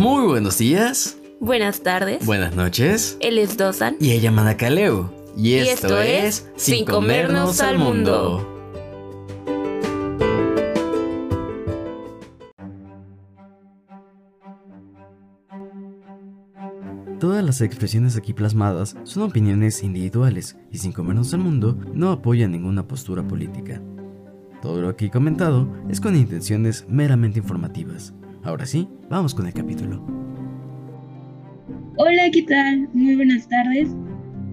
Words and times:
Muy 0.00 0.26
buenos 0.26 0.56
días. 0.56 1.18
Buenas 1.40 1.82
tardes. 1.82 2.24
Buenas 2.24 2.56
noches. 2.56 3.18
Él 3.20 3.36
es 3.36 3.58
Dosan. 3.58 3.96
Y 4.00 4.12
ella 4.12 4.30
llamada 4.30 4.56
Kaleo. 4.56 5.12
Y, 5.36 5.56
esto, 5.56 6.00
es 6.00 6.48
Sin 6.56 6.86
comernos 6.86 7.60
al 7.60 7.76
mundo. 7.76 8.48
Todas 17.18 17.44
las 17.44 17.60
expresiones 17.60 18.16
aquí 18.16 18.32
plasmadas 18.32 18.96
son 19.04 19.24
opiniones 19.24 19.82
individuales 19.82 20.56
y 20.72 20.78
Sin 20.78 20.92
comernos 20.92 21.34
al 21.34 21.40
mundo 21.40 21.76
no 21.92 22.10
apoya 22.10 22.48
ninguna 22.48 22.88
postura 22.88 23.22
política. 23.28 23.82
Todo 24.62 24.80
lo 24.80 24.88
aquí 24.88 25.10
comentado 25.10 25.68
es 25.90 26.00
con 26.00 26.16
intenciones 26.16 26.86
meramente 26.88 27.38
informativas. 27.38 28.14
Ahora 28.42 28.64
sí, 28.64 28.88
vamos 29.10 29.34
con 29.34 29.46
el 29.46 29.52
capítulo. 29.52 30.02
Hola, 31.98 32.30
¿qué 32.32 32.42
tal? 32.42 32.88
Muy 32.94 33.16
buenas 33.16 33.46
tardes. 33.46 33.90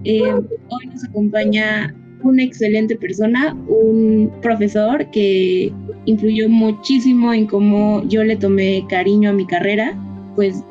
Eh, 0.04 0.22
hoy 0.30 0.86
nos 0.92 1.04
acompaña 1.04 1.94
una 2.22 2.42
excelente 2.42 2.96
persona, 2.96 3.54
un 3.66 4.30
profesor 4.42 5.10
que 5.10 5.72
influyó 6.04 6.50
muchísimo 6.50 7.32
en 7.32 7.46
cómo 7.46 8.04
yo 8.08 8.22
le 8.24 8.36
tomé 8.36 8.84
cariño 8.90 9.30
a 9.30 9.32
mi 9.32 9.46
carrera, 9.46 9.96
pues 10.34 10.62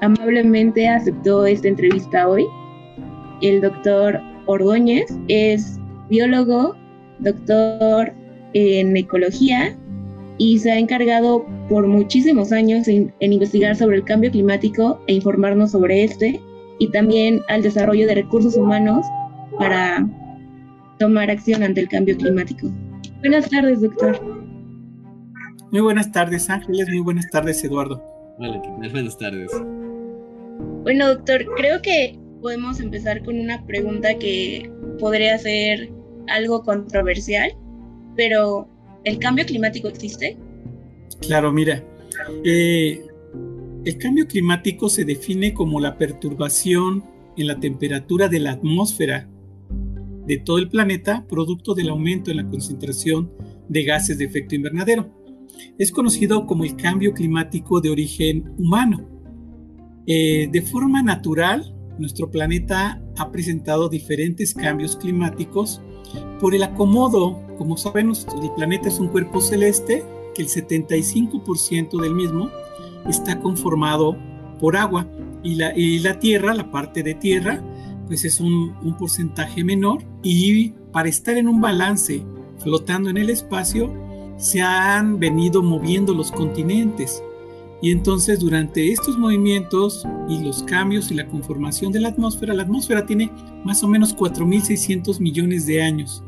amablemente 0.00 0.88
aceptó 0.88 1.46
esta 1.46 1.66
entrevista 1.66 2.28
hoy. 2.28 2.46
El 3.42 3.62
doctor 3.62 4.20
Ordóñez 4.46 5.06
es 5.26 5.80
biólogo, 6.08 6.76
doctor 7.18 8.12
en 8.52 8.96
ecología 8.96 9.76
y 10.40 10.58
se 10.58 10.72
ha 10.72 10.78
encargado 10.78 11.44
por 11.68 11.86
muchísimos 11.86 12.50
años 12.50 12.88
en, 12.88 13.12
investigar 13.20 13.76
sobre 13.76 13.98
el 13.98 14.04
cambio 14.04 14.30
climático 14.30 14.98
e 15.06 15.12
informarnos 15.12 15.72
sobre 15.72 16.02
este 16.02 16.40
y 16.78 16.88
también 16.88 17.42
al 17.48 17.60
desarrollo 17.60 18.06
de 18.06 18.14
recursos 18.14 18.56
humanos 18.56 19.04
para 19.58 20.08
tomar 20.98 21.30
acción 21.30 21.62
ante 21.62 21.82
el 21.82 21.88
cambio 21.90 22.16
climático. 22.16 22.70
Buenas 23.18 23.50
tardes, 23.50 23.82
doctor. 23.82 24.18
Muy 25.72 25.82
buenas 25.82 26.10
tardes, 26.10 26.48
Ángeles. 26.48 26.88
Muy 26.88 27.00
buenas 27.00 27.28
tardes, 27.28 27.62
Eduardo. 27.62 28.02
Hola, 28.38 28.62
buenas 28.78 29.18
tardes. 29.18 29.52
Bueno, 30.84 31.08
doctor, 31.08 31.44
creo 31.58 31.82
que 31.82 32.18
podemos 32.40 32.80
empezar 32.80 33.22
con 33.24 33.38
una 33.38 33.62
pregunta 33.66 34.14
que 34.14 34.72
podría 34.98 35.36
ser 35.36 35.92
algo 36.28 36.62
controversial, 36.62 37.52
pero 38.16 38.66
¿El 39.04 39.18
cambio 39.18 39.46
climático 39.46 39.88
existe? 39.88 40.36
Claro, 41.20 41.52
mira, 41.52 41.84
eh, 42.44 43.02
el 43.84 43.98
cambio 43.98 44.26
climático 44.26 44.88
se 44.88 45.04
define 45.04 45.54
como 45.54 45.80
la 45.80 45.96
perturbación 45.96 47.04
en 47.36 47.46
la 47.46 47.58
temperatura 47.58 48.28
de 48.28 48.40
la 48.40 48.52
atmósfera 48.52 49.28
de 50.26 50.36
todo 50.38 50.58
el 50.58 50.68
planeta 50.68 51.26
producto 51.26 51.74
del 51.74 51.88
aumento 51.88 52.30
en 52.30 52.36
la 52.36 52.48
concentración 52.48 53.32
de 53.68 53.84
gases 53.84 54.18
de 54.18 54.24
efecto 54.26 54.54
invernadero. 54.54 55.10
Es 55.78 55.92
conocido 55.92 56.46
como 56.46 56.64
el 56.64 56.76
cambio 56.76 57.12
climático 57.12 57.80
de 57.80 57.90
origen 57.90 58.52
humano. 58.58 59.08
Eh, 60.06 60.48
de 60.50 60.62
forma 60.62 61.02
natural, 61.02 61.74
nuestro 61.98 62.30
planeta 62.30 63.02
ha 63.16 63.30
presentado 63.30 63.88
diferentes 63.88 64.54
cambios 64.54 64.96
climáticos 64.96 65.82
por 66.40 66.54
el 66.54 66.62
acomodo 66.62 67.38
como 67.60 67.76
saben, 67.76 68.10
el 68.10 68.50
planeta 68.56 68.88
es 68.88 68.98
un 68.98 69.08
cuerpo 69.08 69.38
celeste 69.42 70.02
que 70.34 70.40
el 70.40 70.48
75% 70.48 72.00
del 72.00 72.14
mismo 72.14 72.48
está 73.06 73.38
conformado 73.38 74.16
por 74.58 74.78
agua 74.78 75.06
y 75.42 75.56
la, 75.98 76.18
Tierra, 76.18 76.54
la 76.54 76.70
parte 76.70 77.02
de 77.02 77.12
Tierra, 77.12 77.62
pues 78.06 78.24
es 78.24 78.40
un 78.40 78.96
porcentaje 78.98 79.62
menor 79.62 80.02
y 80.22 80.70
para 80.90 81.10
estar 81.10 81.36
en 81.36 81.48
un 81.48 81.60
balance 81.60 82.22
flotando 82.60 83.10
en 83.10 83.18
el 83.18 83.28
espacio 83.28 83.92
se 84.38 84.62
han 84.62 85.18
venido 85.18 85.62
moviendo 85.62 86.14
los 86.14 86.32
continentes. 86.32 87.22
Y 87.82 87.90
entonces 87.90 88.40
durante 88.40 88.92
estos 88.92 89.16
movimientos 89.16 90.06
y 90.28 90.38
los 90.42 90.62
cambios 90.62 91.10
y 91.10 91.14
la 91.14 91.26
conformación 91.26 91.92
de 91.92 92.00
la 92.00 92.08
atmósfera, 92.08 92.52
la 92.52 92.62
atmósfera 92.62 93.06
tiene 93.06 93.30
más 93.64 93.82
o 93.82 93.88
menos 93.88 94.14
4.600 94.14 95.18
millones 95.20 95.66
de 95.66 95.82
años 95.82 96.22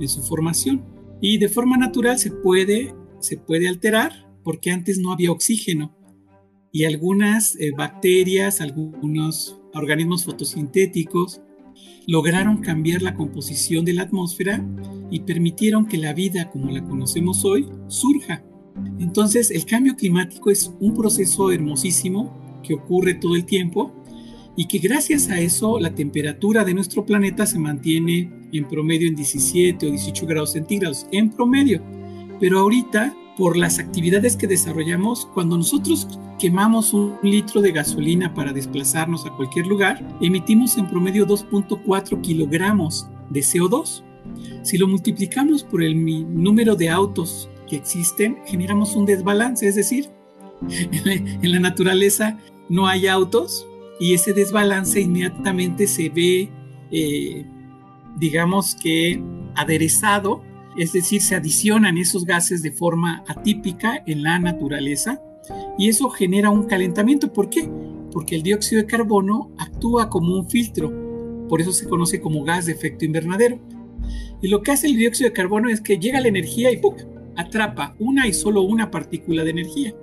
en 0.00 0.08
su 0.08 0.22
formación. 0.22 0.84
Y 1.20 1.38
de 1.38 1.48
forma 1.48 1.76
natural 1.76 2.18
se 2.18 2.30
puede, 2.30 2.94
se 3.20 3.36
puede 3.36 3.68
alterar 3.68 4.12
porque 4.44 4.70
antes 4.70 4.98
no 4.98 5.12
había 5.12 5.32
oxígeno. 5.32 5.96
Y 6.70 6.84
algunas 6.84 7.56
eh, 7.56 7.72
bacterias, 7.76 8.60
algunos 8.60 9.60
organismos 9.74 10.24
fotosintéticos 10.24 11.40
lograron 12.06 12.58
cambiar 12.58 13.02
la 13.02 13.14
composición 13.14 13.84
de 13.84 13.94
la 13.94 14.02
atmósfera 14.02 14.64
y 15.10 15.20
permitieron 15.20 15.86
que 15.86 15.98
la 15.98 16.12
vida 16.12 16.50
como 16.50 16.70
la 16.70 16.84
conocemos 16.84 17.44
hoy 17.44 17.68
surja. 17.88 18.44
Entonces 18.98 19.50
el 19.50 19.64
cambio 19.64 19.96
climático 19.96 20.50
es 20.50 20.72
un 20.80 20.94
proceso 20.94 21.50
hermosísimo 21.50 22.60
que 22.62 22.74
ocurre 22.74 23.14
todo 23.14 23.34
el 23.34 23.44
tiempo 23.44 23.92
y 24.56 24.66
que 24.66 24.78
gracias 24.78 25.28
a 25.28 25.40
eso 25.40 25.78
la 25.80 25.94
temperatura 25.94 26.64
de 26.64 26.74
nuestro 26.74 27.04
planeta 27.06 27.46
se 27.46 27.58
mantiene 27.58 28.30
en 28.52 28.68
promedio 28.68 29.08
en 29.08 29.14
17 29.14 29.86
o 29.86 29.90
18 29.90 30.26
grados 30.26 30.52
centígrados, 30.52 31.06
en 31.10 31.30
promedio. 31.30 31.82
Pero 32.38 32.58
ahorita, 32.58 33.14
por 33.38 33.56
las 33.56 33.78
actividades 33.78 34.36
que 34.36 34.46
desarrollamos, 34.46 35.26
cuando 35.32 35.56
nosotros 35.56 36.06
quemamos 36.38 36.92
un 36.92 37.14
litro 37.22 37.62
de 37.62 37.72
gasolina 37.72 38.34
para 38.34 38.52
desplazarnos 38.52 39.24
a 39.24 39.30
cualquier 39.36 39.66
lugar, 39.66 40.06
emitimos 40.20 40.76
en 40.76 40.88
promedio 40.88 41.26
2.4 41.26 42.20
kilogramos 42.20 43.06
de 43.30 43.40
CO2. 43.40 44.02
Si 44.62 44.76
lo 44.76 44.86
multiplicamos 44.86 45.64
por 45.64 45.82
el 45.82 45.96
número 46.34 46.76
de 46.76 46.90
autos 46.90 47.48
existen, 47.76 48.38
generamos 48.46 48.94
un 48.96 49.06
desbalance, 49.06 49.66
es 49.66 49.74
decir, 49.74 50.10
en 51.02 51.50
la 51.50 51.60
naturaleza 51.60 52.38
no 52.68 52.86
hay 52.86 53.06
autos, 53.06 53.66
y 54.02 54.14
ese 54.14 54.32
desbalance 54.32 55.00
inmediatamente 55.00 55.86
se 55.86 56.08
ve, 56.08 56.50
eh, 56.90 57.46
digamos 58.18 58.74
que 58.74 59.22
aderezado, 59.54 60.42
es 60.76 60.92
decir, 60.92 61.20
se 61.20 61.34
adicionan 61.34 61.98
esos 61.98 62.24
gases 62.24 62.62
de 62.62 62.72
forma 62.72 63.22
atípica 63.28 64.02
en 64.06 64.22
la 64.22 64.38
naturaleza 64.38 65.22
y 65.78 65.88
eso 65.88 66.08
genera 66.08 66.50
un 66.50 66.64
calentamiento. 66.64 67.32
¿Por 67.32 67.50
qué? 67.50 67.70
Porque 68.10 68.36
el 68.36 68.42
dióxido 68.42 68.82
de 68.82 68.88
carbono 68.88 69.50
actúa 69.58 70.08
como 70.08 70.34
un 70.34 70.48
filtro, 70.48 70.90
por 71.48 71.60
eso 71.60 71.72
se 71.72 71.88
conoce 71.88 72.20
como 72.20 72.42
gas 72.44 72.66
de 72.66 72.72
efecto 72.72 73.04
invernadero. 73.04 73.60
Y 74.40 74.48
lo 74.48 74.62
que 74.62 74.72
hace 74.72 74.88
el 74.88 74.96
dióxido 74.96 75.30
de 75.30 75.34
carbono 75.34 75.68
es 75.68 75.80
que 75.80 75.98
llega 75.98 76.20
la 76.20 76.28
energía 76.28 76.72
y 76.72 76.78
¡pum! 76.78 76.94
Atrapa 77.36 77.94
una 77.98 78.26
y 78.26 78.32
solo 78.32 78.62
una 78.62 78.90
partícula 78.90 79.44
de 79.44 79.50
energía. 79.50 79.94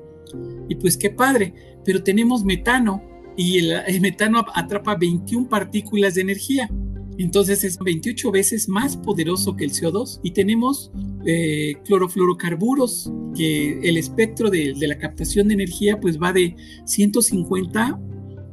Y 0.68 0.76
pues 0.76 0.98
qué 0.98 1.10
padre, 1.10 1.54
pero 1.84 2.04
tenemos 2.04 2.44
metano 2.44 3.02
y 3.36 3.58
el, 3.58 4.02
metano 4.02 4.46
atrapa 4.54 4.96
21 4.96 5.48
partículas 5.48 6.16
de 6.16 6.22
energía. 6.22 6.70
Entonces 7.18 7.64
es 7.64 7.78
28 7.78 8.32
veces 8.32 8.70
más 8.70 8.96
poderoso 8.96 9.56
que 9.56 9.66
el 9.66 9.72
CO2 9.72 10.20
y 10.24 10.32
tenemos 10.32 10.92
eh, 11.26 11.76
clorofluorocarburos 11.86 13.12
que 13.36 13.80
el 13.82 13.98
espectro 13.98 14.50
de, 14.50 14.74
la 14.76 14.98
captación 14.98 15.50
de 15.50 15.56
energía 15.56 16.00
pues 16.00 16.18
va 16.18 16.32
de 16.32 16.56
150 16.86 18.00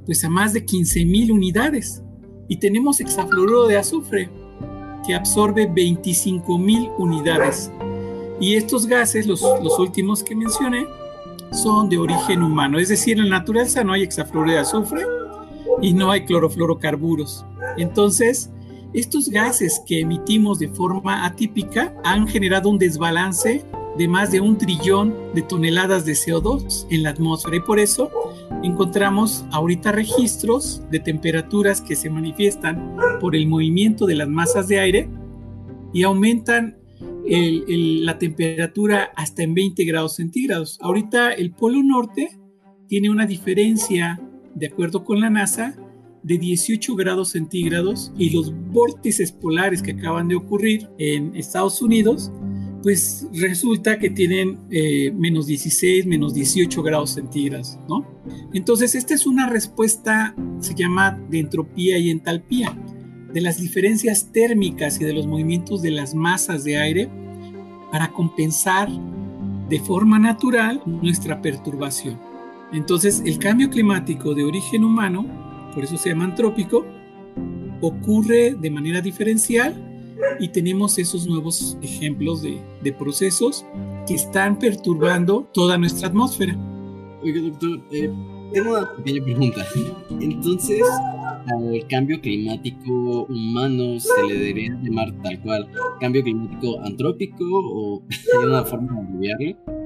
pues 0.04 0.24
a 0.24 0.28
más 0.28 0.52
de 0.52 0.64
15.000 0.64 1.30
unidades 1.30 2.02
y 2.48 2.56
tenemos 2.58 3.00
hexafluoruro 3.00 3.66
de 3.66 3.76
azufre 3.76 4.30
que 5.06 5.14
absorbe 5.14 5.68
25.000 5.68 6.92
unidades 6.98 7.70
y 8.40 8.54
estos 8.54 8.86
gases 8.86 9.26
los, 9.26 9.42
últimos 9.78 10.22
que 10.22 10.34
mencioné 10.34 10.86
son 11.52 11.88
de 11.88 11.98
origen 11.98 12.42
humano, 12.42 12.78
es 12.78 12.88
decir, 12.88 13.18
en 13.18 13.30
la 13.30 13.38
naturaleza 13.38 13.84
no 13.84 13.92
hay 13.92 14.02
hexafluoruro 14.02 14.52
de 14.52 14.58
azufre 14.58 15.02
y 15.80 15.92
no 15.92 16.10
hay 16.10 16.24
clorofluorocarburos. 16.24 17.44
Entonces, 17.76 18.50
estos 18.92 19.28
gases 19.28 19.82
que 19.86 20.00
emitimos 20.00 20.58
de 20.58 20.68
forma 20.68 21.24
atípica 21.24 21.94
han 22.04 22.26
generado 22.26 22.68
un 22.68 22.78
desbalance 22.78 23.64
de 23.96 24.08
más 24.08 24.30
de 24.30 24.40
un 24.40 24.58
trillón 24.58 25.14
de 25.34 25.42
toneladas 25.42 26.04
de 26.04 26.12
CO2 26.12 26.86
en 26.90 27.02
la 27.02 27.10
atmósfera 27.10 27.56
y 27.56 27.60
por 27.60 27.78
eso 27.78 28.10
encontramos 28.62 29.44
ahorita 29.52 29.92
registros 29.92 30.82
de 30.90 31.00
temperaturas 31.00 31.80
que 31.80 31.96
se 31.96 32.10
manifiestan 32.10 32.96
por 33.20 33.34
el 33.34 33.46
movimiento 33.46 34.06
de 34.06 34.16
las 34.16 34.28
masas 34.28 34.68
de 34.68 34.80
aire 34.80 35.08
y 35.92 36.02
aumentan 36.02 36.76
la 36.98 38.18
temperatura 38.18 39.10
hasta 39.16 39.42
en 39.42 39.54
20 39.54 39.84
grados 39.84 40.16
centígrados. 40.16 40.78
Ahorita 40.80 41.32
el 41.32 41.52
Polo 41.52 41.82
Norte 41.82 42.38
tiene 42.88 43.10
una 43.10 43.26
diferencia, 43.26 44.20
de 44.54 44.66
acuerdo 44.66 45.04
con 45.04 45.20
la 45.20 45.30
NASA, 45.30 45.76
de 46.22 46.38
18 46.38 46.96
grados 46.96 47.30
centígrados 47.30 48.12
y 48.18 48.30
los 48.30 48.52
vórtices 48.72 49.30
polares 49.30 49.80
que 49.80 49.92
acaban 49.92 50.26
de 50.26 50.34
ocurrir 50.34 50.88
en 50.98 51.36
Estados 51.36 51.80
Unidos, 51.82 52.32
pues 52.82 53.28
resulta 53.32 53.98
que 53.98 54.10
tienen 54.10 54.58
eh, 54.70 55.12
menos 55.12 55.46
16, 55.46 56.06
menos 56.06 56.34
18 56.34 56.82
grados 56.82 57.10
centígrados, 57.10 57.78
¿no? 57.88 58.06
Entonces, 58.52 58.94
esta 58.94 59.14
es 59.14 59.26
una 59.26 59.48
respuesta, 59.48 60.34
se 60.60 60.74
llama 60.74 61.20
de 61.30 61.38
entropía 61.40 61.98
y 61.98 62.10
entalpía, 62.10 62.76
de 63.32 63.40
las 63.40 63.58
diferencias 63.58 64.32
térmicas 64.32 65.00
y 65.00 65.04
de 65.04 65.12
los 65.12 65.26
movimientos 65.26 65.82
de 65.82 65.90
las 65.90 66.14
masas 66.14 66.64
de 66.64 66.78
aire 66.78 67.10
para 67.90 68.12
compensar 68.12 68.88
de 69.68 69.80
forma 69.80 70.18
natural 70.18 70.82
nuestra 70.86 71.42
perturbación. 71.42 72.18
Entonces, 72.72 73.22
el 73.24 73.38
cambio 73.38 73.70
climático 73.70 74.34
de 74.34 74.44
origen 74.44 74.84
humano, 74.84 75.26
por 75.74 75.84
eso 75.84 75.96
se 75.96 76.10
llama 76.10 76.24
antrópico, 76.24 76.84
ocurre 77.80 78.54
de 78.54 78.70
manera 78.70 79.00
diferencial 79.00 79.74
y 80.40 80.48
tenemos 80.48 80.98
esos 80.98 81.26
nuevos 81.26 81.76
ejemplos 81.82 82.42
de, 82.42 82.92
procesos 82.98 83.64
que 84.06 84.14
están 84.14 84.58
perturbando 84.58 85.48
toda 85.52 85.76
nuestra 85.76 86.08
atmósfera. 86.08 86.56
Oiga, 87.22 87.40
doctor, 87.40 87.80
eh, 87.92 88.10
tengo 88.52 88.70
una 88.70 88.96
pequeña 88.96 89.24
pregunta. 89.24 89.66
Entonces, 90.20 90.82
al 91.48 91.86
cambio 91.88 92.20
climático 92.20 93.26
humano 93.28 93.98
se 94.00 94.22
le 94.28 94.38
debería 94.38 94.78
llamar 94.82 95.12
tal 95.22 95.40
cual 95.40 95.68
cambio 96.00 96.22
climático 96.22 96.80
antrópico 96.84 97.44
o 97.44 98.02
hay 98.40 98.46
una 98.46 98.64
forma 98.64 98.92
de 98.94 99.00
abreviarlo? 99.00 99.76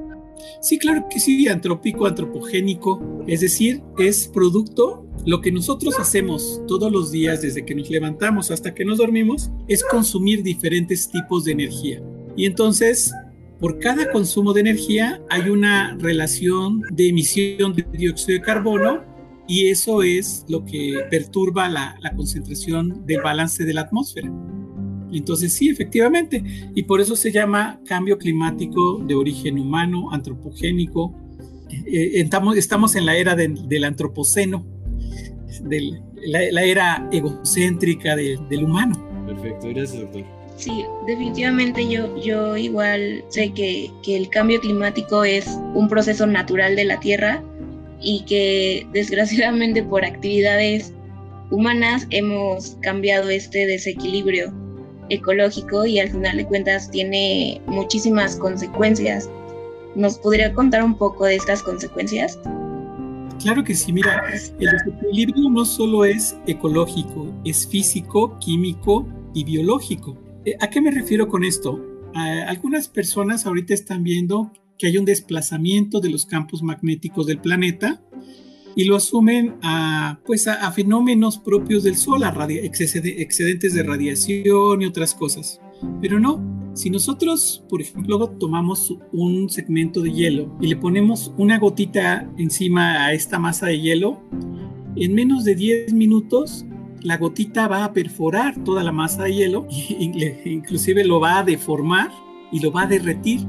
Sí, 0.60 0.78
claro 0.78 1.06
que 1.10 1.20
sí, 1.20 1.48
antrópico, 1.48 2.06
antropogénico, 2.06 3.22
es 3.26 3.40
decir, 3.40 3.82
es 3.98 4.28
producto 4.28 5.06
lo 5.26 5.40
que 5.40 5.52
nosotros 5.52 5.98
hacemos 5.98 6.62
todos 6.66 6.90
los 6.90 7.10
días 7.10 7.42
desde 7.42 7.64
que 7.64 7.74
nos 7.74 7.90
levantamos 7.90 8.50
hasta 8.50 8.74
que 8.74 8.84
nos 8.84 8.98
dormimos 8.98 9.50
es 9.68 9.84
consumir 9.84 10.42
diferentes 10.42 11.10
tipos 11.10 11.44
de 11.44 11.52
energía. 11.52 12.02
Y 12.36 12.46
entonces, 12.46 13.12
por 13.58 13.78
cada 13.78 14.10
consumo 14.10 14.54
de 14.54 14.62
energía 14.62 15.20
hay 15.28 15.50
una 15.50 15.96
relación 15.98 16.82
de 16.90 17.08
emisión 17.08 17.74
de 17.74 17.84
dióxido 17.92 18.38
de 18.38 18.44
carbono 18.44 19.04
y 19.50 19.66
eso 19.66 20.04
es 20.04 20.44
lo 20.46 20.64
que 20.64 20.94
perturba 21.10 21.68
la, 21.68 21.96
concentración 22.14 23.04
del 23.04 23.20
balance 23.20 23.64
de 23.64 23.74
la 23.74 23.80
atmósfera. 23.80 24.30
Entonces 25.12 25.52
sí, 25.52 25.68
efectivamente, 25.68 26.44
y 26.72 26.84
por 26.84 27.00
eso 27.00 27.16
se 27.16 27.32
llama 27.32 27.80
cambio 27.84 28.16
climático 28.16 29.02
de 29.04 29.16
origen 29.16 29.58
humano, 29.58 30.12
antropogénico. 30.12 31.16
Eh, 31.68 32.24
estamos, 32.54 32.94
en 32.94 33.06
la 33.06 33.16
era 33.16 33.34
del 33.34 33.84
antropoceno, 33.84 34.64
la, 36.26 36.62
era 36.62 37.08
egocéntrica 37.10 38.14
del 38.14 38.62
humano. 38.62 39.04
Perfecto, 39.26 39.68
gracias 39.70 40.00
doctor. 40.02 40.24
Sí, 40.54 40.84
definitivamente 41.08 41.88
yo, 41.88 42.16
yo 42.22 42.56
igual 42.56 43.24
sé 43.30 43.50
que, 43.52 43.90
que 44.04 44.16
el 44.16 44.28
cambio 44.28 44.60
climático 44.60 45.24
es 45.24 45.48
un 45.74 45.88
proceso 45.88 46.24
natural 46.24 46.76
de 46.76 46.84
la 46.84 47.00
Tierra 47.00 47.42
y 48.00 48.24
que 48.24 48.86
desgraciadamente 48.92 49.82
por 49.82 50.04
actividades 50.04 50.92
humanas 51.50 52.06
hemos 52.10 52.76
cambiado 52.80 53.28
este 53.28 53.66
desequilibrio 53.66 54.52
ecológico 55.10 55.84
y 55.84 55.98
al 55.98 56.10
final 56.10 56.36
de 56.36 56.46
cuentas 56.46 56.90
tiene 56.90 57.60
muchísimas 57.66 58.36
consecuencias. 58.36 59.28
¿Nos 59.96 60.18
podría 60.18 60.54
contar 60.54 60.84
un 60.84 60.96
poco 60.96 61.24
de 61.24 61.36
estas 61.36 61.62
consecuencias? 61.62 62.38
Claro 63.40 63.64
que 63.64 63.74
sí, 63.74 63.92
mira, 63.92 64.22
el 64.32 64.70
desequilibrio 64.70 65.50
no 65.50 65.64
solo 65.64 66.04
es 66.04 66.36
ecológico, 66.46 67.26
es 67.44 67.66
físico, 67.66 68.38
químico 68.38 69.06
y 69.34 69.44
biológico. 69.44 70.16
Eh, 70.44 70.56
¿A 70.60 70.70
qué 70.70 70.80
me 70.80 70.90
refiero 70.90 71.28
con 71.28 71.44
esto? 71.44 71.86
algunas 72.12 72.88
personas 72.88 73.46
ahorita 73.46 73.72
están 73.72 74.02
viendo 74.02 74.50
que 74.80 74.86
hay 74.86 74.96
un 74.96 75.04
desplazamiento 75.04 76.00
de 76.00 76.08
los 76.08 76.24
campos 76.24 76.62
magnéticos 76.62 77.26
del 77.26 77.38
planeta 77.38 78.02
y 78.74 78.84
lo 78.84 78.96
asumen 78.96 79.56
a, 79.62 80.20
pues 80.24 80.48
a, 80.48 80.72
fenómenos 80.72 81.36
propios 81.36 81.82
del 81.82 81.96
Sol, 81.96 82.22
excedentes 82.48 83.74
de 83.74 83.82
radiación 83.82 84.80
y 84.80 84.86
otras 84.86 85.14
cosas. 85.14 85.60
Pero 86.00 86.18
no, 86.18 86.72
si 86.72 86.88
nosotros, 86.88 87.62
por 87.68 87.82
ejemplo, 87.82 88.26
tomamos 88.38 88.96
un 89.12 89.50
segmento 89.50 90.00
de 90.00 90.12
hielo 90.12 90.56
y 90.62 90.68
le 90.68 90.76
ponemos 90.76 91.34
una 91.36 91.58
gotita 91.58 92.32
encima 92.38 93.04
a 93.04 93.12
esta 93.12 93.38
masa 93.38 93.66
de 93.66 93.80
hielo, 93.80 94.22
en 94.96 95.14
menos 95.14 95.44
de 95.44 95.56
10 95.56 95.92
minutos 95.92 96.64
la 97.02 97.18
gotita 97.18 97.68
va 97.68 97.84
a 97.84 97.92
perforar 97.92 98.64
toda 98.64 98.82
la 98.82 98.92
masa 98.92 99.24
de 99.24 99.34
hielo, 99.34 99.66
e 99.70 100.42
inclusive 100.46 101.04
lo 101.04 101.20
va 101.20 101.40
a 101.40 101.44
deformar 101.44 102.10
y 102.50 102.60
lo 102.60 102.72
va 102.72 102.82
a 102.82 102.86
derretir 102.86 103.40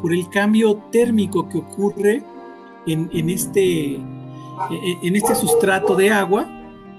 por 0.00 0.12
el 0.12 0.28
cambio 0.28 0.76
térmico 0.90 1.48
que 1.48 1.58
ocurre 1.58 2.22
en, 2.86 3.30
este, 3.30 3.94
en 3.94 5.16
este 5.16 5.34
sustrato 5.34 5.94
de 5.94 6.10
agua 6.10 6.48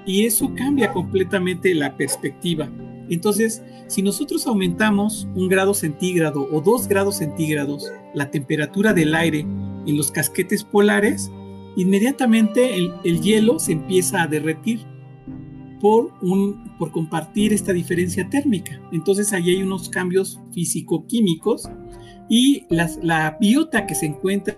y 0.06 0.26
eso 0.26 0.54
cambia 0.56 0.92
completamente 0.94 1.74
la 1.74 1.96
perspectiva. 1.96 2.70
Entonces, 3.10 3.64
si 3.88 4.02
nosotros 4.02 4.46
aumentamos 4.46 5.28
un 5.36 5.48
grado 5.48 5.74
centígrado 5.74 6.48
o 6.52 6.62
dos 6.62 6.88
grados 6.88 7.18
centígrados 7.18 7.92
la 8.14 8.30
temperatura 8.30 8.94
del 8.94 9.16
aire 9.16 9.40
en 9.40 9.98
los 9.98 10.12
casquetes 10.12 10.64
polares, 10.64 11.32
inmediatamente 11.76 12.76
el, 12.76 13.22
hielo 13.22 13.58
se 13.60 13.74
empieza 13.74 14.22
a 14.22 14.28
derretir 14.28 14.82
por, 15.82 16.12
un, 16.22 16.76
por 16.78 16.92
compartir 16.92 17.52
esta 17.52 17.74
diferencia 17.74 18.30
térmica. 18.30 18.80
Entonces 18.92 19.34
ahí 19.34 19.50
hay 19.50 19.64
unos 19.64 19.90
cambios 19.90 20.40
físico-químicos 20.54 21.70
y 22.30 22.66
la 22.70 23.38
biota 23.42 23.88
que 23.88 23.96
se 23.96 24.06
encuentra, 24.06 24.56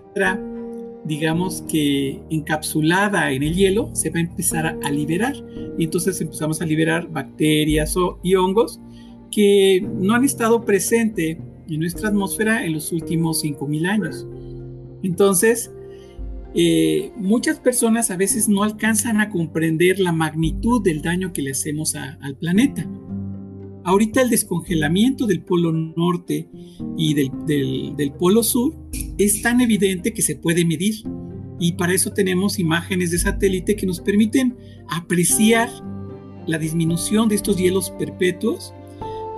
digamos 1.04 1.62
que 1.62 2.20
encapsulada 2.28 3.32
en 3.32 3.42
el 3.42 3.54
hielo, 3.54 3.90
se 3.94 4.10
va 4.10 4.18
a 4.18 4.22
empezar 4.22 4.78
a, 4.82 4.90
liberar. 4.90 5.34
Y 5.78 5.84
entonces 5.84 6.20
empezamos 6.20 6.60
a 6.60 6.66
liberar 6.66 7.08
bacterias 7.10 7.94
y 8.22 8.34
hongos 8.34 8.78
que 9.30 9.80
no 9.80 10.14
han 10.14 10.24
estado 10.24 10.64
presentes 10.66 11.38
en 11.66 11.80
nuestra 11.80 12.10
atmósfera 12.10 12.66
en 12.66 12.74
los 12.74 12.92
últimos 12.92 13.42
5.000 13.42 13.88
años. 13.88 14.26
Entonces, 15.02 15.72
eh, 16.54 17.10
muchas 17.16 17.58
personas 17.58 18.10
a 18.10 18.16
veces 18.18 18.50
no 18.50 18.62
alcanzan 18.62 19.22
a 19.22 19.30
comprender 19.30 19.98
la 19.98 20.12
magnitud 20.12 20.82
del 20.82 21.00
daño 21.00 21.32
que 21.32 21.40
le 21.40 21.52
hacemos 21.52 21.94
al 21.94 22.36
planeta. 22.36 22.86
Ahorita 23.84 24.22
el 24.22 24.30
descongelamiento 24.30 25.26
del 25.26 25.42
polo 25.42 25.72
norte 25.72 26.48
y 26.96 27.14
del, 27.14 28.12
polo 28.18 28.42
sur 28.42 28.74
es 29.18 29.42
tan 29.42 29.60
evidente 29.60 30.12
que 30.12 30.22
se 30.22 30.36
puede 30.36 30.64
medir. 30.64 31.02
Y 31.58 31.72
para 31.72 31.92
eso 31.92 32.12
tenemos 32.12 32.58
imágenes 32.58 33.10
de 33.10 33.18
satélite 33.18 33.76
que 33.76 33.86
nos 33.86 34.00
permiten 34.00 34.56
apreciar 34.88 35.68
la 36.46 36.58
disminución 36.58 37.28
de 37.28 37.36
estos 37.36 37.56
hielos 37.56 37.90
perpetuos 37.98 38.72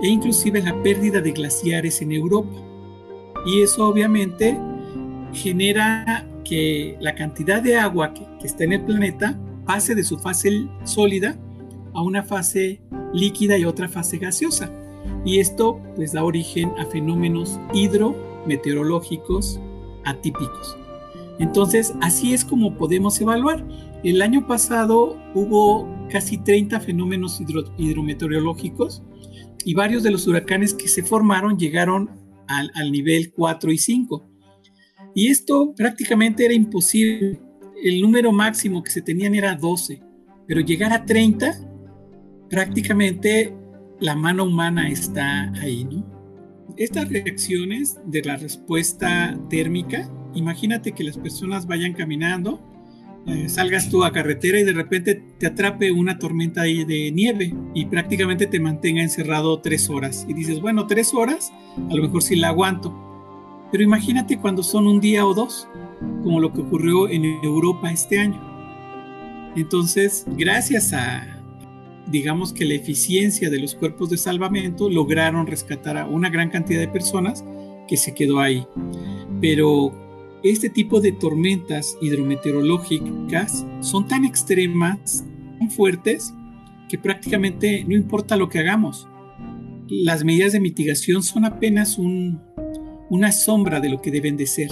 e 0.01 0.07
inclusive 0.07 0.61
la 0.61 0.81
pérdida 0.83 1.21
de 1.21 1.31
glaciares 1.31 2.01
en 2.01 2.11
Europa. 2.11 2.55
Y 3.45 3.61
eso 3.61 3.87
obviamente 3.87 4.59
genera 5.33 6.27
que 6.43 6.97
la 6.99 7.15
cantidad 7.15 7.61
de 7.61 7.77
agua 7.77 8.13
que 8.13 8.47
está 8.47 8.63
en 8.63 8.73
el 8.73 8.85
planeta 8.85 9.39
pase 9.65 9.95
de 9.95 10.03
su 10.03 10.17
fase 10.19 10.67
sólida 10.83 11.37
a 11.93 12.01
una 12.01 12.23
fase 12.23 12.81
líquida 13.15 13.57
y 13.57 13.65
otra 13.65 13.89
fase 13.89 14.17
gaseosa. 14.17 14.71
Y 15.23 15.39
esto 15.39 15.81
pues 15.95 16.11
da 16.11 16.23
origen 16.23 16.71
a 16.77 16.85
fenómenos 16.85 17.59
hidrometeorológicos 17.73 19.59
atípicos. 20.03 20.77
Entonces, 21.39 21.93
así 22.01 22.33
es 22.33 22.45
como 22.45 22.77
podemos 22.77 23.19
evaluar. 23.19 23.65
El 24.03 24.21
año 24.21 24.47
pasado 24.47 25.17
hubo 25.33 25.87
casi 26.09 26.37
30 26.37 26.79
fenómenos 26.79 27.41
hidrometeorológicos 27.77 29.03
y 29.65 29.73
varios 29.73 30.03
de 30.03 30.11
los 30.11 30.27
huracanes 30.27 30.73
que 30.73 30.87
se 30.87 31.03
formaron 31.03 31.57
llegaron 31.57 32.11
al, 32.47 32.71
al 32.75 32.91
nivel 32.91 33.33
4 33.33 33.71
y 33.71 33.77
5. 33.77 34.29
Y 35.15 35.29
esto 35.29 35.73
prácticamente 35.75 36.45
era 36.45 36.53
imposible. 36.53 37.39
El 37.83 38.01
número 38.01 38.31
máximo 38.31 38.83
que 38.83 38.91
se 38.91 39.01
tenían 39.01 39.33
era 39.35 39.55
12, 39.55 40.01
pero 40.47 40.61
llegar 40.61 40.93
a 40.93 41.05
30 41.05 41.74
prácticamente 42.49 43.53
la 43.99 44.15
mano 44.15 44.45
humana 44.45 44.89
está 44.89 45.51
ahí, 45.61 45.85
¿no? 45.85 46.05
Estas 46.77 47.09
reacciones 47.09 47.97
de 48.05 48.21
la 48.23 48.35
respuesta 48.35 49.39
térmica, 49.49 50.09
imagínate 50.33 50.91
que 50.91 51.05
las 51.05 51.17
personas 51.17 51.67
vayan 51.67 51.93
caminando, 51.93 52.59
eh, 53.27 53.49
salgas 53.49 53.89
tú 53.89 54.03
a 54.03 54.11
carretera 54.11 54.59
y 54.59 54.63
de 54.63 54.73
repente 54.73 55.23
te 55.39 55.47
atrape 55.47 55.91
una 55.91 56.19
tormenta 56.19 56.63
de 56.63 57.11
nieve 57.13 57.53
y 57.73 57.85
prácticamente 57.85 58.45
te 58.45 58.59
mantenga 58.59 59.01
encerrado 59.01 59.61
tres 59.61 59.89
horas. 59.89 60.25
Y 60.27 60.33
dices, 60.33 60.59
bueno, 60.59 60.85
tres 60.85 61.13
horas, 61.13 61.51
a 61.89 61.95
lo 61.95 62.03
mejor 62.03 62.21
sí 62.21 62.35
la 62.35 62.49
aguanto. 62.49 62.93
Pero 63.71 63.83
imagínate 63.83 64.37
cuando 64.37 64.61
son 64.61 64.85
un 64.85 64.99
día 64.99 65.25
o 65.25 65.33
dos, 65.33 65.67
como 66.23 66.39
lo 66.39 66.53
que 66.53 66.61
ocurrió 66.61 67.09
en 67.09 67.25
Europa 67.43 67.91
este 67.91 68.19
año. 68.19 68.39
Entonces, 69.55 70.25
gracias 70.37 70.93
a, 70.93 71.34
digamos 72.07 72.53
que 72.53 72.65
la 72.65 72.75
eficiencia 72.75 73.49
de 73.49 73.59
los 73.59 73.75
cuerpos 73.75 74.09
de 74.09 74.17
salvamento 74.17 74.89
lograron 74.89 75.47
rescatar 75.47 75.97
a 75.97 76.07
una 76.07 76.29
gran 76.29 76.49
cantidad 76.49 76.79
de 76.79 76.87
personas 76.87 77.43
que 77.87 77.97
se 77.97 78.13
quedó 78.13 78.39
ahí. 78.39 78.65
Pero 79.41 79.93
este 80.43 80.69
tipo 80.69 81.01
de 81.01 81.11
tormentas 81.11 81.97
hidrometeorológicas 82.01 83.65
son 83.81 84.07
tan 84.07 84.25
extremas, 84.25 85.25
tan 85.59 85.71
fuertes, 85.71 86.33
que 86.89 86.97
prácticamente 86.97 87.83
no 87.87 87.95
importa 87.95 88.37
lo 88.37 88.49
que 88.49 88.59
hagamos. 88.59 89.07
Las 89.87 90.23
medidas 90.23 90.53
de 90.53 90.59
mitigación 90.59 91.23
son 91.23 91.45
apenas 91.45 91.97
una 91.97 93.31
sombra 93.31 93.79
de 93.79 93.89
lo 93.89 94.01
que 94.01 94.11
deben 94.11 94.37
de 94.37 94.45
ser 94.45 94.71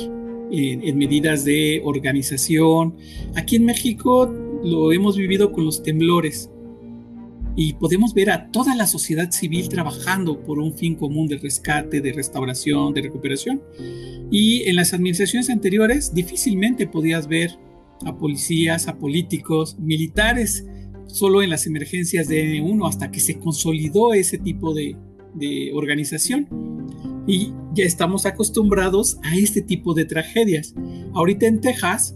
en, 0.51 0.97
medidas 0.97 1.43
de 1.43 1.81
organización. 1.83 2.95
Aquí 3.35 3.55
en 3.55 3.65
México 3.65 4.31
lo 4.63 4.91
hemos 4.91 5.17
vivido 5.17 5.51
con 5.51 5.65
los 5.65 5.83
temblores 5.83 6.49
y 7.55 7.73
podemos 7.73 8.13
ver 8.13 8.31
a 8.31 8.49
toda 8.51 8.75
la 8.75 8.87
sociedad 8.87 9.29
civil 9.31 9.69
trabajando 9.69 10.43
por 10.43 10.59
un 10.59 10.73
fin 10.73 10.95
común 10.95 11.27
de 11.27 11.37
rescate, 11.37 12.01
de 12.01 12.13
restauración, 12.13 12.93
de 12.93 13.01
recuperación. 13.01 13.61
Y 14.31 14.63
en 14.63 14.75
las 14.75 14.93
administraciones 14.93 15.49
anteriores 15.49 16.13
difícilmente 16.13 16.87
podías 16.87 17.27
ver 17.27 17.51
a 18.05 18.17
policías, 18.17 18.87
a 18.87 18.97
políticos, 18.97 19.77
militares, 19.79 20.65
solo 21.07 21.43
en 21.43 21.51
las 21.51 21.67
emergencias 21.67 22.27
de 22.27 22.57
N1 22.57 22.87
hasta 22.87 23.11
que 23.11 23.19
se 23.19 23.37
consolidó 23.37 24.13
ese 24.13 24.39
tipo 24.39 24.73
de, 24.73 24.95
organización. 25.73 26.47
Y 27.27 27.53
ya 27.73 27.85
estamos 27.85 28.25
acostumbrados 28.25 29.17
a 29.23 29.35
este 29.37 29.61
tipo 29.61 29.93
de 29.93 30.05
tragedias. 30.05 30.73
Ahorita 31.13 31.45
en 31.47 31.61
Texas 31.61 32.15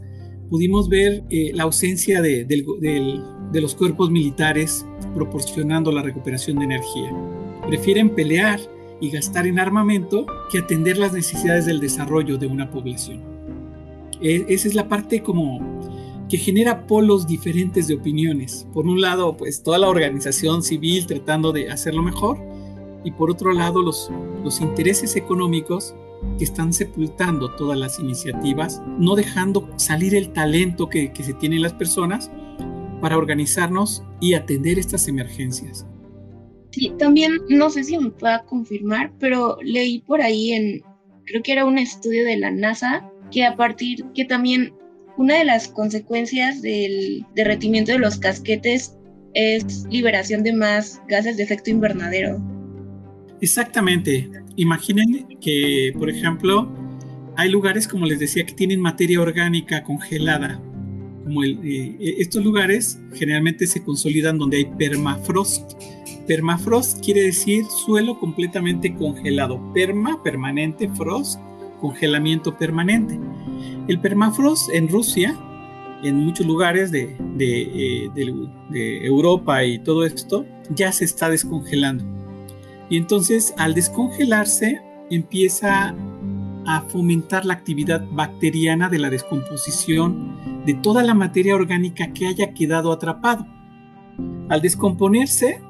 pudimos 0.49 0.89
ver 0.89 1.23
eh, 1.29 1.51
la 1.53 1.63
ausencia 1.63 2.21
de, 2.21 2.45
de 3.51 3.61
los 3.61 3.75
cuerpos 3.75 4.09
militares 4.09 4.85
proporcionando 5.13 5.91
la 5.91 6.01
recuperación 6.01 6.59
de 6.59 6.65
energía. 6.65 7.11
Prefieren 7.67 8.09
pelear 8.09 8.59
y 8.99 9.09
gastar 9.09 9.47
en 9.47 9.59
armamento 9.59 10.25
que 10.51 10.59
atender 10.59 10.97
las 10.97 11.13
necesidades 11.13 11.65
del 11.65 11.79
desarrollo 11.79 12.37
de 12.37 12.47
una 12.47 12.69
población. 12.69 13.21
E, 14.21 14.45
esa 14.49 14.67
es 14.67 14.75
la 14.75 14.87
parte 14.87 15.21
como 15.21 15.59
que 16.29 16.37
genera 16.37 16.87
polos 16.87 17.25
diferentes 17.27 17.87
de 17.87 17.95
opiniones. 17.95 18.67
Por 18.73 18.85
un 18.87 18.99
lado, 18.99 19.37
pues 19.37 19.63
toda 19.63 19.77
la 19.77 19.87
organización 19.87 20.61
civil 20.61 21.05
tratando 21.07 21.53
de 21.53 21.69
hacerlo 21.69 22.03
mejor 22.03 22.37
y 23.03 23.11
por 23.11 23.31
otro 23.31 23.53
lado 23.53 23.81
los, 23.81 24.11
los 24.43 24.59
intereses 24.59 25.15
económicos 25.15 25.95
que 26.37 26.43
están 26.43 26.73
sepultando 26.73 27.51
todas 27.51 27.77
las 27.77 27.99
iniciativas, 27.99 28.81
no 28.97 29.15
dejando 29.15 29.69
salir 29.77 30.15
el 30.15 30.33
talento 30.33 30.89
que, 30.89 31.13
que 31.13 31.23
se 31.23 31.33
tiene 31.33 31.57
en 31.57 31.61
las 31.61 31.73
personas 31.73 32.31
para 33.01 33.17
organizarnos 33.17 34.03
y 34.19 34.33
atender 34.33 34.79
estas 34.79 35.07
emergencias. 35.07 35.85
Sí, 36.71 36.93
también 36.97 37.33
no 37.49 37.69
sé 37.69 37.83
si 37.83 37.97
me 37.97 38.11
pueda 38.11 38.43
confirmar, 38.43 39.11
pero 39.19 39.57
leí 39.63 39.99
por 39.99 40.21
ahí 40.21 40.51
en, 40.53 40.81
creo 41.25 41.41
que 41.43 41.53
era 41.53 41.65
un 41.65 41.77
estudio 41.77 42.25
de 42.25 42.37
la 42.37 42.51
NASA, 42.51 43.09
que 43.31 43.45
a 43.45 43.55
partir, 43.55 44.05
que 44.13 44.25
también 44.25 44.73
una 45.17 45.35
de 45.37 45.45
las 45.45 45.67
consecuencias 45.67 46.61
del 46.61 47.25
derretimiento 47.35 47.91
de 47.91 47.99
los 47.99 48.17
casquetes 48.17 48.95
es 49.33 49.85
liberación 49.89 50.43
de 50.43 50.53
más 50.53 51.01
gases 51.07 51.37
de 51.37 51.43
efecto 51.43 51.69
invernadero. 51.69 52.41
Exactamente. 53.41 54.29
Imaginen 54.55 55.27
que, 55.39 55.93
por 55.97 56.09
ejemplo, 56.09 56.71
hay 57.35 57.49
lugares, 57.49 57.87
como 57.87 58.05
les 58.05 58.19
decía, 58.19 58.45
que 58.45 58.53
tienen 58.53 58.79
materia 58.79 59.21
orgánica 59.21 59.83
congelada 59.83 60.61
como 61.27 61.43
eh, 61.43 62.15
estos 62.19 62.43
lugares 62.43 62.99
generalmente 63.13 63.67
se 63.67 63.83
consolidan 63.83 64.37
donde 64.37 64.57
hay 64.57 64.65
permafrost. 64.65 65.73
Permafrost 66.25 67.03
quiere 67.03 67.23
decir 67.23 67.65
suelo 67.85 68.17
completamente 68.17 68.95
congelado. 68.95 69.61
Perma, 69.73 70.23
permanente, 70.23 70.89
frost, 70.89 71.39
congelamiento 71.81 72.57
permanente. 72.57 73.19
El 73.89 73.99
permafrost 73.99 74.73
en 74.73 74.87
Rusia, 74.87 75.37
en 76.03 76.15
muchos 76.15 76.45
lugares 76.45 76.91
de, 76.91 77.15
de, 77.35 78.05
eh, 78.05 78.09
de 78.69 79.05
Europa 79.05 79.63
y 79.65 79.79
todo 79.79 80.05
esto, 80.05 80.45
ya 80.69 80.93
se 80.93 81.03
está 81.03 81.29
descongelando. 81.29 82.05
Y 82.89 82.95
entonces 82.95 83.53
al 83.57 83.73
descongelarse 83.73 84.81
empieza 85.09 85.93
a 86.65 86.81
fomentar 86.87 87.45
la 87.45 87.53
actividad 87.53 88.05
bacteriana 88.11 88.87
de 88.87 88.99
la 88.99 89.09
descomposición 89.09 90.56
de 90.67 90.73
toda 90.73 91.01
la 91.01 91.13
materia 91.13 91.55
orgánica 91.55 92.11
que 92.11 92.27
haya 92.27 92.53
quedado 92.53 92.91
atrapado. 92.91 93.47
Al 94.49 94.61
descomponerse, 94.61 95.61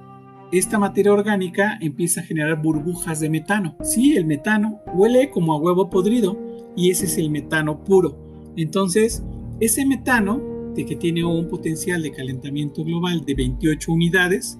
esta 0.51 0.79
materia 0.79 1.13
orgánica 1.13 1.77
empieza 1.79 2.21
a 2.21 2.23
generar 2.23 2.59
burbujas 2.63 3.19
de 3.19 3.29
metano. 3.29 3.75
Sí, 3.83 4.17
el 4.17 4.25
metano 4.25 4.79
huele 4.95 5.29
como 5.29 5.53
a 5.53 5.59
huevo 5.59 5.91
podrido 5.91 6.35
y 6.75 6.89
ese 6.89 7.05
es 7.05 7.19
el 7.19 7.29
metano 7.29 7.83
puro. 7.83 8.17
Entonces, 8.55 9.23
ese 9.59 9.85
metano, 9.85 10.41
de 10.73 10.83
que 10.83 10.95
tiene 10.95 11.23
un 11.23 11.47
potencial 11.47 12.01
de 12.01 12.11
calentamiento 12.11 12.83
global 12.83 13.23
de 13.23 13.35
28 13.35 13.91
unidades, 13.91 14.57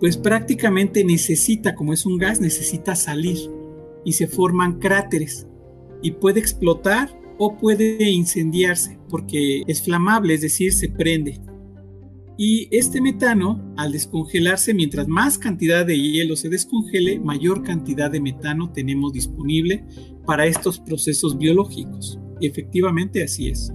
pues 0.00 0.18
prácticamente 0.18 1.02
necesita, 1.02 1.74
como 1.74 1.94
es 1.94 2.04
un 2.04 2.18
gas, 2.18 2.42
necesita 2.42 2.94
salir 2.94 3.38
y 4.04 4.12
se 4.12 4.26
forman 4.26 4.80
cráteres 4.80 5.46
y 6.02 6.10
puede 6.10 6.40
explotar 6.40 7.15
o 7.38 7.56
puede 7.56 8.10
incendiarse 8.10 8.98
porque 9.08 9.62
es 9.66 9.82
flamable, 9.82 10.34
es 10.34 10.40
decir, 10.40 10.72
se 10.72 10.88
prende. 10.88 11.40
Y 12.38 12.68
este 12.70 13.00
metano, 13.00 13.72
al 13.78 13.92
descongelarse, 13.92 14.74
mientras 14.74 15.08
más 15.08 15.38
cantidad 15.38 15.86
de 15.86 15.98
hielo 15.98 16.36
se 16.36 16.50
descongele, 16.50 17.18
mayor 17.18 17.62
cantidad 17.62 18.10
de 18.10 18.20
metano 18.20 18.70
tenemos 18.72 19.14
disponible 19.14 19.86
para 20.26 20.46
estos 20.46 20.78
procesos 20.78 21.38
biológicos. 21.38 22.18
Y 22.38 22.46
efectivamente 22.46 23.24
así 23.24 23.48
es. 23.48 23.72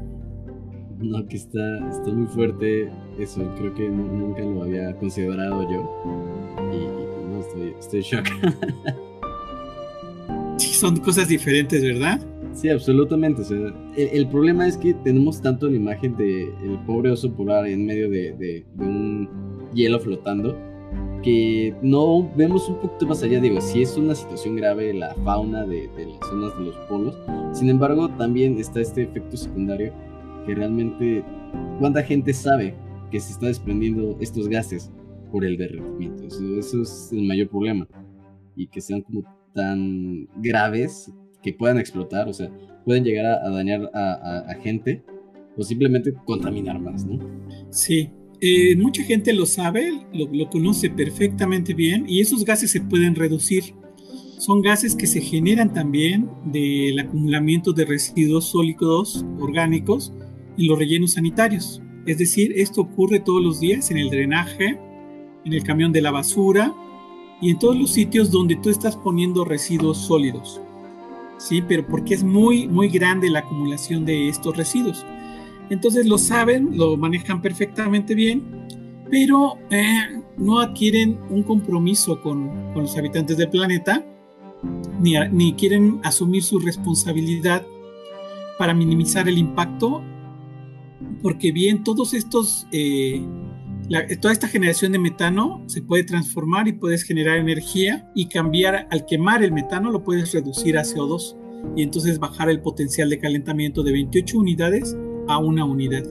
No, 1.00 1.26
que 1.26 1.38
está, 1.38 1.90
está 1.90 2.12
muy 2.12 2.28
fuerte 2.28 2.92
eso. 3.18 3.52
Creo 3.58 3.74
que 3.74 3.90
nunca 3.90 4.42
lo 4.42 4.62
había 4.62 4.96
considerado 4.98 5.64
yo. 5.64 5.90
Y, 6.72 7.32
no, 7.32 7.40
estoy, 7.40 7.74
estoy 7.80 8.02
shock. 8.02 8.28
sí, 10.60 10.76
son 10.76 10.98
cosas 10.98 11.28
diferentes, 11.28 11.82
¿verdad? 11.82 12.22
Sí, 12.54 12.70
absolutamente. 12.70 13.42
el, 13.96 14.28
problema 14.28 14.68
es 14.68 14.78
que 14.78 14.94
tenemos 14.94 15.42
tanto 15.42 15.70
la 15.70 15.78
imagen 15.78 16.16
de 16.18 16.44
el 16.64 16.78
pobre 16.86 17.12
oso 17.12 17.32
polar 17.32 17.66
en 17.66 17.86
medio 17.86 18.10
de, 18.10 18.66
un 18.78 19.30
hielo 19.74 20.00
flotando 20.00 20.58
que 21.24 21.74
no 21.82 22.30
vemos 22.36 22.68
un 22.68 22.76
poquito 22.76 23.08
más 23.08 23.24
allá. 23.24 23.40
Digo, 23.40 23.62
si 23.62 23.82
es 23.82 23.96
una 23.96 24.16
situación 24.16 24.58
grave 24.58 24.94
la 24.94 25.16
fauna 25.24 25.66
de, 25.66 25.90
las 25.98 26.30
zonas 26.30 26.58
de 26.58 26.66
los 26.66 26.76
polos. 26.90 27.16
Sin 27.54 27.70
embargo, 27.70 28.10
también 28.10 28.58
está 28.60 28.82
este 28.82 29.04
efecto 29.04 29.38
secundario 29.38 29.94
que 30.46 30.56
realmente 30.56 31.24
cuánta 31.80 32.04
gente 32.04 32.34
sabe 32.34 32.76
que 33.12 33.20
se 33.20 33.32
está 33.32 33.48
desprendiendo 33.48 34.18
estos 34.20 34.48
gases 34.48 34.92
por 35.32 35.46
el 35.46 35.58
derretimiento. 35.58 36.26
eso 36.26 36.82
es 36.82 37.10
el 37.14 37.24
mayor 37.24 37.48
problema. 37.48 37.88
Y 38.56 38.68
que 38.68 38.82
sean 38.82 39.02
como 39.02 39.24
tan 39.54 40.28
graves 40.38 41.12
que 41.42 41.54
puedan 41.54 41.78
explotar, 41.80 42.28
o 42.28 42.34
sea, 42.34 42.50
pueden 42.86 43.04
llegar 43.04 43.26
a, 43.26 43.50
dañar 43.50 43.90
a, 43.94 44.54
gente 44.62 45.04
o 45.58 45.64
simplemente 45.64 46.14
contaminar 46.26 46.80
más, 46.80 47.06
¿no? 47.06 47.20
Sí, 47.70 48.10
eh, 48.40 48.76
mucha 48.76 49.04
gente 49.04 49.34
lo 49.34 49.46
sabe, 49.46 49.92
lo, 50.14 50.50
conoce 50.50 50.90
perfectamente 50.90 51.74
bien 51.74 52.06
y 52.08 52.22
esos 52.22 52.44
gases 52.44 52.72
se 52.72 52.82
pueden 52.82 53.16
reducir. 53.16 53.76
Son 54.40 54.62
gases 54.64 54.96
que 54.96 55.06
se 55.06 55.22
generan 55.22 55.72
también 55.72 56.28
del 56.46 56.98
acumulamiento 57.00 57.74
de 57.74 57.86
residuos 57.86 58.46
sólidos 58.46 59.24
orgánicos 59.40 60.14
en 60.58 60.68
los 60.68 60.80
rellenos 60.80 61.12
sanitarios. 61.12 61.82
Es 62.08 62.18
decir, 62.18 62.54
esto 62.56 62.82
ocurre 62.82 63.20
todos 63.20 63.44
los 63.44 63.60
días 63.60 63.92
en 63.92 63.98
el 63.98 64.10
drenaje, 64.10 64.80
en 65.46 65.54
el 65.54 65.64
camión 65.64 65.92
de 65.92 66.02
la 66.02 66.10
basura 66.10 66.74
y 67.40 67.52
en 67.52 67.60
todos 67.60 67.78
los 67.78 67.92
sitios 67.92 68.32
donde 68.32 68.56
tú 68.56 68.70
estás 68.72 68.96
poniendo 68.96 69.46
residuos 69.46 70.00
sólidos. 70.00 70.60
¿Sí? 71.42 71.62
Pero 71.62 71.86
porque 71.88 72.14
es 72.14 72.24
muy, 72.24 72.68
muy 72.68 72.90
grande 72.90 73.30
la 73.30 73.40
acumulación 73.40 74.06
de 74.06 74.30
estos 74.30 74.56
residuos. 74.56 75.06
Entonces 75.70 76.06
lo 76.06 76.18
saben, 76.18 76.78
lo 76.78 76.98
manejan 76.98 77.42
perfectamente 77.42 78.14
bien, 78.14 78.44
pero 79.10 79.58
eh, 79.70 80.22
no 80.38 80.60
adquieren 80.60 81.20
un 81.30 81.44
compromiso 81.44 82.22
con, 82.22 82.74
los 82.76 82.98
habitantes 82.98 83.38
del 83.38 83.50
planeta, 83.50 84.06
ni, 85.00 85.16
ni, 85.32 85.54
quieren 85.54 86.00
asumir 86.04 86.44
su 86.44 86.60
responsabilidad 86.60 87.66
para 88.58 88.74
minimizar 88.74 89.28
el 89.28 89.38
impacto, 89.38 90.02
porque 91.22 91.52
bien 91.52 91.84
todos 91.84 92.14
estos, 92.14 92.68
eh, 92.72 93.26
toda 94.20 94.34
esta 94.34 94.48
generación 94.48 94.92
de 94.92 95.00
metano 95.00 95.64
se 95.68 95.82
puede 95.82 96.04
transformar 96.04 96.68
y 96.68 96.74
puedes 96.74 97.04
generar 97.04 97.38
energía 97.38 98.10
y 98.16 98.28
cambiar, 98.28 98.88
al 98.90 99.06
quemar 99.06 99.44
el 99.44 99.52
metano 99.52 99.92
lo 99.92 100.04
puedes 100.04 100.34
reducir 100.34 100.78
a 100.78 100.84
CO2 100.84 101.36
y 101.76 101.84
entonces 101.84 102.20
bajar 102.20 102.50
el 102.50 102.62
potencial 102.62 103.10
de 103.10 103.20
calentamiento 103.20 103.84
de 103.84 103.92
28 103.92 104.38
unidades 104.38 104.96
a 105.28 105.38
una 105.38 105.66
unidad. 105.66 106.04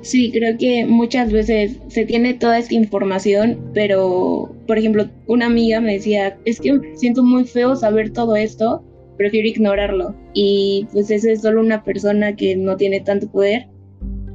Sí, 0.00 0.30
creo 0.30 0.56
que 0.56 0.86
muchas 0.86 1.32
veces 1.32 1.78
se 1.88 2.06
tiene 2.06 2.34
toda 2.34 2.58
esta 2.58 2.74
información, 2.74 3.70
pero, 3.74 4.54
por 4.66 4.78
ejemplo, 4.78 5.10
una 5.26 5.46
amiga 5.46 5.80
me 5.80 5.94
decía, 5.94 6.38
es 6.44 6.60
que 6.60 6.80
siento 6.94 7.24
muy 7.24 7.44
feo 7.44 7.74
saber 7.74 8.12
todo 8.12 8.36
esto, 8.36 8.84
prefiere 9.16 9.48
ignorarlo. 9.48 10.14
Y 10.34 10.86
pues 10.92 11.10
esa 11.10 11.32
es 11.32 11.42
solo 11.42 11.60
una 11.60 11.82
persona 11.82 12.36
que 12.36 12.54
no 12.54 12.76
tiene 12.76 13.00
tanto 13.00 13.30
poder, 13.30 13.66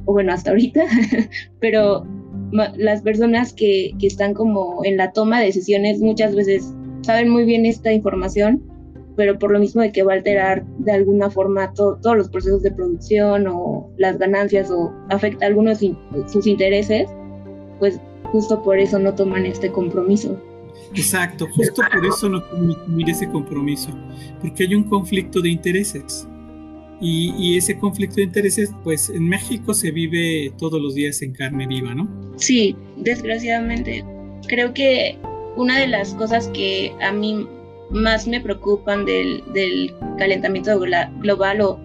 o 0.04 0.12
bueno, 0.12 0.32
hasta 0.32 0.50
ahorita, 0.50 0.84
pero 1.60 2.06
las 2.52 3.02
personas 3.02 3.52
que, 3.52 3.92
que 3.98 4.06
están 4.06 4.34
como 4.34 4.84
en 4.84 4.96
la 4.96 5.12
toma 5.12 5.40
de 5.40 5.46
decisiones 5.46 6.00
muchas 6.00 6.34
veces 6.34 6.72
saben 7.02 7.28
muy 7.28 7.44
bien 7.44 7.66
esta 7.66 7.92
información, 7.92 8.62
pero 9.16 9.38
por 9.38 9.52
lo 9.52 9.58
mismo 9.58 9.82
de 9.82 9.92
que 9.92 10.02
va 10.02 10.12
a 10.12 10.16
alterar 10.16 10.64
de 10.78 10.92
alguna 10.92 11.30
forma 11.30 11.72
todos 11.74 12.16
los 12.16 12.28
procesos 12.28 12.62
de 12.62 12.72
producción 12.72 13.46
o 13.46 13.90
las 13.96 14.18
ganancias 14.18 14.70
o 14.70 14.92
afecta 15.10 15.46
algunos 15.46 15.80
de 15.80 15.94
sus 16.26 16.46
intereses, 16.46 17.08
pues 17.78 18.00
justo 18.32 18.62
por 18.62 18.78
eso 18.78 18.98
no 18.98 19.14
toman 19.14 19.46
este 19.46 19.70
compromiso. 19.70 20.40
Exacto, 20.94 21.46
justo 21.54 21.82
por 21.92 22.06
eso 22.06 22.28
no 22.28 22.42
toman 22.42 23.08
ese 23.08 23.28
compromiso, 23.28 23.90
porque 24.40 24.64
hay 24.64 24.74
un 24.74 24.84
conflicto 24.84 25.40
de 25.40 25.50
intereses. 25.50 26.26
Y, 27.06 27.34
y, 27.36 27.58
ese 27.58 27.78
conflicto 27.78 28.16
de 28.16 28.22
intereses, 28.22 28.70
pues 28.82 29.10
en 29.10 29.28
México 29.28 29.74
se 29.74 29.90
vive 29.90 30.50
todos 30.56 30.80
los 30.80 30.94
días 30.94 31.20
en 31.20 31.34
carne 31.34 31.66
viva, 31.66 31.94
¿no? 31.94 32.08
Sí, 32.36 32.74
desgraciadamente. 32.96 34.02
Creo 34.48 34.72
que 34.72 35.18
una 35.56 35.78
de 35.78 35.86
las 35.86 36.14
cosas 36.14 36.48
que 36.48 36.94
a 37.02 37.12
mí 37.12 37.46
más 37.90 38.26
me 38.26 38.40
preocupan 38.40 39.04
del, 39.04 39.44
del 39.52 39.94
calentamiento 40.18 40.78
global 40.78 41.60
o, 41.60 41.78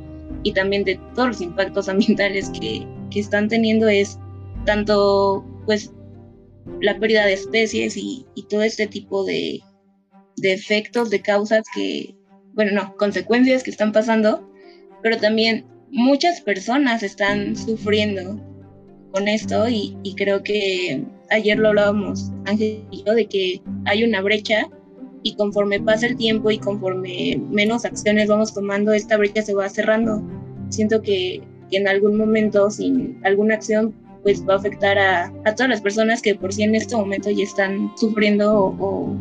y 0.43 0.53
también 0.53 0.83
de 0.83 0.99
todos 1.15 1.27
los 1.27 1.41
impactos 1.41 1.89
ambientales 1.89 2.49
que, 2.49 2.88
que 3.11 3.19
están 3.19 3.47
teniendo 3.47 3.88
es 3.88 4.17
tanto 4.65 5.45
pues 5.65 5.91
la 6.81 6.97
pérdida 6.99 7.25
de 7.25 7.33
especies 7.33 7.97
y, 7.97 8.25
y 8.35 8.43
todo 8.43 8.63
este 8.63 8.88
tipo 8.88 9.23
de, 9.23 9.59
de, 10.38 10.53
efectos, 10.53 11.09
de 11.09 11.21
causas 11.21 11.63
que, 11.73 12.15
bueno, 12.53 12.71
no, 12.71 12.95
consecuencias 12.97 13.63
que 13.63 13.71
están 13.71 13.91
pasando, 13.91 14.49
pero 15.01 15.18
también 15.18 15.65
muchas 15.91 16.41
personas 16.41 17.03
están 17.03 17.56
sufriendo 17.56 18.39
con 19.12 19.27
esto 19.27 19.68
y, 19.68 19.98
y 20.03 20.15
creo 20.15 20.44
que 20.44 21.03
ayer 21.29 21.58
lo 21.58 21.70
hablábamos, 21.70 22.32
Ángel 22.46 22.84
y 22.91 23.03
yo, 23.03 23.13
de 23.13 23.25
que 23.25 23.62
hay 23.86 24.03
una 24.03 24.22
brecha 24.22 24.68
y 25.24 25.36
conforme 25.36 25.79
pasa 25.79 26.08
el 26.08 26.15
tiempo 26.15 26.51
y 26.51 26.60
conforme 26.60 27.41
menos 27.50 27.86
acciones 27.86 28.29
vamos 28.29 28.53
tomando, 28.53 28.94
esta 28.94 29.18
brecha 29.18 29.41
se 29.41 29.53
va 29.53 29.70
cerrando. 29.70 30.24
Siento 30.70 31.01
que, 31.01 31.41
en 31.72 31.88
algún 31.88 32.18
momento, 32.18 32.70
sin 32.70 33.20
alguna 33.24 33.56
acción, 33.56 33.94
pues 34.24 34.48
va 34.48 34.56
a 34.56 34.58
afectar 34.58 34.98
a, 34.98 35.32
todas 35.56 35.70
las 35.70 35.82
personas 35.82 36.22
que 36.22 36.36
por 36.36 36.53
sí 36.53 36.63
en 36.63 36.75
este 36.75 36.96
momento 36.96 37.29
ya 37.29 37.44
están 37.44 37.91
sufriendo 37.96 38.75
o, 38.79 39.15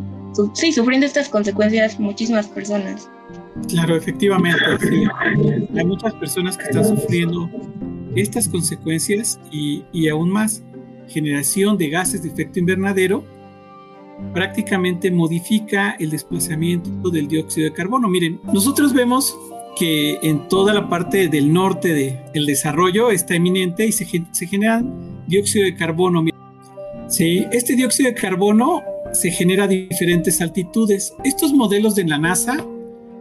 sí, 0.54 0.72
sufriendo 0.72 1.06
estas 1.06 1.28
consecuencias 1.28 1.98
muchísimas 1.98 2.48
personas. 2.48 3.08
Claro, 3.68 3.96
efectivamente, 3.96 4.60
Hay 5.76 5.84
muchas 5.84 6.14
personas 6.14 6.56
que 6.56 6.64
están 6.64 6.84
sufriendo 6.84 7.50
estas 8.14 8.48
consecuencias 8.48 9.38
y, 9.50 9.84
y 9.92 10.08
aún 10.08 10.30
más 10.30 10.62
generación 11.08 11.78
de 11.78 11.88
gases 11.88 12.22
de 12.22 12.28
efecto 12.28 12.58
invernadero 12.58 13.24
prácticamente 14.34 15.10
modifica 15.10 15.96
el 15.98 16.10
desplazamiento 16.10 17.10
del 17.10 17.28
dióxido 17.28 17.66
de 17.66 17.72
carbono. 17.72 18.08
Miren, 18.08 18.40
nosotros 18.52 18.92
vemos 18.92 19.36
que 19.78 20.18
en 20.22 20.48
toda 20.48 20.74
la 20.74 20.88
parte 20.88 21.28
del 21.28 21.52
norte 21.52 22.18
del 22.32 22.46
desarrollo 22.46 23.10
está 23.10 23.36
eminente 23.36 23.86
y 23.86 23.92
se, 23.92 24.06
se 24.32 24.46
genera 24.46 24.82
dióxido 25.26 25.64
de 25.64 25.74
carbono. 25.76 26.24
Sí, 27.06 27.46
este 27.52 27.76
dióxido 27.76 28.10
de 28.10 28.14
carbono 28.16 28.82
se 29.12 29.30
genera 29.30 29.64
a 29.64 29.68
diferentes 29.68 30.40
altitudes. 30.40 31.14
Estos 31.24 31.52
modelos 31.52 31.94
de 31.94 32.04
la 32.04 32.18
NASA 32.18 32.66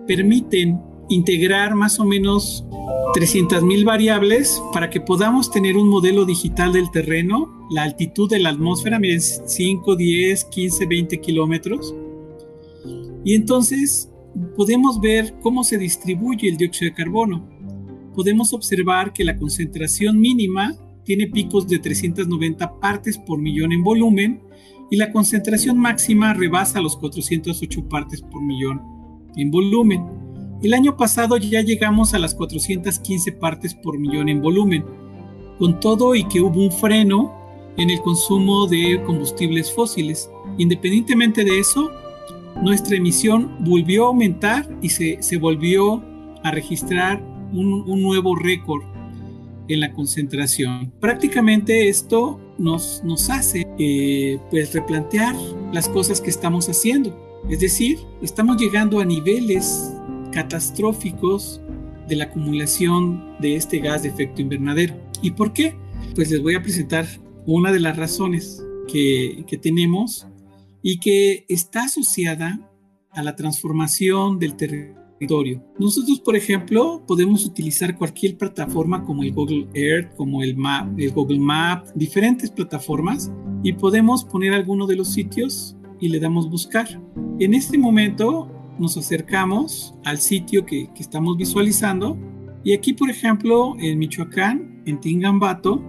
permiten 0.08 0.80
integrar 1.10 1.76
más 1.76 2.00
o 2.00 2.06
menos 2.06 2.66
300.000 3.14 3.86
variables 3.86 4.62
para 4.74 4.90
que 4.90 5.02
podamos 5.02 5.52
tener 5.52 5.78
un 5.78 5.90
modelo 5.90 6.26
digital 6.26 6.74
del 6.74 6.92
terreno, 6.92 7.68
la 7.72 7.84
altitud 7.84 8.30
de 8.30 8.40
la 8.40 8.50
atmósfera, 8.50 9.00
miren, 9.00 9.22
5, 9.22 9.96
10, 9.96 10.46
15, 10.46 10.86
20 10.86 11.22
kilómetros. 11.22 11.96
Y 13.24 13.36
entonces 13.36 14.10
podemos 14.56 15.00
ver 15.00 15.36
cómo 15.42 15.64
se 15.64 15.78
distribuye 15.78 16.48
el 16.50 16.58
dióxido 16.58 16.92
de 16.92 16.96
carbono. 16.96 17.48
Podemos 18.14 18.54
observar 18.54 19.14
que 19.14 19.24
la 19.24 19.38
concentración 19.38 20.20
mínima 20.20 20.76
tiene 21.04 21.28
picos 21.28 21.68
de 21.68 21.80
390 21.80 22.80
partes 22.80 23.18
por 23.18 23.40
millón 23.40 23.72
en 23.72 23.84
volumen 23.84 24.42
y 24.90 24.98
la 24.98 25.12
concentración 25.12 25.78
máxima 25.78 26.34
rebasa 26.34 26.82
los 26.82 26.98
408 26.98 27.88
partes 27.88 28.22
por 28.22 28.42
millón 28.42 28.97
en 29.38 29.52
volumen. 29.52 30.06
El 30.64 30.74
año 30.74 30.98
pasado 30.98 31.38
ya 31.38 31.62
llegamos 31.62 32.14
a 32.14 32.20
las 32.20 32.34
415 32.34 33.32
partes 33.34 33.76
por 33.76 34.00
millón 34.00 34.28
en 34.28 34.42
volumen, 34.42 34.84
con 35.60 35.80
todo 35.80 36.16
y 36.16 36.28
que 36.28 36.42
hubo 36.42 36.60
un 36.60 36.72
freno 36.72 37.34
en 37.78 37.92
el 37.92 38.02
consumo 38.02 38.68
de 38.68 39.02
combustibles 39.06 39.72
fósiles. 39.72 40.30
Independientemente 40.58 41.44
de 41.44 41.60
eso, 41.60 41.92
nuestra 42.62 42.98
emisión 42.98 43.56
volvió 43.60 44.06
a 44.06 44.08
aumentar 44.08 44.68
y 44.82 44.90
se, 44.90 45.38
volvió 45.38 46.04
a 46.44 46.52
registrar 46.52 47.22
un, 47.54 47.86
nuevo 48.02 48.36
récord 48.36 48.84
en 49.68 49.80
la 49.80 49.94
concentración. 49.94 50.92
Prácticamente 51.00 51.88
esto 51.88 52.40
nos, 52.58 53.04
nos 53.04 53.30
hace 53.30 53.68
eh, 53.78 54.40
pues 54.50 54.74
replantear 54.74 55.36
las 55.72 55.88
cosas 55.88 56.20
que 56.20 56.32
estamos 56.32 56.68
haciendo. 56.68 57.27
Es 57.50 57.60
decir, 57.60 58.00
estamos 58.22 58.58
llegando 58.58 59.00
a 59.00 59.06
niveles 59.06 59.94
catastróficos 60.32 61.62
de 62.08 62.16
la 62.16 62.26
acumulación 62.26 63.36
de 63.40 63.56
este 63.56 63.80
gas 63.80 64.04
de 64.04 64.10
efecto 64.10 64.42
invernadero. 64.42 64.96
¿Y 65.22 65.32
por 65.32 65.54
qué? 65.54 65.76
Pues 66.16 66.30
les 66.30 66.42
voy 66.42 66.56
a 66.56 66.62
presentar 66.62 67.06
una 67.46 67.72
de 67.72 67.80
las 67.80 67.96
razones 67.96 68.64
que, 68.88 69.60
tenemos 69.62 70.28
y 70.82 71.00
que 71.00 71.46
está 71.50 71.86
asociada 71.86 72.60
a 73.12 73.24
la 73.24 73.36
transformación 73.36 74.40
del 74.40 74.56
territorio. 74.56 75.64
Nosotros, 75.80 76.20
por 76.20 76.36
ejemplo, 76.36 77.04
podemos 77.08 77.46
utilizar 77.46 77.98
cualquier 77.98 78.38
plataforma 78.38 79.04
como 79.04 79.24
el 79.24 79.34
Google 79.34 79.68
Earth, 79.74 80.16
como 80.16 80.44
el, 80.44 80.58
el 80.98 81.12
Google 81.12 81.40
Map, 81.40 81.88
diferentes 81.96 82.52
plataformas 82.52 83.32
y 83.64 83.74
podemos 83.74 84.24
poner 84.26 84.54
alguno 84.54 84.86
de 84.86 84.96
los 84.96 85.14
sitios 85.14 85.77
y 86.00 86.10
le 86.10 86.20
damos 86.20 86.50
buscar. 86.50 86.88
En 87.40 87.54
este 87.54 87.78
momento 87.78 88.50
nos 88.80 88.98
acercamos 88.98 89.96
al 90.04 90.20
sitio 90.20 90.66
que, 90.66 90.90
estamos 91.00 91.38
visualizando 91.38 92.18
y 92.64 92.74
aquí, 92.74 92.94
por 92.94 93.10
ejemplo, 93.10 93.76
en 93.80 93.98
Michoacán, 94.00 94.82
en 94.86 95.00
Tingambato, 95.00 95.82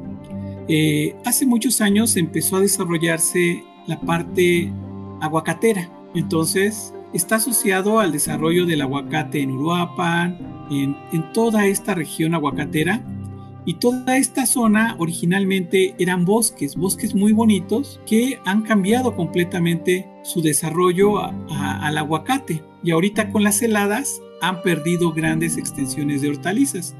eh, 0.68 1.16
hace 1.24 1.46
muchos 1.46 1.80
años 1.80 2.16
empezó 2.16 2.56
a 2.56 2.60
desarrollarse 2.60 3.64
la 3.86 4.00
parte 4.00 4.72
aguacatera. 5.20 5.90
Entonces, 6.14 6.94
está 7.12 7.36
asociado 7.36 8.00
al 8.00 8.12
desarrollo 8.12 8.66
del 8.66 8.82
aguacate 8.82 9.40
en 9.40 9.52
Uruapan, 9.52 10.66
en, 10.70 10.96
en 11.12 11.32
toda 11.32 11.66
esta 11.66 11.94
región 11.94 12.34
aguacatera. 12.34 13.02
Y 13.68 13.74
toda 13.74 14.16
esta 14.16 14.46
zona 14.46 14.96
originalmente 14.98 15.94
eran 15.98 16.24
bosques, 16.24 16.74
bosques 16.74 17.14
muy 17.14 17.32
bonitos 17.32 18.00
que 18.06 18.38
han 18.46 18.62
cambiado 18.62 19.14
completamente 19.14 20.08
su 20.22 20.40
desarrollo 20.40 21.18
al 21.18 21.98
aguacate 21.98 22.62
y 22.82 22.92
ahorita 22.92 23.30
con 23.30 23.44
las 23.44 23.60
heladas 23.60 24.22
han 24.40 24.62
perdido 24.62 25.12
grandes 25.12 25.58
extensiones 25.58 26.22
de 26.22 26.30
hortalizas. 26.30 26.96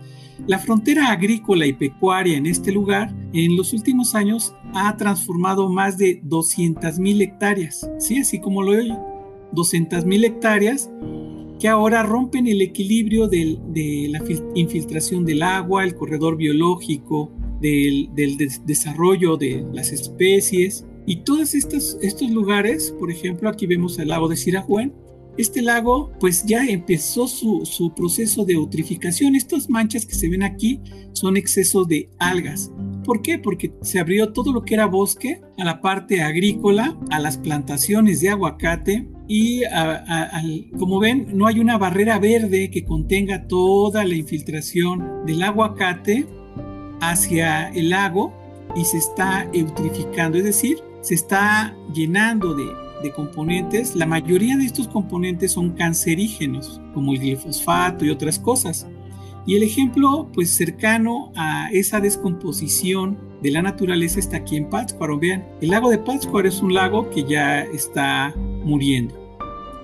La 0.46 0.58
frontera 0.58 1.10
agrícola 1.10 1.64
y 1.64 1.72
pecuaria 1.72 2.36
en 2.36 2.44
este 2.44 2.70
lugar 2.70 3.14
en 3.32 3.56
los 3.56 3.72
últimos 3.72 4.14
años 4.14 4.54
ha 4.74 4.94
transformado 4.98 5.70
más 5.70 5.96
de 5.96 6.22
200.000 6.24 7.22
hectáreas, 7.22 7.90
¿sí? 7.98 8.18
así 8.18 8.40
como 8.40 8.62
lo 8.62 8.72
oye, 8.72 8.94
200.000 9.54 10.22
hectáreas 10.26 10.90
que 11.58 11.68
ahora 11.68 12.02
rompen 12.02 12.46
el 12.46 12.62
equilibrio 12.62 13.28
de 13.28 14.08
la 14.10 14.22
infiltración 14.54 15.24
del 15.24 15.42
agua, 15.42 15.84
el 15.84 15.94
corredor 15.94 16.36
biológico, 16.36 17.32
del, 17.60 18.10
desarrollo 18.64 19.36
de 19.36 19.64
las 19.72 19.92
especies. 19.92 20.86
Y 21.06 21.22
todos 21.22 21.54
estos, 21.54 21.98
lugares, 22.30 22.94
por 22.98 23.10
ejemplo, 23.10 23.48
aquí 23.48 23.66
vemos 23.66 23.98
el 23.98 24.08
lago 24.08 24.28
de 24.28 24.36
Sirajuén, 24.36 24.92
este 25.36 25.62
lago 25.62 26.10
pues 26.18 26.44
ya 26.44 26.66
empezó 26.66 27.28
su, 27.28 27.92
proceso 27.94 28.44
de 28.44 28.54
eutrificación. 28.54 29.36
Estas 29.36 29.70
manchas 29.70 30.04
que 30.04 30.14
se 30.14 30.28
ven 30.28 30.42
aquí 30.42 30.80
son 31.12 31.36
excesos 31.36 31.86
de 31.86 32.10
algas. 32.18 32.72
¿Por 33.04 33.22
qué? 33.22 33.38
Porque 33.38 33.72
se 33.82 34.00
abrió 34.00 34.32
todo 34.32 34.52
lo 34.52 34.64
que 34.64 34.74
era 34.74 34.86
bosque 34.86 35.40
a 35.56 35.64
la 35.64 35.80
parte 35.80 36.22
agrícola, 36.22 36.98
a 37.10 37.20
las 37.20 37.38
plantaciones 37.38 38.20
de 38.20 38.30
aguacate 38.30 39.08
y 39.28 39.62
como 40.78 40.98
ven 40.98 41.28
no 41.34 41.46
hay 41.46 41.60
una 41.60 41.76
barrera 41.76 42.18
verde 42.18 42.70
que 42.70 42.84
contenga 42.84 43.46
toda 43.46 44.04
la 44.04 44.14
infiltración 44.14 45.26
del 45.26 45.42
aguacate 45.42 46.26
hacia 47.00 47.68
el 47.68 47.90
lago 47.90 48.34
y 48.74 48.84
se 48.84 48.98
está 48.98 49.48
eutrificando, 49.52 50.38
es 50.38 50.44
decir, 50.44 50.78
se 51.02 51.14
está 51.14 51.76
llenando 51.94 52.54
de 52.54 52.88
de 53.02 53.12
componentes, 53.12 53.94
la 53.94 54.06
mayoría 54.06 54.56
de 54.56 54.64
estos 54.64 54.88
componentes 54.88 55.52
son 55.52 55.70
cancerígenos, 55.70 56.80
como 56.94 57.12
el 57.12 57.20
glifosfato 57.20 58.04
y 58.04 58.10
otras 58.10 58.38
cosas. 58.38 58.86
Y 59.46 59.56
el 59.56 59.62
ejemplo 59.62 60.30
pues 60.34 60.50
cercano 60.50 61.32
a 61.36 61.70
esa 61.72 62.00
descomposición 62.00 63.18
de 63.42 63.50
la 63.50 63.62
naturaleza 63.62 64.18
está 64.18 64.38
aquí 64.38 64.56
en 64.56 64.68
Pátzcuaro. 64.68 65.18
Vean, 65.18 65.46
el 65.60 65.70
lago 65.70 65.90
de 65.90 65.98
Pátzcuaro 65.98 66.48
es 66.48 66.60
un 66.60 66.74
lago 66.74 67.08
que 67.10 67.24
ya 67.24 67.62
está 67.62 68.34
muriendo. 68.36 69.14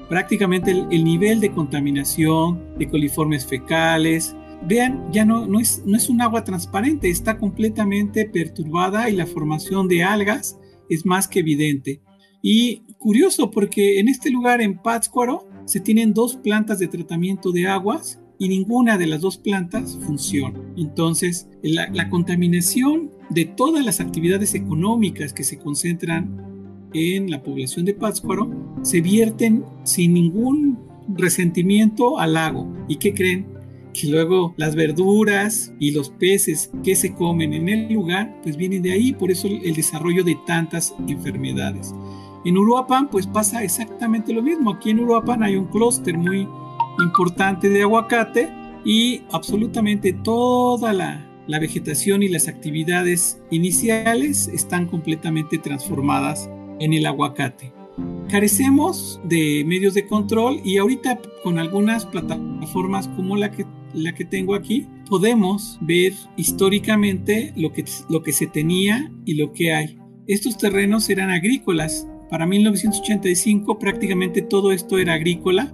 Prácticamente 0.09 0.71
el, 0.71 1.05
nivel 1.05 1.41
de 1.41 1.53
contaminación 1.53 2.77
de 2.79 2.89
coliformes 2.89 3.47
fecales, 3.47 4.37
vean, 4.67 5.11
ya 5.13 5.25
no, 5.25 5.47
no, 5.47 5.61
es, 5.61 5.83
no 5.87 5.97
es 5.97 6.09
un 6.09 6.21
agua 6.21 6.45
transparente, 6.45 7.09
está 7.09 7.39
completamente 7.39 8.27
perturbada 8.27 9.09
y 9.09 9.17
la 9.17 9.27
formación 9.27 9.89
de 9.89 10.05
algas 10.05 10.59
es 10.91 11.07
más 11.07 11.27
que 11.27 11.41
evidente. 11.41 12.03
Y 12.43 12.83
curioso 12.99 13.51
porque 13.51 13.99
en 13.99 14.09
este 14.09 14.31
lugar, 14.31 14.61
en 14.61 14.79
Pátzcuaro, 14.79 15.49
se 15.65 15.81
tienen 15.81 16.13
dos 16.13 16.37
plantas 16.37 16.79
de 16.79 16.89
tratamiento 16.89 17.53
de 17.53 17.67
aguas 17.67 18.21
y 18.39 18.49
ninguna 18.49 18.99
de 18.99 19.07
las 19.07 19.21
dos 19.21 19.37
plantas 19.37 19.99
funciona. 20.05 20.59
Entonces, 20.77 21.49
la, 21.63 22.09
contaminación 22.11 23.11
de 23.31 23.45
todas 23.45 23.85
las 23.85 24.01
actividades 24.01 24.55
económicas 24.55 25.33
que 25.33 25.45
se 25.45 25.59
concentran 25.59 26.89
en 26.93 27.31
la 27.31 27.43
población 27.43 27.85
de 27.85 27.95
Pátzcuaro 27.95 28.51
se 28.83 29.01
vierten 29.01 29.65
sin 29.85 30.15
ningún 30.15 30.79
resentimiento 31.09 32.19
al 32.19 32.35
lago. 32.35 32.73
¿Y 32.89 32.97
qué 32.97 33.15
creen? 33.15 33.47
Que 33.93 34.09
luego 34.09 34.55
las 34.57 34.75
verduras 34.75 35.73
y 35.79 35.93
los 35.93 36.11
peces 36.11 36.71
que 36.83 36.97
se 36.97 37.15
comen 37.15 37.53
en 37.53 37.69
el 37.69 37.93
lugar, 37.93 38.41
pues 38.43 38.57
vienen 38.57 38.83
de 38.83 38.93
ahí, 38.93 39.13
por 39.13 39.31
eso 39.31 39.49
el 39.49 39.75
desarrollo 39.75 40.25
de 40.25 40.37
tantas 40.47 40.95
enfermedades. 41.09 41.95
En 42.45 42.59
Uruapan, 42.59 43.09
pues 43.09 43.27
pasa 43.27 43.63
exactamente 43.63 44.33
lo 44.33 44.43
mismo. 44.43 44.73
Aquí 44.73 44.91
en 44.91 45.01
Uruapan 45.01 45.43
hay 45.43 45.57
un 45.57 45.67
clúster 45.67 46.19
muy 46.19 46.47
importante 47.03 47.69
de 47.69 47.83
aguacate 47.83 48.51
y 48.85 49.23
absolutamente 49.33 50.13
toda 50.13 50.93
la, 50.93 51.31
vegetación 51.47 52.23
y 52.23 52.29
las 52.29 52.49
actividades 52.49 53.41
iniciales 53.51 54.49
están 54.49 54.87
completamente 54.87 55.59
transformadas 55.59 56.51
en 56.81 56.95
el 56.95 57.07
aguacate. 57.07 57.73
Carecemos 58.29 59.21
de 59.25 59.63
medios 59.67 59.95
de 59.95 60.07
control 60.07 60.61
y 60.65 60.79
ahorita 60.79 61.21
con 61.43 61.59
algunas 61.59 62.07
plataformas 62.07 63.09
como 63.09 63.37
la 63.37 63.51
que, 63.51 63.67
la 63.93 64.15
que 64.15 64.25
tengo 64.25 64.55
aquí, 64.55 64.89
podemos 65.09 65.79
ver 65.83 66.15
históricamente 66.37 67.53
lo 67.57 67.73
que, 67.73 67.85
lo 68.09 68.23
que 68.23 68.33
se 68.33 68.47
tenía 68.47 69.13
y 69.25 69.35
lo 69.35 69.53
que 69.53 69.73
hay. 69.73 69.99
Estos 70.27 70.57
terrenos 70.57 71.09
eran 71.11 71.31
agrícolas. 71.31 72.09
Para 72.31 72.47
1985 72.47 73.79
prácticamente 73.79 74.43
todo 74.43 74.73
esto 74.73 74.99
era 74.99 75.13
agrícola 75.13 75.73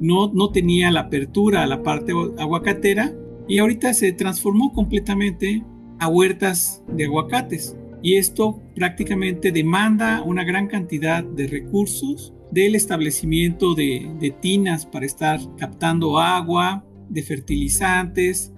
no, 0.00 0.32
no 0.32 0.50
tenía 0.50 0.90
la 0.90 1.00
apertura 1.00 1.62
a 1.62 1.66
la 1.66 1.82
parte 1.82 2.12
aguacatera 2.38 3.14
y 3.48 3.58
ahorita 3.58 3.92
se 3.94 4.12
transformó 4.12 4.72
completamente 4.72 5.64
a 5.98 6.08
huertas 6.08 6.82
de 6.88 7.04
aguacates. 7.04 7.76
Y 8.02 8.16
esto 8.16 8.60
prácticamente 8.74 9.50
demanda 9.50 10.22
una 10.22 10.44
gran 10.44 10.66
cantidad 10.66 11.24
de 11.24 11.46
recursos 11.46 12.34
del 12.50 12.74
establecimiento 12.74 13.74
de, 13.74 14.10
de 14.20 14.30
tinas 14.30 14.86
para 14.86 15.06
estar 15.06 15.40
captando 15.56 16.18
agua, 16.18 16.84
de 17.08 17.22
fertilizantes, 17.22 18.52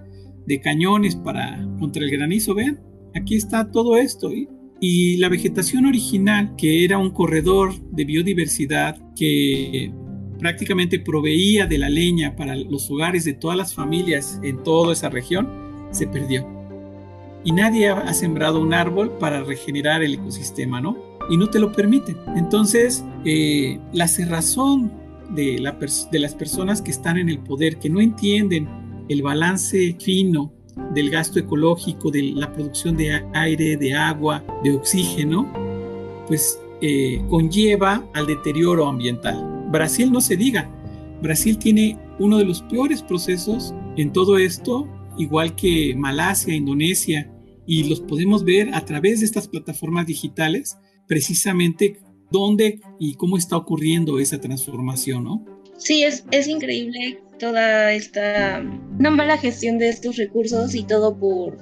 de 0.45 0.59
cañones 0.59 1.15
para 1.15 1.65
contra 1.79 2.03
el 2.03 2.11
granizo. 2.11 2.55
Vean, 2.55 2.81
aquí 3.15 3.35
está 3.35 3.71
todo 3.71 3.97
esto. 3.97 4.31
y 4.79 5.17
la 5.17 5.29
vegetación 5.29 5.85
original, 5.85 6.55
que 6.55 6.83
era 6.83 6.99
un 6.99 7.09
corredor 7.09 7.73
de 7.91 8.05
biodiversidad 8.05 9.01
que 9.15 9.91
prácticamente 10.37 10.99
proveía 10.99 11.67
de 11.67 11.77
la 11.77 11.89
leña 11.89 12.35
para 12.35 12.55
los 12.55 12.89
hogares 12.89 13.25
de 13.25 13.33
todas 13.33 13.57
las 13.57 13.73
familias 13.73 14.39
en 14.43 14.63
toda 14.63 14.93
esa 14.93 15.09
región, 15.09 15.49
se 15.91 16.07
perdió. 16.07 16.47
Y 17.43 17.51
nadie 17.51 17.89
ha 17.89 18.13
sembrado 18.13 18.59
un 18.59 18.73
árbol 18.73 19.17
para 19.19 19.43
regenerar 19.43 20.03
el 20.03 20.15
ecosistema, 20.15 20.81
¿no? 20.81 20.97
Y 21.29 21.37
no 21.37 21.49
te 21.49 21.59
lo 21.59 21.71
permiten. 21.71 22.17
Entonces, 22.35 23.05
eh, 23.25 23.79
la 23.93 24.07
cerrazón 24.07 24.91
de, 25.29 25.59
las 25.59 26.35
personas 26.35 26.81
que 26.81 26.91
están 26.91 27.17
en 27.17 27.29
el 27.29 27.39
poder, 27.39 27.77
que 27.77 27.89
no 27.89 28.01
entienden 28.01 28.67
el 29.09 29.21
balance 29.21 29.95
fino 29.99 30.51
del 30.93 31.09
gasto 31.09 31.39
ecológico, 31.39 32.11
de 32.11 32.23
la 32.23 32.51
producción 32.51 32.97
de 32.97 33.23
aire, 33.33 33.77
de 33.77 33.95
agua, 33.95 34.43
de 34.63 34.75
oxígeno, 34.75 35.51
pues 36.27 36.59
eh, 36.81 37.21
conlleva 37.29 38.05
al 38.13 38.27
deterioro 38.27 38.87
ambiental. 38.87 39.56
Brasil 39.71 40.11
no 40.11 40.21
se 40.21 40.37
diga. 40.37 40.71
Brasil 41.21 41.57
tiene 41.57 41.97
uno 42.19 42.37
de 42.37 42.45
los 42.45 42.61
peores 42.63 43.01
procesos 43.01 43.73
en 43.97 44.13
todo 44.13 44.37
esto, 44.37 44.87
igual 45.17 45.55
que 45.55 45.95
Malasia, 45.95 46.53
Indonesia, 46.53 47.31
y 47.65 47.83
los 47.83 47.99
podemos 48.01 48.43
ver 48.43 48.73
a 48.73 48.85
través 48.85 49.19
de 49.19 49.25
estas 49.25 49.47
plataformas 49.47 50.05
digitales, 50.05 50.77
precisamente 51.07 51.99
dónde 52.31 52.79
y 52.99 53.15
cómo 53.15 53.37
está 53.37 53.57
ocurriendo 53.57 54.19
esa 54.19 54.39
transformación, 54.39 55.23
¿no? 55.23 55.45
Sí, 55.77 56.03
es, 56.03 56.25
es 56.31 56.47
increíble 56.47 57.19
toda 57.39 57.93
esta 57.93 58.63
una 58.97 59.11
mala 59.11 59.37
gestión 59.37 59.77
de 59.77 59.89
estos 59.89 60.17
recursos 60.17 60.73
y 60.73 60.83
todo 60.83 61.19
por, 61.19 61.57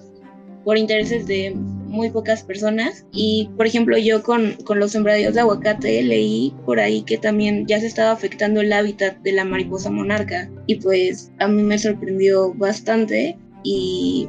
por 0.65 0.77
intereses 0.79 1.27
de 1.27 1.55
muy 1.55 2.09
pocas 2.09 2.43
personas. 2.43 3.05
Y 3.13 3.49
por 3.55 3.67
ejemplo, 3.67 3.97
yo 3.97 4.21
con, 4.23 4.53
con 4.65 4.79
los 4.79 4.91
sembradíos 4.91 5.35
de 5.35 5.41
aguacate 5.41 6.03
leí 6.03 6.53
por 6.65 6.79
ahí 6.79 7.03
que 7.03 7.17
también 7.17 7.65
ya 7.67 7.79
se 7.79 7.85
estaba 7.85 8.11
afectando 8.11 8.59
el 8.59 8.73
hábitat 8.73 9.17
de 9.19 9.31
la 9.31 9.45
mariposa 9.45 9.89
monarca. 9.89 10.49
Y 10.65 10.75
pues 10.75 11.31
a 11.39 11.47
mí 11.47 11.63
me 11.63 11.77
sorprendió 11.77 12.53
bastante. 12.55 13.37
Y 13.63 14.27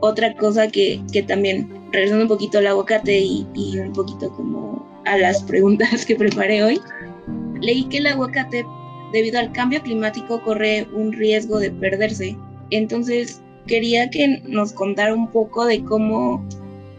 otra 0.00 0.34
cosa 0.34 0.68
que, 0.68 1.00
que 1.12 1.22
también, 1.22 1.68
regresando 1.92 2.24
un 2.24 2.28
poquito 2.28 2.58
al 2.58 2.66
aguacate 2.66 3.18
y, 3.18 3.46
y 3.54 3.78
un 3.78 3.92
poquito 3.92 4.32
como 4.32 4.86
a 5.04 5.18
las 5.18 5.42
preguntas 5.44 6.04
que 6.06 6.16
preparé 6.16 6.62
hoy, 6.62 6.80
leí 7.60 7.84
que 7.84 7.98
el 7.98 8.06
aguacate, 8.06 8.64
debido 9.12 9.38
al 9.38 9.52
cambio 9.52 9.82
climático, 9.82 10.42
corre 10.42 10.86
un 10.94 11.12
riesgo 11.12 11.58
de 11.58 11.70
perderse. 11.70 12.36
Entonces, 12.70 13.42
quería 13.68 14.10
que 14.10 14.42
nos 14.48 14.72
contara 14.72 15.14
un 15.14 15.30
poco 15.30 15.64
de 15.64 15.84
cómo 15.84 16.44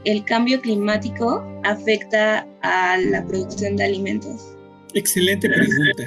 el 0.05 0.23
cambio 0.23 0.61
climático 0.61 1.43
afecta 1.65 2.47
a 2.61 2.97
la 2.97 3.25
producción 3.25 3.75
de 3.75 3.83
alimentos? 3.83 4.55
Excelente 4.93 5.49
pregunta. 5.49 6.03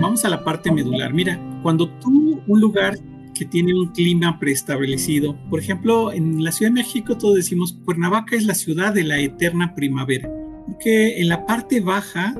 Vamos 0.00 0.24
a 0.24 0.28
la 0.28 0.42
parte 0.42 0.72
medular. 0.72 1.14
Mira, 1.14 1.40
cuando 1.62 1.88
tú, 2.00 2.42
un 2.46 2.60
lugar 2.60 2.98
que 3.34 3.44
tiene 3.44 3.72
un 3.72 3.92
clima 3.92 4.38
preestablecido, 4.40 5.36
por 5.48 5.60
ejemplo, 5.60 6.12
en 6.12 6.42
la 6.42 6.50
Ciudad 6.50 6.72
de 6.72 6.80
México 6.80 7.16
todos 7.16 7.36
decimos 7.36 7.78
Cuernavaca 7.84 8.34
es 8.34 8.44
la 8.44 8.54
ciudad 8.54 8.92
de 8.92 9.04
la 9.04 9.20
eterna 9.20 9.74
primavera, 9.76 10.28
porque 10.66 11.20
en 11.20 11.28
la 11.28 11.46
parte 11.46 11.80
baja, 11.80 12.34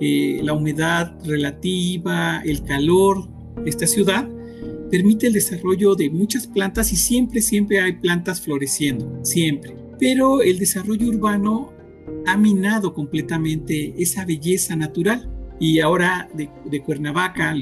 eh, 0.00 0.40
la 0.42 0.52
humedad 0.52 1.14
relativa, 1.24 2.42
el 2.44 2.64
calor 2.64 3.28
esta 3.64 3.86
ciudad, 3.86 4.28
permite 4.90 5.26
el 5.26 5.32
desarrollo 5.32 5.94
de 5.94 6.10
muchas 6.10 6.46
plantas 6.46 6.92
y 6.92 6.96
siempre, 6.96 7.40
siempre 7.40 7.80
hay 7.80 7.94
plantas 7.94 8.40
floreciendo, 8.40 9.20
siempre. 9.22 9.74
Pero 9.98 10.42
el 10.42 10.58
desarrollo 10.58 11.08
urbano 11.08 11.72
ha 12.26 12.36
minado 12.36 12.94
completamente 12.94 13.94
esa 13.96 14.24
belleza 14.24 14.76
natural 14.76 15.30
y 15.60 15.80
ahora 15.80 16.28
de, 16.34 16.82
Cuernavaca, 16.82 17.54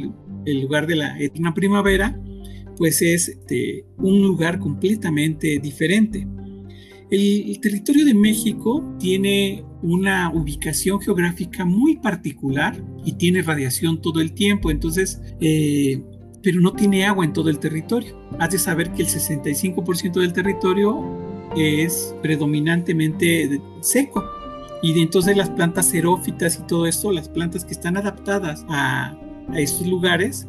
el 0.47 0.61
lugar 0.61 0.87
de 0.87 0.97
la 0.97 1.19
eterna 1.21 1.55
primavera, 1.55 2.19
pues 2.77 3.03
es 3.03 3.39
un 3.99 4.23
lugar 4.23 4.59
completamente 4.59 5.59
diferente. 5.59 6.27
El, 7.13 7.61
territorio 7.61 8.07
de 8.07 8.15
México 8.15 8.97
tiene 8.99 9.63
una 9.83 10.33
ubicación 10.33 10.99
geográfica 10.99 11.67
muy 11.67 11.97
particular 11.97 12.83
y 13.05 13.13
tiene 13.13 13.43
radiación 13.43 14.01
todo 14.01 14.23
el 14.23 14.33
tiempo, 14.33 14.71
entonces, 14.71 15.21
eh, 15.39 16.03
pero 16.43 16.61
no 16.61 16.73
tiene 16.73 17.07
agua 17.07 17.25
en 17.25 17.33
todo 17.33 17.49
el 17.49 17.59
territorio. 17.59 18.19
Has 18.39 18.51
de 18.51 18.59
saber 18.59 18.93
que 18.93 19.03
el 19.03 19.09
65% 19.09 20.21
del 20.21 20.33
territorio 20.33 21.03
es 21.57 22.15
predominantemente 22.23 23.61
seco. 23.81 24.25
Y 24.83 24.95
de 24.95 25.03
entonces 25.03 25.37
las 25.37 25.51
plantas 25.51 25.91
xerófitas 25.91 26.59
y 26.59 26.67
todo 26.67 26.87
esto, 26.87 27.13
las 27.13 27.29
plantas 27.29 27.65
que 27.65 27.73
están 27.73 27.97
adaptadas 27.97 28.65
a, 28.69 29.17
estos 29.55 29.87
lugares, 29.87 30.49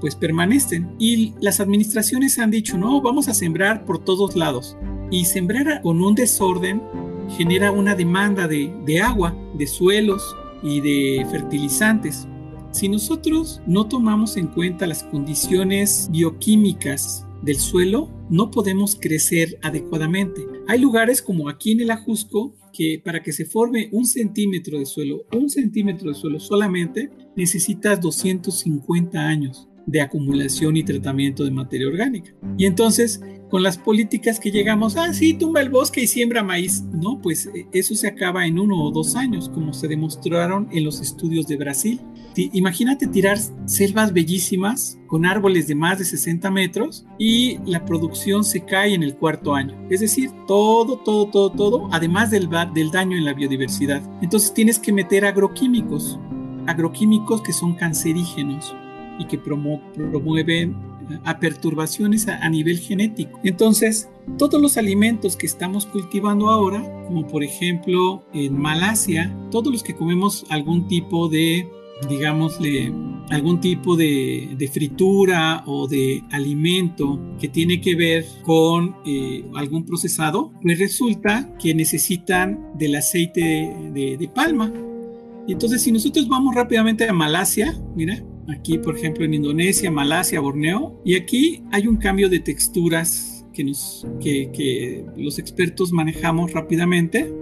pues 0.00 0.16
permanecen. 0.16 0.90
Y 0.98 1.34
las 1.40 1.60
administraciones 1.60 2.38
han 2.38 2.50
dicho, 2.50 2.76
no, 2.76 3.00
vamos 3.00 3.28
a 3.28 3.34
sembrar 3.34 3.84
por 3.84 4.04
todos 4.04 4.34
lados. 4.34 4.76
Y 5.10 5.24
sembrar 5.26 5.82
con 5.82 6.02
un 6.02 6.14
desorden 6.14 6.82
genera 7.36 7.70
una 7.70 7.94
demanda 7.94 8.48
de, 8.48 8.74
de 8.84 9.00
agua, 9.00 9.36
de 9.56 9.66
suelos 9.66 10.36
y 10.62 10.80
de 10.80 11.26
fertilizantes. 11.30 12.26
Si 12.78 12.88
nosotros 12.88 13.60
no 13.66 13.88
tomamos 13.88 14.36
en 14.36 14.46
cuenta 14.46 14.86
las 14.86 15.02
condiciones 15.02 16.08
bioquímicas 16.12 17.26
del 17.42 17.56
suelo, 17.56 18.08
no 18.30 18.52
podemos 18.52 18.94
crecer 18.94 19.58
adecuadamente. 19.62 20.46
Hay 20.68 20.78
lugares 20.78 21.20
como 21.20 21.48
aquí 21.48 21.72
en 21.72 21.80
el 21.80 21.90
Ajusco 21.90 22.54
que 22.72 23.02
para 23.04 23.20
que 23.20 23.32
se 23.32 23.46
forme 23.46 23.88
un 23.90 24.06
centímetro 24.06 24.78
de 24.78 24.86
suelo, 24.86 25.24
un 25.32 25.50
centímetro 25.50 26.10
de 26.10 26.14
suelo 26.14 26.38
solamente, 26.38 27.10
necesitas 27.34 28.00
250 28.00 29.18
años 29.18 29.67
de 29.88 30.02
acumulación 30.02 30.76
y 30.76 30.84
tratamiento 30.84 31.44
de 31.44 31.50
materia 31.50 31.88
orgánica. 31.88 32.30
Y 32.58 32.66
entonces, 32.66 33.22
con 33.50 33.62
las 33.62 33.78
políticas 33.78 34.38
que 34.38 34.50
llegamos, 34.50 34.96
ah, 34.96 35.14
sí, 35.14 35.32
tumba 35.32 35.62
el 35.62 35.70
bosque 35.70 36.02
y 36.02 36.06
siembra 36.06 36.42
maíz. 36.44 36.84
No, 36.92 37.20
pues 37.22 37.46
eh, 37.46 37.66
eso 37.72 37.94
se 37.94 38.06
acaba 38.06 38.46
en 38.46 38.58
uno 38.58 38.84
o 38.84 38.90
dos 38.90 39.16
años, 39.16 39.48
como 39.48 39.72
se 39.72 39.88
demostraron 39.88 40.68
en 40.72 40.84
los 40.84 41.00
estudios 41.00 41.46
de 41.46 41.56
Brasil. 41.56 42.00
Imagínate 42.36 43.08
tirar 43.08 43.38
selvas 43.64 44.12
bellísimas 44.12 44.98
con 45.08 45.26
árboles 45.26 45.66
de 45.66 45.74
más 45.74 45.98
de 45.98 46.04
60 46.04 46.50
metros 46.50 47.04
y 47.18 47.58
la 47.64 47.84
producción 47.84 48.44
se 48.44 48.64
cae 48.64 48.94
en 48.94 49.02
el 49.02 49.16
cuarto 49.16 49.54
año. 49.54 49.74
Es 49.90 50.00
decir, 50.00 50.30
todo, 50.46 50.98
todo, 50.98 51.30
todo, 51.30 51.50
todo, 51.50 51.88
además 51.90 52.30
del, 52.30 52.48
del 52.74 52.90
daño 52.90 53.16
en 53.16 53.24
la 53.24 53.32
biodiversidad. 53.32 54.02
Entonces 54.22 54.54
tienes 54.54 54.78
que 54.78 54.92
meter 54.92 55.24
agroquímicos, 55.24 56.20
agroquímicos 56.66 57.42
que 57.42 57.52
son 57.52 57.74
cancerígenos 57.74 58.72
y 59.18 59.26
que 59.26 59.38
promueven 59.38 60.76
a 61.24 61.38
perturbaciones 61.38 62.28
a, 62.28 62.48
nivel 62.48 62.78
genético. 62.78 63.40
Entonces, 63.44 64.08
todos 64.36 64.60
los 64.60 64.76
alimentos 64.76 65.36
que 65.36 65.46
estamos 65.46 65.86
cultivando 65.86 66.48
ahora, 66.48 66.82
como 67.06 67.26
por 67.26 67.42
ejemplo 67.42 68.24
en 68.34 68.58
Malasia, 68.58 69.34
todos 69.50 69.72
los 69.72 69.82
que 69.82 69.94
comemos 69.94 70.44
algún 70.50 70.86
tipo 70.88 71.28
de, 71.28 71.68
digámosle, 72.08 72.92
algún 73.30 73.60
tipo 73.60 73.96
de, 73.96 74.70
fritura 74.72 75.62
o 75.66 75.86
de 75.86 76.22
alimento 76.30 77.18
que 77.40 77.48
tiene 77.48 77.80
que 77.80 77.94
ver 77.94 78.26
con 78.42 78.96
eh, 79.06 79.44
algún 79.54 79.84
procesado, 79.84 80.52
pues 80.62 80.78
resulta 80.78 81.54
que 81.58 81.74
necesitan 81.74 82.72
del 82.78 82.96
aceite 82.96 83.74
de, 83.92 84.16
de 84.18 84.28
palma. 84.28 84.72
Y 85.46 85.52
entonces 85.52 85.80
si 85.80 85.90
nosotros 85.90 86.28
vamos 86.28 86.54
rápidamente 86.54 87.08
a 87.08 87.12
Malasia, 87.14 87.74
mira, 87.96 88.22
aquí 88.48 88.78
por 88.78 88.96
ejemplo 88.96 89.24
en 89.24 89.34
Indonesia, 89.34 89.90
Malasia, 89.90 90.40
Borneo, 90.40 91.00
y 91.04 91.14
aquí 91.14 91.62
hay 91.70 91.86
un 91.86 91.96
cambio 91.96 92.28
de 92.28 92.40
texturas 92.40 93.46
que, 93.52 93.64
nos, 93.64 94.06
que, 94.20 95.04
los 95.16 95.38
expertos 95.38 95.92
manejamos 95.92 96.52
rápidamente 96.52 97.32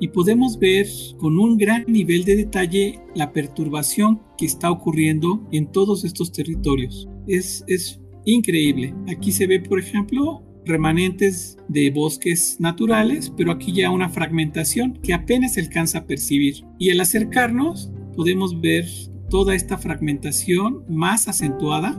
y 0.00 0.08
podemos 0.08 0.58
ver 0.58 0.86
con 1.18 1.38
un 1.38 1.56
gran 1.56 1.84
nivel 1.88 2.24
de 2.24 2.36
detalle 2.36 3.00
la 3.14 3.32
perturbación 3.32 4.20
que 4.36 4.46
está 4.46 4.70
ocurriendo 4.70 5.46
en 5.50 5.72
todos 5.72 6.04
estos 6.04 6.30
territorios. 6.30 7.08
Es, 7.26 7.64
es 7.66 8.00
increíble. 8.24 8.94
Aquí 9.08 9.32
se 9.32 9.48
ve, 9.48 9.58
por 9.58 9.80
ejemplo, 9.80 10.44
remanentes 10.64 11.56
de 11.68 11.90
bosques 11.90 12.58
naturales, 12.60 13.32
pero 13.36 13.50
aquí 13.50 13.72
ya 13.72 13.90
una 13.90 14.08
fragmentación 14.08 15.00
que 15.02 15.14
apenas 15.14 15.54
se 15.54 15.62
alcanza 15.62 15.98
a 15.98 16.06
percibir. 16.06 16.62
Y 16.78 16.90
al 16.90 17.00
acercarnos 17.00 17.90
podemos 18.14 18.60
ver 18.60 18.84
toda 19.28 19.54
esta 19.54 19.78
fragmentación 19.78 20.84
más 20.88 21.28
acentuada 21.28 21.96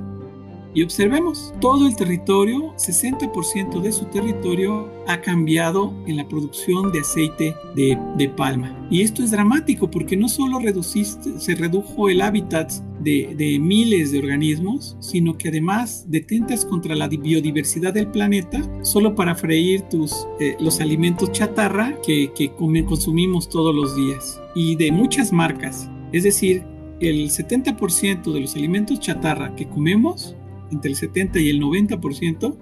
y 0.71 0.83
observemos, 0.83 1.51
todo 1.59 1.87
el 1.87 1.95
territorio, 1.95 2.75
60% 2.75 3.81
de 3.81 3.91
su 3.91 4.05
territorio 4.05 4.87
ha 5.07 5.19
cambiado 5.19 5.95
en 6.05 6.15
la 6.15 6.27
producción 6.27 6.91
de 6.91 6.99
aceite 6.99 7.55
de, 7.75 8.29
palma. 8.37 8.87
Y 8.91 9.01
esto 9.01 9.23
es 9.23 9.31
dramático 9.31 9.89
porque 9.89 10.15
no 10.15 10.29
solo 10.29 10.59
reduciste, 10.59 11.39
se 11.39 11.55
redujo 11.55 12.09
el 12.09 12.21
hábitat 12.21 12.71
de, 13.01 13.57
miles 13.59 14.11
de 14.11 14.19
organismos, 14.19 14.95
sino 14.99 15.37
que 15.39 15.49
además 15.49 16.05
detentas 16.07 16.65
contra 16.65 16.95
la 16.95 17.07
biodiversidad 17.07 17.93
del 17.93 18.07
planeta 18.07 18.61
solo 18.83 19.15
para 19.15 19.33
freír 19.33 19.81
tus, 19.89 20.27
eh, 20.39 20.55
los 20.59 20.81
alimentos 20.81 21.31
chatarra 21.31 21.99
que, 22.05 22.31
que 22.35 22.53
consumimos 22.53 23.49
todos 23.49 23.73
los 23.73 23.95
días 23.95 24.39
y 24.53 24.75
de 24.75 24.91
muchas 24.91 25.33
marcas. 25.33 25.89
Es 26.11 26.23
decir, 26.23 26.63
el 26.99 27.29
70% 27.29 28.33
de 28.33 28.39
los 28.39 28.55
alimentos 28.55 28.99
chatarra 28.99 29.55
que 29.55 29.67
comemos, 29.67 30.35
entre 30.71 30.91
el 30.91 30.95
70 30.97 31.39
y 31.39 31.49
el 31.49 31.61
90%, 31.61 32.57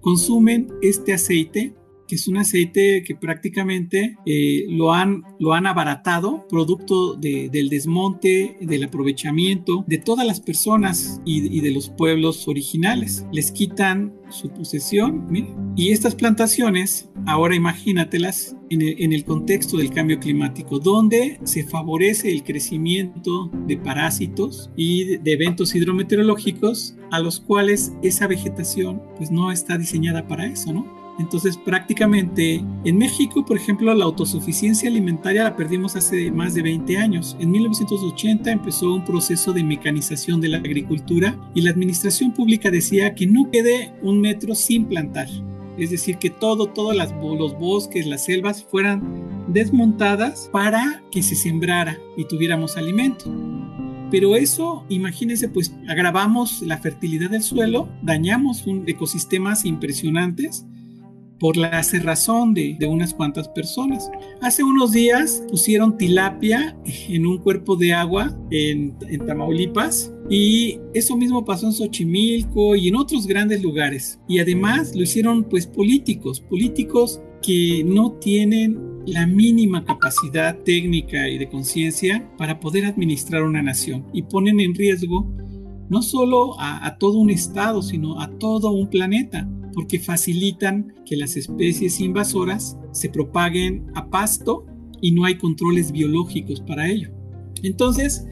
consumen 0.00 0.68
este 0.82 1.12
aceite 1.12 1.74
que 2.06 2.14
es 2.14 2.28
un 2.28 2.36
aceite 2.36 3.02
que 3.06 3.14
prácticamente 3.14 4.16
eh, 4.26 4.64
lo, 4.68 4.92
han, 4.92 5.22
lo 5.38 5.52
han 5.52 5.66
abaratado, 5.66 6.46
producto 6.48 7.14
del 7.14 7.68
desmonte, 7.68 8.56
del 8.60 8.84
aprovechamiento 8.84 9.84
de 9.86 9.98
todas 9.98 10.26
las 10.26 10.40
personas 10.40 11.20
y, 11.24 11.60
de 11.60 11.70
los 11.70 11.88
pueblos 11.88 12.48
originales. 12.48 13.26
Les 13.32 13.50
quitan 13.52 14.14
su 14.28 14.50
posesión, 14.50 15.28
y 15.76 15.92
estas 15.92 16.14
plantaciones, 16.14 17.08
ahora 17.26 17.54
imagínatelas 17.54 18.56
en 18.70 18.82
el, 18.82 19.02
en 19.02 19.12
el 19.12 19.24
contexto 19.24 19.76
del 19.76 19.90
cambio 19.90 20.18
climático, 20.18 20.78
donde 20.78 21.38
se 21.44 21.64
favorece 21.64 22.32
el 22.32 22.42
crecimiento 22.42 23.50
de 23.66 23.76
parásitos 23.76 24.70
y 24.76 25.16
de 25.18 25.32
eventos 25.32 25.74
hidrometeorológicos 25.74 26.96
a 27.10 27.20
los 27.20 27.40
cuales 27.40 27.92
esa 28.02 28.26
vegetación 28.26 29.02
pues 29.16 29.30
no 29.30 29.52
está 29.52 29.78
diseñada 29.78 30.26
para 30.26 30.46
eso, 30.46 30.72
¿no? 30.72 30.95
Entonces 31.18 31.56
prácticamente 31.56 32.62
en 32.84 32.98
México, 32.98 33.44
por 33.44 33.56
ejemplo, 33.56 33.94
la 33.94 34.04
autosuficiencia 34.04 34.88
alimentaria 34.88 35.44
la 35.44 35.56
perdimos 35.56 35.96
hace 35.96 36.30
más 36.30 36.54
de 36.54 36.62
20 36.62 36.96
años. 36.98 37.36
En 37.40 37.50
1980 37.50 38.50
empezó 38.50 38.92
un 38.94 39.04
proceso 39.04 39.52
de 39.52 39.64
mecanización 39.64 40.40
de 40.40 40.48
la 40.48 40.58
agricultura 40.58 41.38
y 41.54 41.62
la 41.62 41.70
administración 41.70 42.32
pública 42.32 42.70
decía 42.70 43.14
que 43.14 43.26
no 43.26 43.50
quede 43.50 43.94
un 44.02 44.20
metro 44.20 44.54
sin 44.54 44.86
plantar. 44.86 45.28
Es 45.78 45.90
decir, 45.90 46.16
que 46.16 46.30
todo, 46.30 46.68
todos 46.68 46.96
los 46.96 47.58
bosques, 47.58 48.06
las 48.06 48.24
selvas 48.24 48.64
fueran 48.64 49.46
desmontadas 49.48 50.48
para 50.52 51.02
que 51.10 51.22
se 51.22 51.34
sembrara 51.34 51.98
y 52.16 52.24
tuviéramos 52.24 52.76
alimento. 52.76 53.30
Pero 54.10 54.36
eso, 54.36 54.84
imagínense, 54.88 55.48
pues 55.48 55.74
agravamos 55.88 56.62
la 56.62 56.78
fertilidad 56.78 57.30
del 57.30 57.42
suelo, 57.42 57.88
dañamos 58.02 58.66
un 58.66 58.84
ecosistemas 58.86 59.64
impresionantes 59.64 60.64
por 61.38 61.56
la 61.56 61.82
cerrazón 61.82 62.54
de, 62.54 62.78
unas 62.88 63.12
cuantas 63.12 63.48
personas. 63.48 64.10
Hace 64.40 64.62
unos 64.62 64.92
días 64.92 65.42
pusieron 65.50 65.96
tilapia 65.96 66.76
en 67.08 67.26
un 67.26 67.38
cuerpo 67.38 67.76
de 67.76 67.92
agua 67.92 68.36
en, 68.50 68.96
Tamaulipas 69.26 70.12
y 70.30 70.78
eso 70.94 71.16
mismo 71.16 71.44
pasó 71.44 71.66
en 71.66 71.72
Xochimilco 71.72 72.76
y 72.76 72.88
en 72.88 72.96
otros 72.96 73.26
grandes 73.26 73.62
lugares. 73.62 74.20
Y 74.28 74.38
además 74.38 74.94
lo 74.94 75.02
hicieron 75.02 75.44
pues 75.44 75.66
políticos, 75.66 76.40
políticos 76.40 77.20
que 77.42 77.84
no 77.84 78.12
tienen 78.12 78.78
la 79.06 79.26
mínima 79.26 79.84
capacidad 79.84 80.56
técnica 80.64 81.28
y 81.28 81.38
de 81.38 81.48
conciencia 81.48 82.28
para 82.38 82.58
poder 82.58 82.86
administrar 82.86 83.42
una 83.42 83.62
nación 83.62 84.04
y 84.12 84.22
ponen 84.22 84.58
en 84.60 84.74
riesgo 84.74 85.32
no 85.88 86.02
solo 86.02 86.56
a 86.58 86.96
todo 86.98 87.18
un 87.18 87.30
estado, 87.30 87.80
sino 87.80 88.20
a 88.20 88.28
todo 88.38 88.70
un 88.72 88.90
planeta 88.90 89.48
porque 89.76 90.00
facilitan 90.00 90.94
que 91.04 91.16
las 91.16 91.36
especies 91.36 92.00
invasoras 92.00 92.78
se 92.92 93.10
propaguen 93.10 93.86
a 93.94 94.08
pasto 94.08 94.64
y 95.02 95.12
no 95.12 95.26
hay 95.26 95.36
controles 95.36 95.92
biológicos 95.92 96.62
para 96.62 96.88
ello. 96.88 97.10
Entonces, 97.62 98.26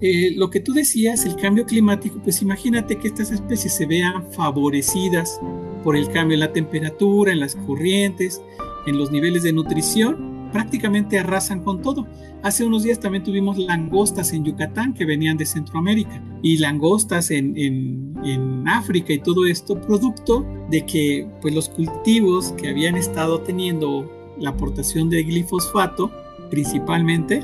eh, 0.00 0.30
lo 0.36 0.50
que 0.50 0.60
tú 0.60 0.72
decías, 0.72 1.26
el 1.26 1.34
cambio 1.34 1.66
climático, 1.66 2.22
pues 2.22 2.40
imagínate 2.42 2.96
que 2.96 3.08
estas 3.08 3.32
especies 3.32 3.74
se 3.74 3.86
vean 3.86 4.30
favorecidas 4.32 5.40
por 5.82 5.96
el 5.96 6.08
cambio 6.10 6.36
en 6.36 6.40
la 6.40 6.52
temperatura, 6.52 7.32
en 7.32 7.40
las 7.40 7.56
corrientes, 7.56 8.40
en 8.86 8.96
los 8.96 9.10
niveles 9.10 9.42
de 9.42 9.52
nutrición, 9.52 10.48
prácticamente 10.52 11.18
arrasan 11.18 11.64
con 11.64 11.82
todo. 11.82 12.06
Hace 12.44 12.64
unos 12.64 12.84
días 12.84 13.00
también 13.00 13.24
tuvimos 13.24 13.58
langostas 13.58 14.32
en 14.32 14.44
Yucatán 14.44 14.94
que 14.94 15.04
venían 15.04 15.36
de 15.36 15.44
Centroamérica 15.44 16.22
y 16.40 16.58
langostas 16.58 17.32
en, 17.32 17.56
en, 17.56 18.13
en 18.24 18.66
África 18.68 19.12
y 19.12 19.18
todo 19.18 19.46
esto, 19.46 19.80
producto 19.80 20.46
de 20.70 20.84
que 20.86 21.28
pues, 21.40 21.54
los 21.54 21.68
cultivos 21.68 22.52
que 22.52 22.68
habían 22.68 22.96
estado 22.96 23.40
teniendo 23.40 24.10
la 24.38 24.50
aportación 24.50 25.10
de 25.10 25.22
glifosfato 25.22 26.10
principalmente, 26.50 27.42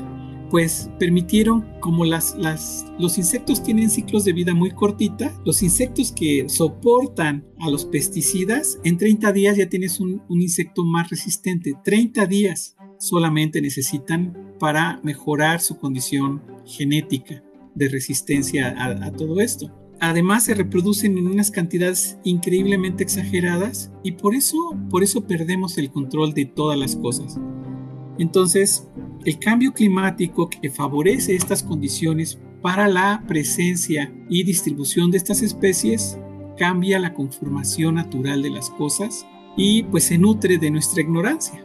pues 0.49 0.89
permitieron, 0.99 1.65
como 1.79 2.03
las, 2.03 2.35
las, 2.37 2.85
los 2.99 3.17
insectos 3.17 3.63
tienen 3.63 3.89
ciclos 3.89 4.25
de 4.25 4.33
vida 4.33 4.53
muy 4.53 4.71
cortita, 4.71 5.33
los 5.45 5.63
insectos 5.63 6.11
que 6.11 6.49
soportan 6.49 7.45
a 7.59 7.69
los 7.69 7.85
pesticidas, 7.85 8.77
en 8.83 8.97
30 8.97 9.31
días 9.31 9.55
ya 9.57 9.69
tienes 9.69 9.99
un, 10.01 10.21
un 10.27 10.41
insecto 10.41 10.83
más 10.83 11.09
resistente. 11.09 11.73
30 11.85 12.25
días 12.25 12.75
solamente 12.99 13.61
necesitan 13.61 14.55
para 14.59 14.99
mejorar 15.03 15.61
su 15.61 15.77
condición 15.77 16.41
genética 16.65 17.41
de 17.73 17.87
resistencia 17.87 18.75
a 18.77 19.11
todo 19.13 19.39
esto 19.39 19.80
además 20.01 20.45
se 20.45 20.55
reproducen 20.55 21.17
en 21.17 21.27
unas 21.27 21.51
cantidades 21.51 22.17
increíblemente 22.23 23.03
exageradas 23.03 23.91
y 24.03 24.13
por 24.13 24.35
eso, 24.35 24.57
por 24.89 25.03
eso 25.03 25.25
perdemos 25.27 25.77
el 25.77 25.91
control 25.91 26.33
de 26.33 26.45
todas 26.45 26.77
las 26.77 26.95
cosas. 26.95 27.39
Entonces, 28.17 28.87
el 29.25 29.37
cambio 29.37 29.73
climático 29.73 30.49
que 30.49 30.71
favorece 30.71 31.35
estas 31.35 31.61
condiciones 31.61 32.39
para 32.63 32.87
la 32.87 33.23
presencia 33.27 34.11
y 34.27 34.43
distribución 34.43 35.11
de 35.11 35.17
estas 35.17 35.43
especies 35.43 36.17
cambia 36.57 36.99
la 36.99 37.13
conformación 37.13 37.95
natural 37.95 38.41
de 38.41 38.49
las 38.49 38.71
cosas 38.71 39.25
y 39.55 39.83
pues 39.83 40.05
se 40.05 40.17
nutre 40.17 40.57
de 40.57 40.71
nuestra 40.71 41.01
ignorancia. 41.01 41.63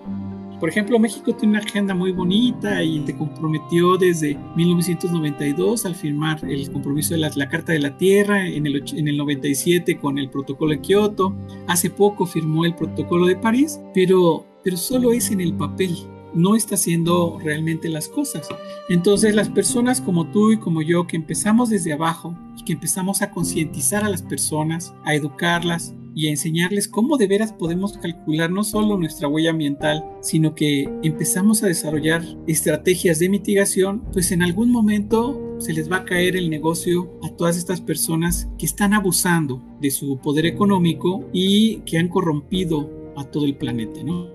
Por 0.58 0.70
ejemplo, 0.70 0.98
México 0.98 1.34
tiene 1.34 1.58
una 1.58 1.66
agenda 1.66 1.94
muy 1.94 2.12
bonita 2.12 2.82
y 2.82 3.04
se 3.04 3.14
comprometió 3.14 3.98
desde 3.98 4.38
1992 4.56 5.84
al 5.84 5.94
firmar 5.94 6.40
el 6.48 6.70
compromiso 6.70 7.14
de 7.14 7.20
la, 7.20 7.48
Carta 7.48 7.72
de 7.72 7.78
la 7.78 7.96
Tierra, 7.96 8.46
en 8.46 8.66
el, 8.66 8.82
en 8.94 9.08
el 9.08 9.16
97 9.18 9.98
con 9.98 10.18
el 10.18 10.30
Protocolo 10.30 10.72
de 10.72 10.80
Kioto, 10.80 11.36
hace 11.66 11.90
poco 11.90 12.24
firmó 12.24 12.64
el 12.64 12.74
Protocolo 12.74 13.26
de 13.26 13.36
París, 13.36 13.80
pero, 13.92 14.46
pero 14.64 14.78
solo 14.78 15.12
es 15.12 15.30
en 15.30 15.42
el 15.42 15.54
papel, 15.54 15.94
no 16.34 16.56
está 16.56 16.76
haciendo 16.76 17.38
realmente 17.42 17.90
las 17.90 18.08
cosas. 18.08 18.48
Entonces 18.88 19.34
las 19.34 19.50
personas 19.50 20.00
como 20.00 20.30
tú 20.30 20.52
y 20.52 20.58
como 20.58 20.80
yo 20.80 21.06
que 21.06 21.16
empezamos 21.16 21.68
desde 21.68 21.92
abajo 21.92 22.34
y 22.58 22.64
que 22.64 22.72
empezamos 22.72 23.20
a 23.20 23.30
concientizar 23.30 24.04
a 24.04 24.08
las 24.08 24.22
personas, 24.22 24.94
a 25.04 25.14
educarlas, 25.14 25.94
y 26.16 26.28
a 26.28 26.30
enseñarles 26.30 26.88
cómo 26.88 27.18
de 27.18 27.26
veras 27.26 27.52
podemos 27.52 27.98
calcular 27.98 28.50
no 28.50 28.64
solo 28.64 28.96
nuestra 28.96 29.28
huella 29.28 29.50
ambiental, 29.50 30.02
sino 30.22 30.54
que 30.54 30.88
empezamos 31.02 31.62
a 31.62 31.66
desarrollar 31.66 32.22
estrategias 32.46 33.18
de 33.18 33.28
mitigación, 33.28 34.02
pues 34.14 34.32
en 34.32 34.42
algún 34.42 34.70
momento 34.70 35.58
se 35.58 35.74
les 35.74 35.92
va 35.92 35.98
a 35.98 36.04
caer 36.06 36.34
el 36.34 36.48
negocio 36.48 37.12
a 37.22 37.28
todas 37.36 37.58
estas 37.58 37.82
personas 37.82 38.48
que 38.58 38.64
están 38.64 38.94
abusando 38.94 39.62
de 39.82 39.90
su 39.90 40.18
poder 40.18 40.46
económico 40.46 41.28
y 41.34 41.80
que 41.80 41.98
han 41.98 42.08
corrompido 42.08 43.12
a 43.14 43.24
todo 43.24 43.44
el 43.44 43.56
planeta, 43.56 44.02
¿no? 44.02 44.28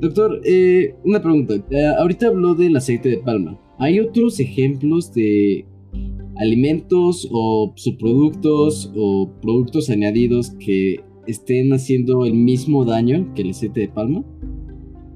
Doctor, 0.00 0.40
eh, 0.44 0.96
una 1.04 1.22
pregunta. 1.22 1.54
ahorita 1.98 2.26
habló 2.26 2.54
del 2.56 2.76
aceite 2.76 3.10
de 3.10 3.18
palma. 3.18 3.60
¿Hay 3.78 4.00
otros 4.00 4.40
ejemplos 4.40 5.12
de 5.12 5.66
alimentos 6.38 7.28
o 7.30 7.72
subproductos 7.76 8.92
o 8.94 9.30
productos 9.40 9.90
añadidos 9.90 10.50
que 10.58 11.00
estén 11.26 11.72
haciendo 11.72 12.24
el 12.24 12.34
mismo 12.34 12.84
daño 12.84 13.32
que 13.34 13.42
el 13.42 13.50
aceite 13.50 13.80
de 13.80 13.88
palma? 13.88 14.24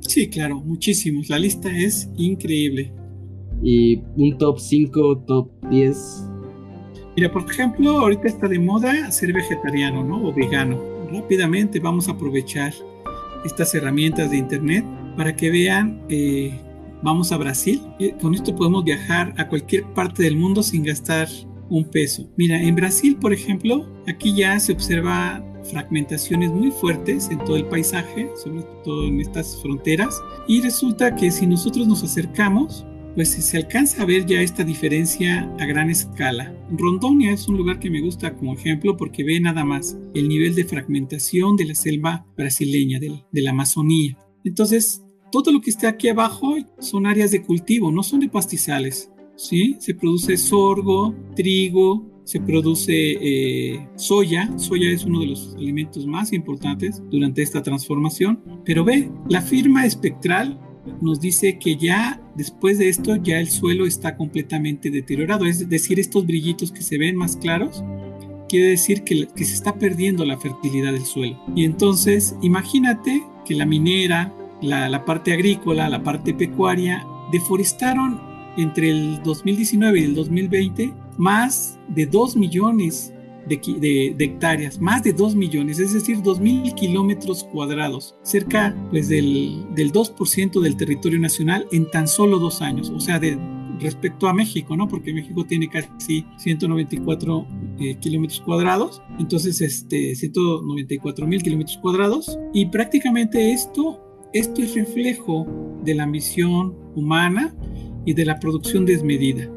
Sí, 0.00 0.28
claro, 0.28 0.60
muchísimos. 0.60 1.28
La 1.28 1.38
lista 1.38 1.70
es 1.76 2.10
increíble. 2.16 2.92
¿Y 3.62 4.00
un 4.16 4.36
top 4.38 4.58
5, 4.58 5.18
top 5.26 5.50
10? 5.70 6.26
Mira, 7.16 7.30
por 7.30 7.42
ejemplo, 7.42 7.90
ahorita 7.90 8.26
está 8.26 8.48
de 8.48 8.58
moda 8.58 9.10
ser 9.10 9.32
vegetariano, 9.32 10.02
¿no? 10.02 10.24
O 10.24 10.32
vegano. 10.32 10.80
Rápidamente 11.12 11.78
vamos 11.80 12.08
a 12.08 12.12
aprovechar 12.12 12.72
estas 13.44 13.74
herramientas 13.74 14.30
de 14.30 14.38
internet 14.38 14.84
para 15.16 15.36
que 15.36 15.50
vean 15.50 16.02
eh, 16.08 16.58
vamos 17.02 17.32
a 17.32 17.36
Brasil. 17.36 17.80
con 18.20 18.34
esto 18.34 18.54
podemos 18.54 18.84
viajar 18.84 19.34
a 19.36 19.48
cualquier 19.48 19.84
parte 19.94 20.22
del 20.22 20.36
mundo 20.36 20.62
sin 20.62 20.84
gastar 20.84 21.28
un 21.68 21.84
peso. 21.84 22.28
Mira, 22.36 22.60
en 22.60 22.74
Brasil, 22.74 23.16
por 23.16 23.32
ejemplo, 23.32 23.88
aquí 24.06 24.34
ya 24.34 24.58
se 24.58 24.72
observa 24.72 25.44
fragmentaciones 25.70 26.50
muy 26.50 26.70
fuertes 26.70 27.28
en 27.30 27.38
todo 27.38 27.56
el 27.56 27.66
paisaje, 27.66 28.28
sobre 28.42 28.64
todo 28.84 29.06
en 29.06 29.20
estas 29.20 29.60
fronteras, 29.62 30.20
y 30.48 30.60
resulta 30.62 31.14
que 31.14 31.30
si 31.30 31.46
nosotros 31.46 31.86
nos 31.86 32.02
acercamos, 32.02 32.84
pues 33.14 33.30
se 33.30 33.56
alcanza 33.56 34.02
a 34.02 34.06
ver 34.06 34.24
ya 34.26 34.40
esta 34.40 34.64
diferencia 34.64 35.52
a 35.58 35.66
gran 35.66 35.90
escala. 35.90 36.54
Rondonia 36.70 37.32
es 37.32 37.48
un 37.48 37.56
lugar 37.56 37.78
que 37.78 37.90
me 37.90 38.00
gusta 38.00 38.34
como 38.36 38.54
ejemplo 38.54 38.96
porque 38.96 39.24
ve 39.24 39.40
nada 39.40 39.64
más 39.64 39.98
el 40.14 40.28
nivel 40.28 40.54
de 40.54 40.64
fragmentación 40.64 41.56
de 41.56 41.66
la 41.66 41.74
selva 41.74 42.26
brasileña, 42.36 43.00
de, 43.00 43.22
de 43.30 43.42
la 43.42 43.50
Amazonía. 43.50 44.16
Entonces, 44.44 45.02
todo 45.30 45.52
lo 45.52 45.60
que 45.60 45.70
está 45.70 45.88
aquí 45.88 46.08
abajo 46.08 46.56
son 46.78 47.06
áreas 47.06 47.30
de 47.30 47.42
cultivo, 47.42 47.90
no 47.90 48.02
son 48.02 48.20
de 48.20 48.28
pastizales. 48.28 49.10
¿sí? 49.36 49.76
Se 49.78 49.94
produce 49.94 50.36
sorgo, 50.36 51.14
trigo, 51.34 52.10
se 52.24 52.40
produce 52.40 52.92
eh, 52.94 53.88
soya. 53.96 54.56
Soya 54.58 54.90
es 54.90 55.04
uno 55.04 55.20
de 55.20 55.26
los 55.26 55.54
alimentos 55.56 56.06
más 56.06 56.32
importantes 56.32 57.02
durante 57.10 57.42
esta 57.42 57.62
transformación. 57.62 58.40
Pero 58.64 58.84
ve, 58.84 59.10
la 59.28 59.42
firma 59.42 59.86
espectral 59.86 60.60
nos 61.00 61.20
dice 61.20 61.58
que 61.58 61.76
ya 61.76 62.22
después 62.36 62.78
de 62.78 62.88
esto 62.88 63.16
ya 63.16 63.40
el 63.40 63.48
suelo 63.48 63.86
está 63.86 64.16
completamente 64.16 64.90
deteriorado. 64.90 65.46
Es 65.46 65.68
decir, 65.68 65.98
estos 65.98 66.26
brillitos 66.26 66.70
que 66.70 66.82
se 66.82 66.98
ven 66.98 67.16
más 67.16 67.36
claros 67.36 67.82
quiere 68.48 68.68
decir 68.68 69.04
que, 69.04 69.28
que 69.34 69.44
se 69.44 69.54
está 69.54 69.78
perdiendo 69.78 70.24
la 70.24 70.38
fertilidad 70.38 70.92
del 70.92 71.04
suelo. 71.04 71.40
Y 71.54 71.64
entonces 71.64 72.36
imagínate 72.42 73.22
que 73.44 73.54
la 73.54 73.66
minera, 73.66 74.34
la, 74.62 75.04
parte 75.04 75.32
agrícola, 75.32 75.88
la 75.88 76.02
parte 76.02 76.34
pecuaria, 76.34 77.06
deforestaron 77.32 78.20
entre 78.56 78.90
el 78.90 79.22
2019 79.22 80.00
y 80.00 80.04
el 80.04 80.14
2020 80.14 80.92
más 81.18 81.78
de 81.88 82.06
2 82.06 82.36
millones 82.36 83.12
de, 83.46 84.14
hectáreas, 84.18 84.80
más 84.80 85.02
de 85.02 85.12
2 85.12 85.34
millones, 85.34 85.78
es 85.78 85.92
decir, 85.92 86.22
2 86.22 86.40
mil 86.40 86.74
kilómetros 86.74 87.44
cuadrados, 87.44 88.14
cerca 88.22 88.76
pues, 88.90 89.08
del, 89.08 89.66
del 89.74 89.92
2% 89.92 90.60
del 90.60 90.76
territorio 90.76 91.18
nacional 91.18 91.66
en 91.72 91.90
tan 91.90 92.06
solo 92.06 92.38
dos 92.38 92.62
años, 92.62 92.90
o 92.90 93.00
sea, 93.00 93.18
de, 93.18 93.38
respecto 93.80 94.28
a 94.28 94.34
México, 94.34 94.76
¿no? 94.76 94.86
Porque 94.86 95.12
México 95.12 95.44
tiene 95.44 95.68
casi 95.68 96.24
194 96.36 97.46
eh, 97.80 97.96
kilómetros 97.98 98.40
cuadrados, 98.40 99.02
entonces 99.18 99.60
este, 99.60 100.14
194 100.14 101.26
mil 101.26 101.42
kilómetros 101.42 101.78
cuadrados, 101.78 102.38
y 102.52 102.66
prácticamente 102.66 103.52
esto 103.52 104.00
esto 104.32 104.62
es 104.62 104.74
reflejo 104.74 105.46
de 105.84 105.94
la 105.94 106.04
ambición 106.04 106.76
humana 106.94 107.54
y 108.04 108.14
de 108.14 108.24
la 108.24 108.38
producción 108.38 108.86
desmedida. 108.86 109.50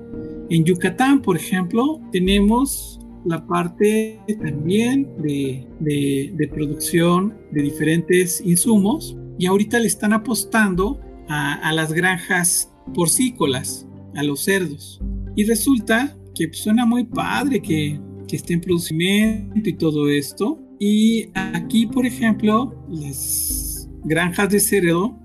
En 0.50 0.64
Yucatán, 0.66 1.22
por 1.22 1.38
ejemplo, 1.38 2.02
tenemos 2.12 3.00
la 3.26 3.46
parte 3.46 4.20
también 4.42 5.10
de, 5.20 6.50
producción 6.52 7.34
de 7.52 7.62
diferentes 7.62 8.42
insumos 8.46 9.18
y 9.40 9.46
ahorita 9.46 9.80
le 9.80 9.88
están 9.88 10.14
apostando 10.14 11.00
a, 11.30 11.72
las 11.74 11.94
granjas 11.94 12.72
porcícolas, 12.94 13.88
a 14.16 14.24
los 14.24 14.42
cerdos. 14.42 15.02
Y 15.36 15.46
resulta 15.46 16.18
que 16.36 16.52
suena 16.54 16.86
muy 16.86 17.06
padre 17.06 17.62
que, 17.62 18.00
que 18.28 18.36
estén 18.36 18.60
produciendo 18.60 19.68
y 19.68 19.74
todo 19.74 20.10
esto. 20.10 20.60
Y 20.80 21.30
aquí, 21.34 21.86
por 21.88 22.06
ejemplo, 22.06 22.76
las 22.90 23.63
granjas 24.04 24.50
de 24.50 24.60
cerdo, 24.60 25.18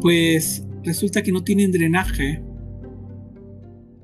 pues 0.00 0.64
resulta 0.84 1.22
que 1.22 1.32
no 1.32 1.42
tienen 1.42 1.72
drenaje. 1.72 2.42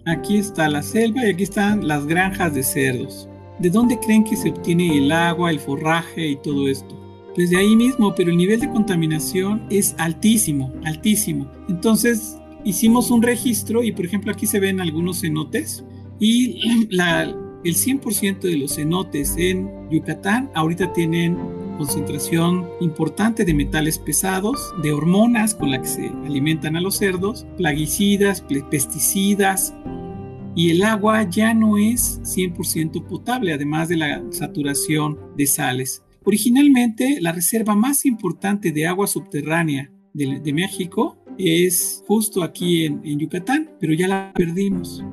Aquí 0.07 0.38
está 0.38 0.69
la 0.69 0.83
selva 0.83 1.27
y 1.27 1.31
aquí 1.31 1.43
están 1.43 1.87
las 1.87 2.07
granjas 2.07 2.55
de 2.55 2.62
cerdos. 2.62 3.29
¿De 3.59 3.71
dónde 3.71 3.99
creen 3.99 4.25
que 4.25 4.37
se 4.37 4.51
obtiene 4.51 4.97
el 4.97 5.11
agua, 5.11 5.51
el 5.51 5.59
forraje 5.59 6.29
y 6.29 6.37
todo 6.37 6.69
esto? 6.69 6.95
Pues 7.35 7.51
de 7.51 7.57
ahí 7.57 7.77
mismo, 7.77 8.14
pero 8.14 8.31
el 8.31 8.37
nivel 8.37 8.61
de 8.61 8.71
contaminación 8.71 9.67
es 9.71 9.95
altísimo, 9.99 10.73
altísimo. 10.85 11.51
Entonces 11.69 12.37
hicimos 12.64 13.11
un 13.11 13.23
registro 13.23 13.83
y 13.83 13.93
por 13.93 14.05
ejemplo 14.05 14.33
aquí 14.33 14.47
se 14.47 14.61
ven 14.61 14.81
algunos 14.81 15.21
cenotes 15.21 15.85
y 16.19 16.61
el 16.91 17.75
100% 17.75 18.41
de 18.41 18.57
los 18.57 18.77
cenotes 18.77 19.35
en 19.37 19.71
Yucatán 19.91 20.51
ahorita 20.55 20.93
tienen 20.93 21.37
concentración 21.79 22.69
importante 22.81 23.45
de 23.47 23.55
metales 23.55 23.99
pesados, 23.99 24.75
de 24.83 24.93
hormonas 24.93 25.55
con 25.55 25.71
las 25.71 25.81
que 25.81 25.88
se 25.88 26.09
alimentan 26.27 26.77
a 26.77 26.81
los 26.83 26.97
cerdos, 26.97 27.47
plaguicidas, 27.57 28.45
pesticidas, 28.71 29.75
y 30.55 30.71
el 30.71 30.83
agua 30.83 31.23
ya 31.23 31.55
no 31.55 31.79
es 31.79 32.21
100% 32.25 33.07
potable, 33.07 33.53
además 33.53 33.88
de 33.88 33.97
la 33.97 34.25
saturación 34.31 35.17
de 35.37 35.47
sales. 35.47 36.03
Originalmente, 36.25 37.19
la 37.21 37.33
reserva 37.33 37.77
más 37.77 38.05
importante 38.05 38.73
de 38.73 38.87
agua 38.87 39.07
subterránea 39.07 39.91
de, 40.12 40.53
México 40.53 41.17
es 41.38 42.03
justo 42.09 42.43
aquí 42.43 42.87
en, 42.87 43.01
en, 43.05 43.21
Yucatán, 43.21 43.71
pero 43.79 43.93
ya 43.93 44.09
la 44.09 44.33
perdimos. 44.35 45.05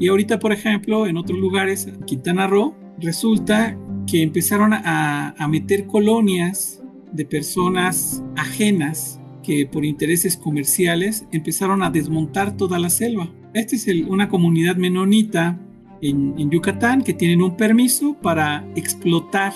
Y 0.00 0.08
ahorita, 0.08 0.38
por 0.38 0.52
ejemplo, 0.52 1.06
en 1.06 1.18
otros 1.18 1.38
lugares, 1.38 1.88
Quintana 2.06 2.46
Roo, 2.46 2.74
resulta 2.98 3.78
que 4.06 4.22
empezaron 4.22 4.72
a, 4.72 5.34
meter 5.48 5.86
colonias 5.86 6.82
de 7.12 7.24
personas 7.24 8.22
ajenas 8.36 9.20
que 9.42 9.66
por 9.66 9.84
intereses 9.84 10.36
comerciales 10.36 11.26
empezaron 11.32 11.82
a 11.82 11.90
desmontar 11.90 12.56
toda 12.56 12.78
la 12.78 12.90
selva. 12.90 13.30
Esta 13.54 13.76
es 13.76 13.86
una 14.08 14.28
comunidad 14.28 14.76
menonita 14.76 15.60
en, 16.02 16.50
Yucatán 16.50 17.02
que 17.02 17.14
tienen 17.14 17.42
un 17.42 17.56
permiso 17.56 18.16
para 18.20 18.66
explotar 18.74 19.52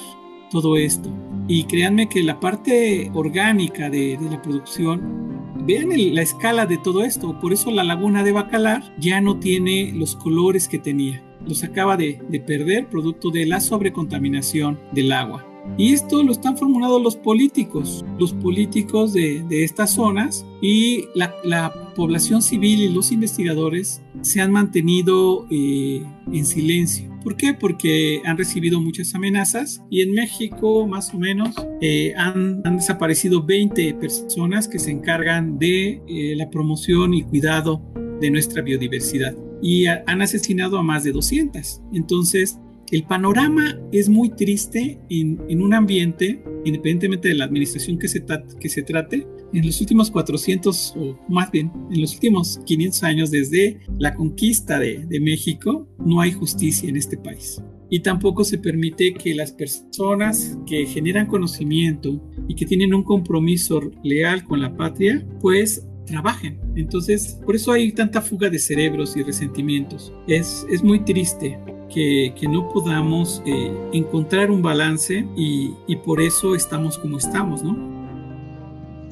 todo 0.51 0.77
esto. 0.77 1.13
Y 1.49 1.65
créanme 1.65 2.09
que 2.09 2.23
la 2.23 2.39
parte 2.41 3.11
orgánica 3.15 3.91
de, 3.91 4.19
la 4.31 4.41
producción, 4.41 5.31
vean 5.67 5.91
la 6.15 6.23
escala 6.23 6.67
de 6.67 6.79
todo 6.79 7.03
esto. 7.03 7.39
Por 7.39 7.53
eso 7.53 7.71
la 7.71 7.85
laguna 7.85 8.23
de 8.23 8.33
Bacalar 8.33 8.95
ya 8.99 9.21
no 9.21 9.39
tiene 9.39 9.93
los 9.93 10.17
colores 10.17 10.69
que 10.69 10.79
tenía 10.79 11.23
los 11.47 11.65
acaba 11.65 11.97
de, 11.97 12.21
perder 12.47 12.89
producto 12.89 13.31
de 13.31 13.47
la 13.47 13.61
sobrecontaminación 13.61 14.79
del 14.93 15.13
agua. 15.13 15.47
Y 15.77 15.93
esto 15.93 16.23
lo 16.23 16.33
están 16.33 16.57
formulando 16.57 16.99
los 16.99 17.17
políticos, 17.17 18.05
los 18.19 18.33
políticos 18.33 19.13
de, 19.13 19.45
estas 19.51 19.95
zonas 19.95 20.47
y 20.63 21.05
la, 21.15 21.73
población 21.95 22.41
civil 22.41 22.81
y 22.81 22.89
los 22.89 23.13
investigadores 23.13 24.01
se 24.23 24.41
han 24.41 24.53
mantenido 24.53 25.47
eh, 25.51 26.03
en 26.33 26.47
silencio. 26.47 27.11
¿Por 27.23 27.37
qué? 27.37 27.53
Porque 27.53 28.23
han 28.25 28.39
recibido 28.39 28.81
muchas 28.81 29.15
amenazas 29.15 29.83
y 29.91 30.01
en 30.01 30.13
México 30.13 30.87
más 30.87 31.13
o 31.13 31.19
menos 31.19 31.55
eh, 31.83 32.15
han, 32.17 32.63
desaparecido 32.63 33.43
20 33.43 33.95
personas 33.95 34.67
que 34.67 34.79
se 34.79 34.93
encargan 34.93 35.59
de 35.59 36.01
eh, 36.09 36.35
la 36.37 36.49
promoción 36.49 37.13
y 37.13 37.23
cuidado 37.23 37.83
de 38.21 38.31
nuestra 38.31 38.63
biodiversidad 38.63 39.35
y 39.63 39.87
han 39.87 40.23
asesinado 40.23 40.79
a 40.79 40.83
más 40.83 41.05
de 41.05 41.13
200. 41.13 41.83
Entonces, 41.93 42.59
el 42.91 43.05
panorama 43.05 43.79
es 43.93 44.09
muy 44.09 44.31
triste 44.31 44.99
en, 45.09 45.63
un 45.63 45.75
ambiente, 45.75 46.43
independientemente 46.65 47.29
de 47.29 47.35
la 47.35 47.45
administración 47.45 47.99
que 47.99 48.09
se, 48.09 48.25
que 48.59 48.69
se 48.69 48.83
trate, 48.83 49.27
en 49.53 49.67
los 49.67 49.81
últimos 49.81 50.11
400, 50.11 50.95
o 50.97 51.19
más 51.29 51.51
bien, 51.53 51.71
en 51.91 52.01
los 52.01 52.15
últimos 52.15 52.61
500 52.67 53.03
años 53.05 53.31
desde 53.31 53.81
la 53.99 54.15
conquista 54.15 54.79
de, 54.79 55.05
de 55.07 55.21
México, 55.21 55.89
no 56.05 56.21
hay 56.21 56.33
justicia 56.33 56.89
en 56.89 56.97
este 56.97 57.17
país. 57.17 57.63
Y 57.91 58.01
tampoco 58.01 58.45
se 58.45 58.59
permite 58.59 59.15
que 59.15 59.35
las 59.35 59.53
personas 59.53 60.59
que 60.67 60.87
generan 60.87 61.27
conocimiento 61.27 62.21
y 62.49 62.55
que 62.55 62.67
tienen 62.67 62.95
un 62.95 63.03
compromiso 63.03 63.81
leal 64.03 64.45
con 64.45 64.61
la 64.61 64.77
patria, 64.77 65.27
pues 65.41 65.85
trabajen. 66.07 66.59
Entonces, 66.77 67.39
por 67.45 67.57
eso 67.57 67.73
hay 67.73 67.93
tanta 67.93 68.21
fuga 68.21 68.51
de 68.51 68.59
cerebros 68.59 69.17
y 69.17 69.23
resentimientos. 69.23 70.13
Es, 70.27 70.67
es 70.71 70.83
muy 70.83 71.01
triste 71.01 71.59
que, 71.93 72.33
que 72.39 72.49
no 72.49 72.69
podamos 72.69 73.43
eh, 73.47 73.73
encontrar 73.93 74.51
un 74.51 74.63
balance 74.63 75.27
y, 75.37 75.73
y, 75.87 75.97
por 75.97 76.21
eso 76.21 76.55
estamos 76.55 76.99
como 76.99 77.19
estamos, 77.19 77.63
¿no? 77.63 77.77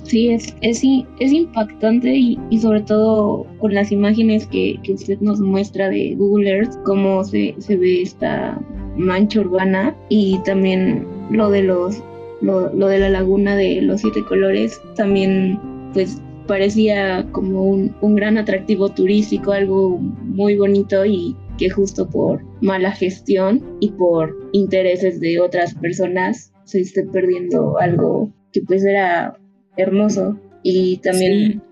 Sí, 0.05 0.28
es, 0.28 0.55
es, 0.62 0.82
es 1.18 1.32
impactante 1.32 2.14
y, 2.14 2.39
y, 2.51 2.59
sobre 2.59 2.80
todo 2.82 3.47
con 3.59 3.74
las 3.74 3.93
imágenes 3.93 4.47
que, 4.47 4.78
que, 4.82 4.95
usted 4.95 5.18
nos 5.20 5.41
muestra 5.41 5.91
de 5.91 6.14
Google 6.14 6.49
Earth, 6.49 6.74
cómo 6.84 7.24
se, 7.24 7.55
se 7.59 7.76
ve 7.76 8.03
esta 8.03 8.59
mancha 8.97 9.41
urbana 9.41 9.95
y 10.09 10.39
también 10.45 11.07
lo 11.30 11.51
de 11.51 11.62
los 11.62 12.03
lo, 12.41 12.72
lo, 12.72 12.86
de 12.86 13.01
la 13.01 13.11
laguna 13.11 13.57
de 13.57 13.82
los 13.82 14.01
siete 14.01 14.24
colores 14.24 14.80
también 14.95 15.59
pues 15.93 16.22
parecía 16.49 17.24
como 17.30 17.62
un, 17.62 17.94
un 18.01 18.16
gran 18.16 18.36
atractivo 18.38 18.88
turístico, 18.88 19.53
algo 19.53 19.99
muy 19.99 20.57
bonito 20.57 21.05
y 21.05 21.36
que 21.59 21.70
justo 21.70 22.09
por 22.09 22.42
mala 22.61 22.90
gestión 22.92 23.76
y 23.80 23.90
por 23.90 24.36
intereses 24.53 25.20
de 25.20 25.38
otras 25.40 25.74
personas 25.74 26.53
se 26.64 26.80
esté 26.80 27.05
perdiendo 27.05 27.78
algo 27.78 28.32
que 28.53 28.62
pues 28.62 28.84
era 28.84 29.38
hermoso. 29.76 30.38
Y 30.62 30.99
también 30.99 31.62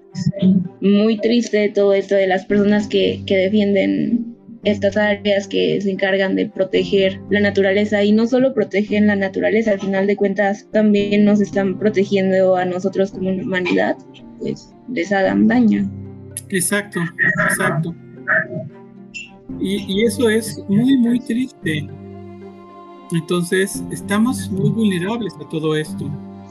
muy 0.80 1.18
triste 1.18 1.70
todo 1.74 1.92
esto 1.92 2.14
de 2.14 2.26
las 2.26 2.46
personas 2.46 2.86
que, 2.86 3.22
que 3.26 3.36
defienden 3.36 4.36
estas 4.64 4.96
áreas 4.96 5.46
que 5.46 5.80
se 5.80 5.90
encargan 5.90 6.34
de 6.34 6.48
proteger 6.48 7.20
la 7.30 7.40
naturaleza 7.40 8.02
y 8.02 8.12
no 8.12 8.26
solo 8.26 8.52
protegen 8.52 9.06
la 9.06 9.14
naturaleza, 9.14 9.72
al 9.72 9.80
final 9.80 10.06
de 10.06 10.16
cuentas 10.16 10.68
también 10.72 11.24
nos 11.24 11.40
están 11.40 11.78
protegiendo 11.78 12.56
a 12.56 12.64
nosotros 12.64 13.12
como 13.12 13.30
humanidad, 13.30 13.96
pues 14.38 14.74
les 14.88 15.12
hagan 15.12 15.46
daño. 15.46 15.88
Exacto, 16.48 17.00
exacto. 17.48 17.94
Y, 19.60 20.04
eso 20.04 20.28
es 20.28 20.58
muy, 20.68 20.96
muy 20.96 21.20
triste. 21.20 21.88
Entonces, 23.12 23.82
estamos 23.90 24.50
muy 24.50 24.70
vulnerables 24.70 25.34
a 25.34 25.48
todo 25.48 25.76
esto. 25.76 26.10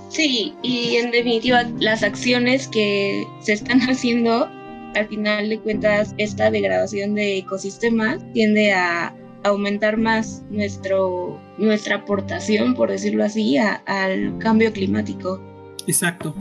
Sí, 0.10 0.54
y 0.64 0.96
en 0.96 1.12
definitiva, 1.12 1.64
las 1.80 2.04
acciones 2.04 2.68
que 2.68 3.28
se 3.42 3.54
están 3.54 3.80
haciendo, 3.90 4.48
al 4.96 5.08
final 5.08 5.50
de 5.50 5.60
cuentas, 5.60 6.16
esta 6.18 6.50
degradación 6.50 7.16
de 7.16 7.40
ecosistemas 7.40 8.20
tiende 8.34 8.72
a 8.74 9.14
aumentar 9.44 9.98
más 9.98 10.44
nuestro, 10.50 11.40
nuestra 11.58 11.98
aportación, 11.98 12.74
por 12.74 12.90
decirlo 12.90 13.24
así, 13.24 13.58
al 13.58 14.38
cambio 14.40 14.74
climático. 14.74 15.40
Exacto 15.86 16.34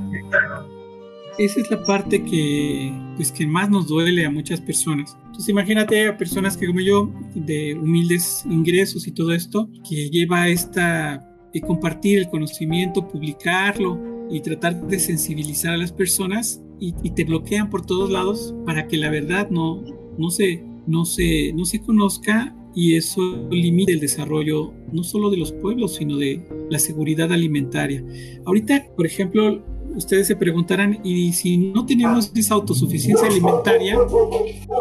esa 1.39 1.61
es 1.61 1.71
la 1.71 1.83
parte 1.83 2.23
que, 2.23 2.93
pues, 3.17 3.33
que 3.33 3.47
más 3.47 3.71
nos 3.71 3.89
duele 3.89 4.25
a 4.25 4.31
muchas 4.31 4.61
personas. 4.61 5.17
Entonces 5.27 5.49
imagínate 5.49 6.07
a 6.07 6.17
personas 6.17 6.57
que 6.57 6.67
como 6.67 6.81
yo, 6.81 7.13
de 7.35 7.75
humildes 7.75 8.45
ingresos 8.49 9.07
y 9.07 9.13
todo 9.13 9.33
esto, 9.33 9.69
que 9.89 10.11
lleva 10.11 10.49
esta, 10.49 11.29
de 11.53 11.61
compartir 11.61 12.21
el 12.21 12.29
conocimiento, 12.29 13.09
publicarlo 13.09 13.99
y 14.31 14.41
tratar 14.41 14.87
de 14.87 14.99
sensibilizar 14.99 15.75
a 15.75 15.77
las 15.77 15.93
personas 15.93 16.63
y, 16.81 16.93
te 17.11 17.25
bloquean 17.25 17.71
por 17.71 17.87
todos 17.87 18.11
lados 18.11 18.55
para 18.67 18.87
que 18.87 18.97
la 18.97 19.11
verdad 19.11 19.49
no, 19.51 19.83
no, 20.19 20.31
se, 20.31 20.63
no, 20.87 21.05
se, 21.05 21.53
no 21.53 21.65
se 21.65 21.81
conozca 21.81 22.55
y 22.75 22.97
eso 22.97 23.49
limita 23.51 23.93
el 23.93 24.01
desarrollo 24.01 24.73
no 24.93 25.05
solo 25.05 25.31
de 25.31 25.37
los 25.37 25.53
pueblos, 25.53 25.95
sino 25.97 26.17
de 26.17 26.45
la 26.71 26.79
seguridad 26.79 27.33
alimentaria. 27.33 28.05
Ahorita, 28.45 28.87
por 28.97 29.07
ejemplo, 29.07 29.65
ustedes 29.97 30.27
se 30.27 30.37
preguntarán, 30.37 31.01
¿y 31.05 31.33
si 31.33 31.57
no 31.57 31.87
tenemos 31.87 32.31
esa 32.35 32.55
autosuficiencia 32.55 33.27
alimentaria, 33.27 33.99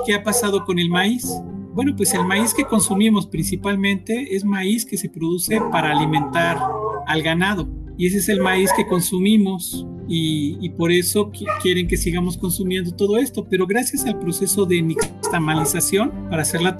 qué 0.05 0.13
ha 0.13 0.23
pasado 0.23 0.65
con 0.65 0.79
el 0.79 0.89
maíz? 0.89 1.27
Bueno, 1.73 1.95
pues 1.95 2.13
el 2.13 2.25
maíz 2.25 2.53
que 2.53 2.65
consumimos 2.65 3.25
principalmente 3.25 4.35
es 4.35 4.45
maíz 4.45 4.85
que 4.85 4.97
se 4.97 5.09
produce 5.09 5.59
para 5.71 5.91
alimentar 5.91 6.59
al 7.07 7.21
ganado. 7.23 7.67
Y 7.97 8.07
ese 8.07 8.17
es 8.17 8.29
el 8.29 8.41
maíz 8.41 8.71
que 8.75 8.85
consumimos 8.87 9.85
y, 10.07 10.69
por 10.71 10.91
eso 10.91 11.31
quieren 11.61 11.87
que 11.87 11.97
sigamos 11.97 12.37
consumiendo 12.37 12.91
todo 12.91 13.17
esto. 13.17 13.45
Pero 13.49 13.65
gracias 13.65 14.05
al 14.05 14.19
proceso 14.19 14.65
de 14.65 14.81
nixtamalización 14.81 16.11
para 16.29 16.43
hacer 16.43 16.61
la, 16.61 16.77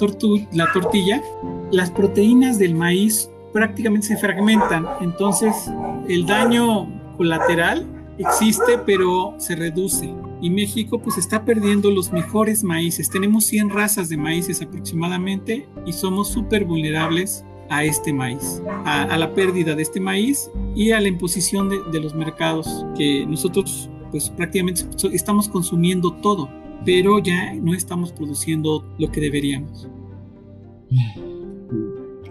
la 0.52 0.72
tortilla, 0.72 1.22
las 1.72 1.90
proteínas 1.90 2.60
del 2.60 2.76
maíz 2.76 3.30
prácticamente 3.52 4.08
se 4.08 4.18
fragmentan. 4.18 4.86
Entonces 5.02 5.72
el 6.08 6.26
daño 6.26 6.88
colateral 7.18 7.88
existe, 8.18 8.78
pero 8.86 9.36
se 9.38 9.56
reduce. 9.56 10.14
Y 10.42 10.50
México 10.50 11.00
pues 11.00 11.18
está 11.18 11.46
perdiendo 11.46 11.92
los 11.92 12.12
mejores 12.12 12.64
maíces. 12.64 13.10
Tenemos 13.10 13.46
100 13.46 13.70
razas 13.70 14.10
de 14.10 14.18
maíces 14.18 14.62
aproximadamente 14.62 15.68
y 15.86 15.94
somos 15.94 16.30
súper 16.30 16.66
vulnerables 16.66 17.46
a 17.70 17.84
este 17.84 18.14
maíz, 18.14 18.62
a, 18.86 19.18
la 19.18 19.34
pérdida 19.34 19.74
de 19.74 19.82
este 19.82 20.00
maíz 20.00 20.52
y 20.76 20.92
a 20.92 21.00
la 21.00 21.08
imposición 21.08 21.70
de, 21.70 21.82
de 21.92 22.00
los 22.00 22.14
mercados 22.14 22.86
que 22.96 23.26
nosotros 23.26 23.90
pues 24.12 24.30
prácticamente 24.30 24.84
estamos 25.12 25.50
consumiendo 25.50 26.14
todo, 26.14 26.50
pero 26.86 27.18
ya 27.18 27.54
no 27.56 27.74
estamos 27.74 28.12
produciendo 28.12 28.86
lo 29.00 29.12
que 29.12 29.22
deberíamos. 29.22 29.88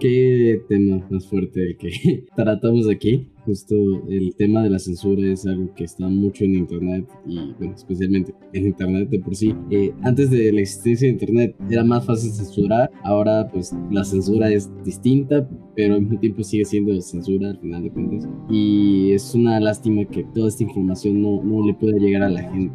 Qué 0.02 0.60
tema 0.68 1.06
más 1.10 1.28
fuerte 1.28 1.64
el 1.64 1.76
que 1.76 2.24
tratamos 2.36 2.88
aquí 2.88 3.28
justo 3.46 3.76
el 4.08 4.34
tema 4.34 4.60
de 4.64 4.70
la 4.70 4.80
censura 4.80 5.24
es 5.30 5.46
algo 5.46 5.72
que 5.76 5.84
está 5.84 6.08
mucho 6.08 6.42
en 6.42 6.56
internet 6.56 7.08
y 7.24 7.52
bueno, 7.56 7.74
especialmente 7.76 8.34
en 8.52 8.66
internet 8.66 9.10
de 9.10 9.20
por 9.20 9.36
sí. 9.36 9.54
Eh, 9.70 9.92
antes 10.02 10.28
de 10.32 10.50
la 10.50 10.60
existencia 10.60 11.06
de 11.06 11.12
internet 11.12 11.54
era 11.70 11.84
más 11.84 12.04
fácil 12.04 12.32
censurar, 12.32 12.90
ahora 13.04 13.48
pues 13.52 13.72
la 13.92 14.02
censura 14.02 14.50
es 14.50 14.68
distinta, 14.84 15.48
pero 15.76 15.94
al 15.94 16.02
mismo 16.02 16.18
tiempo 16.18 16.42
sigue 16.42 16.64
siendo 16.64 17.00
censura 17.00 17.50
al 17.50 17.60
final 17.60 17.84
de 17.84 17.90
cuentas. 17.92 18.28
Y 18.50 19.12
es 19.12 19.32
una 19.36 19.60
lástima 19.60 20.04
que 20.04 20.24
toda 20.34 20.48
esta 20.48 20.64
información 20.64 21.22
no, 21.22 21.44
no 21.44 21.64
le 21.64 21.74
pueda 21.74 21.96
llegar 21.98 22.24
a 22.24 22.28
la 22.28 22.42
gente. 22.50 22.74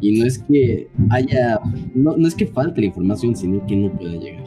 Y 0.00 0.16
no 0.16 0.26
es 0.26 0.38
que 0.38 0.86
haya, 1.10 1.58
no, 1.96 2.16
no 2.16 2.28
es 2.28 2.36
que 2.36 2.46
falte 2.46 2.82
la 2.82 2.86
información, 2.86 3.34
sino 3.34 3.66
que 3.66 3.74
no 3.74 3.92
pueda 3.98 4.14
llegar. 4.14 4.44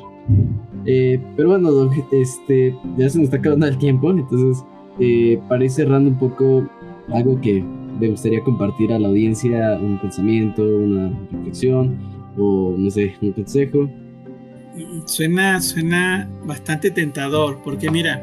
Eh, 0.86 1.20
pero 1.36 1.50
bueno, 1.50 1.92
este, 2.12 2.76
ya 2.98 3.10
se 3.10 3.18
nos 3.18 3.26
está 3.26 3.38
acabando 3.38 3.66
el 3.66 3.78
tiempo, 3.78 4.12
entonces 4.12 4.64
eh, 5.00 5.40
para 5.50 5.64
ir 5.64 5.72
cerrando 5.72 6.10
un 6.12 6.18
poco, 6.18 6.68
algo 7.12 7.40
que 7.42 7.64
me 8.00 8.10
gustaría 8.10 8.42
compartir 8.44 8.94
a 8.94 9.00
la 9.00 9.08
audiencia, 9.08 9.78
un 9.82 10.00
pensamiento, 10.00 10.64
una 10.64 11.12
reflexión 11.32 11.98
o 12.38 12.76
no 12.78 12.90
sé, 12.90 13.16
un 13.22 13.32
consejo. 13.32 13.90
Suena, 15.06 15.62
suena 15.62 16.30
bastante 16.46 16.92
tentador, 16.92 17.62
porque 17.64 17.90
mira, 17.90 18.22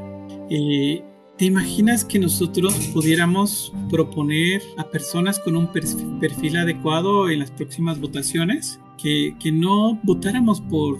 eh, 0.50 1.02
¿te 1.38 1.46
imaginas 1.46 2.04
que 2.04 2.18
nosotros 2.18 2.74
pudiéramos 2.92 3.72
proponer 3.90 4.62
a 4.76 4.84
personas 4.84 5.38
con 5.38 5.56
un 5.56 5.68
perfil 5.72 6.56
adecuado 6.56 7.30
en 7.30 7.40
las 7.40 7.50
próximas 7.50 7.98
votaciones? 8.00 8.78
Que, 8.98 9.34
que 9.40 9.50
no 9.50 9.98
votáramos 10.04 10.60
por 10.60 10.98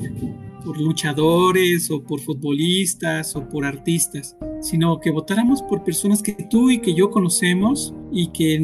por 0.65 0.81
luchadores 0.81 1.91
o 1.91 2.03
por 2.03 2.21
futbolistas 2.21 3.37
o 3.37 3.49
por 3.49 3.65
artistas, 3.65 4.37
sino 4.61 5.01
que 5.01 5.11
votáramos 5.11 5.63
por 5.63 5.85
personas 5.85 6.23
que 6.23 6.33
tú 6.51 6.71
y 6.71 6.81
que 6.81 6.95
yo 6.95 7.11
conocemos 7.11 7.95
y 8.13 8.29
que 8.29 8.59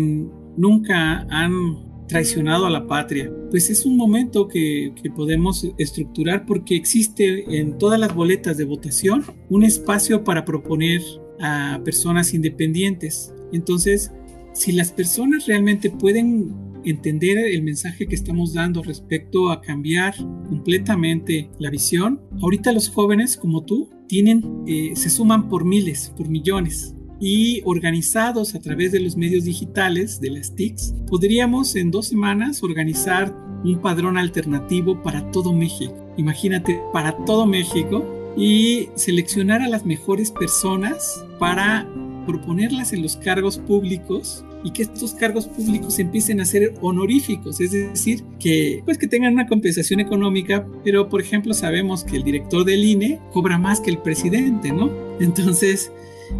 nunca 0.57 1.27
han 1.31 2.07
traicionado 2.09 2.67
a 2.67 2.71
la 2.71 2.87
patria. 2.87 3.31
Pues 3.51 3.71
es 3.71 3.85
un 3.85 3.97
momento 3.97 4.49
que, 4.49 4.93
que, 5.01 5.11
podemos 5.11 5.67
estructurar 5.77 6.47
porque 6.47 6.75
existe 6.75 7.59
en 7.59 7.79
todas 7.79 8.01
las 8.01 8.15
boletas 8.15 8.57
de 8.57 8.65
votación 8.65 9.25
un 9.51 9.63
espacio 9.63 10.25
para 10.25 10.45
proponer 10.45 11.03
a 11.41 11.81
personas 11.85 12.35
independientes. 12.35 13.33
Entonces, 13.53 14.11
si 14.53 14.73
las 14.73 14.91
personas 14.91 15.47
realmente 15.47 15.91
pueden 15.91 16.68
entender 16.91 17.39
el 17.39 17.63
mensaje 17.63 18.07
que 18.07 18.15
estamos 18.15 18.55
dando 18.55 18.83
respecto 18.83 19.51
a 19.51 19.61
cambiar 19.61 20.15
completamente 20.49 21.51
la 21.59 21.71
visión. 21.71 22.21
Ahorita 22.41 22.73
los 22.73 22.89
jóvenes 22.89 23.37
como 23.37 23.65
tú 23.65 23.91
tienen, 24.07 24.65
eh, 24.67 24.93
se 24.95 25.11
suman 25.11 25.49
por 25.49 25.65
miles, 25.65 26.13
por 26.17 26.29
millones 26.29 26.95
y 27.21 27.63
organizados 27.65 28.55
a 28.55 28.61
través 28.61 28.93
de 28.93 29.01
los 29.01 29.17
medios 29.17 29.45
digitales, 29.45 30.21
de 30.21 30.31
las 30.31 30.55
TICs, 30.55 30.95
podríamos 31.09 31.75
en 31.75 31.91
dos 31.91 32.07
semanas 32.07 32.63
organizar 32.63 33.35
un 33.65 33.81
padrón 33.81 34.17
alternativo 34.17 35.03
para 35.03 35.31
todo 35.31 35.53
México. 35.53 35.95
Imagínate, 36.17 36.81
para 36.93 37.17
todo 37.25 37.45
México 37.45 38.05
y 38.37 38.89
seleccionar 38.95 39.63
a 39.63 39.69
las 39.69 39.85
mejores 39.85 40.31
personas 40.31 41.25
para 41.39 41.89
proponerlas 42.27 42.93
en 42.93 43.03
los 43.03 43.17
cargos 43.17 43.59
públicos 43.59 44.45
y 44.65 44.71
que 44.71 44.83
estos 44.83 45.15
cargos 45.15 45.47
públicos 45.47 45.99
empiecen 45.99 46.41
a 46.41 46.45
ser 46.45 46.75
honoríficos, 46.81 47.61
es 47.61 47.73
decir, 47.73 48.25
que 48.39 48.83
pues 48.85 48.99
que 48.99 49.07
tengan 49.07 49.35
una 49.35 49.47
compensación 49.47 50.01
económica, 50.01 50.67
pero 50.85 51.09
por 51.09 51.21
ejemplo 51.21 51.55
sabemos 51.55 52.05
que 52.05 52.17
el 52.17 52.25
director 52.25 52.65
del 52.65 52.85
INE 52.85 53.21
cobra 53.33 53.59
más 53.59 53.81
que 53.81 53.91
el 53.91 53.99
presidente, 53.99 54.73
¿no? 54.73 54.91
Entonces, 55.21 55.93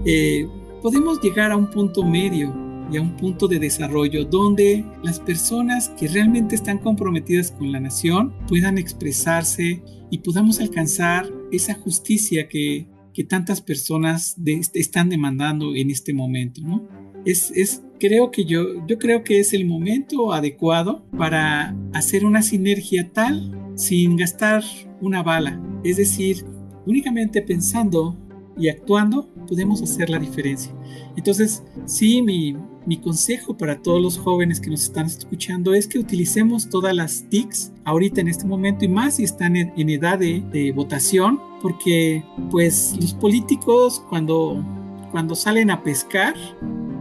eh, 0.05 0.47
podemos 0.83 1.21
llegar 1.21 1.53
a 1.53 1.57
un 1.57 1.71
punto 1.71 2.05
medio 2.05 2.55
y 2.91 2.97
a 2.97 3.03
un 3.03 3.17
punto 3.17 3.49
de 3.49 3.59
desarrollo 3.59 4.25
donde 4.25 4.85
las 5.03 5.21
personas 5.21 5.91
que 5.91 6.09
realmente 6.09 6.55
están 6.55 6.79
comprometidas 6.79 7.51
con 7.51 7.71
la 7.71 7.81
nación 7.81 8.35
puedan 8.47 8.79
expresarse 8.79 9.83
y 10.11 10.19
podamos 10.19 10.61
alcanzar 10.61 11.31
esa 11.53 11.75
justicia 11.75 12.49
que, 12.49 12.87
que 13.13 13.25
tantas 13.25 13.61
personas 13.61 14.37
están 14.75 15.11
demandando 15.11 15.75
en 15.75 15.91
este 15.91 16.15
momento, 16.15 16.63
¿no? 16.63 16.89
Es, 17.29 17.51
es, 17.51 17.83
creo 18.01 18.31
que 18.31 18.47
yo, 18.47 18.87
yo 18.87 18.99
creo 18.99 19.23
que 19.23 19.39
es 19.39 19.53
el 19.53 19.67
momento 19.67 20.33
adecuado 20.33 21.03
para 21.19 21.77
hacer 21.93 22.25
una 22.25 22.41
sinergia 22.41 23.11
tal 23.13 23.55
sin 23.75 24.17
gastar 24.17 24.65
una 25.03 25.23
bala, 25.23 25.61
es 25.85 25.99
decir, 25.99 26.47
únicamente 26.87 27.43
pensando 27.43 28.17
y 28.57 28.71
actuando 28.71 29.29
podemos 29.47 29.83
hacer 29.83 30.09
la 30.09 30.19
diferencia. 30.19 30.73
Entonces, 31.17 31.63
sí, 31.85 32.23
mi, 32.23 32.57
consejo 33.03 33.59
para 33.59 33.83
todos 33.83 34.01
los 34.01 34.17
jóvenes 34.17 34.59
que 34.59 34.71
nos 34.71 34.85
están 34.85 35.05
escuchando 35.05 35.75
es 35.75 35.87
que 35.87 35.99
utilicemos 35.99 36.71
todas 36.71 36.95
las 36.95 37.29
TICs 37.29 37.75
ahorita 37.85 38.23
en 38.23 38.29
este 38.29 38.47
momento 38.47 38.87
y 38.87 38.89
más 38.89 39.17
si 39.17 39.25
están 39.25 39.55
en, 39.55 39.91
edad 39.91 40.19
de, 40.19 40.73
votación, 40.75 41.39
porque 41.61 42.25
pues 42.51 42.97
los 42.99 43.13
políticos 43.13 44.03
cuando, 44.09 44.65
cuando 45.11 45.35
salen 45.35 45.71
a 45.71 45.83
pescar 45.83 46.35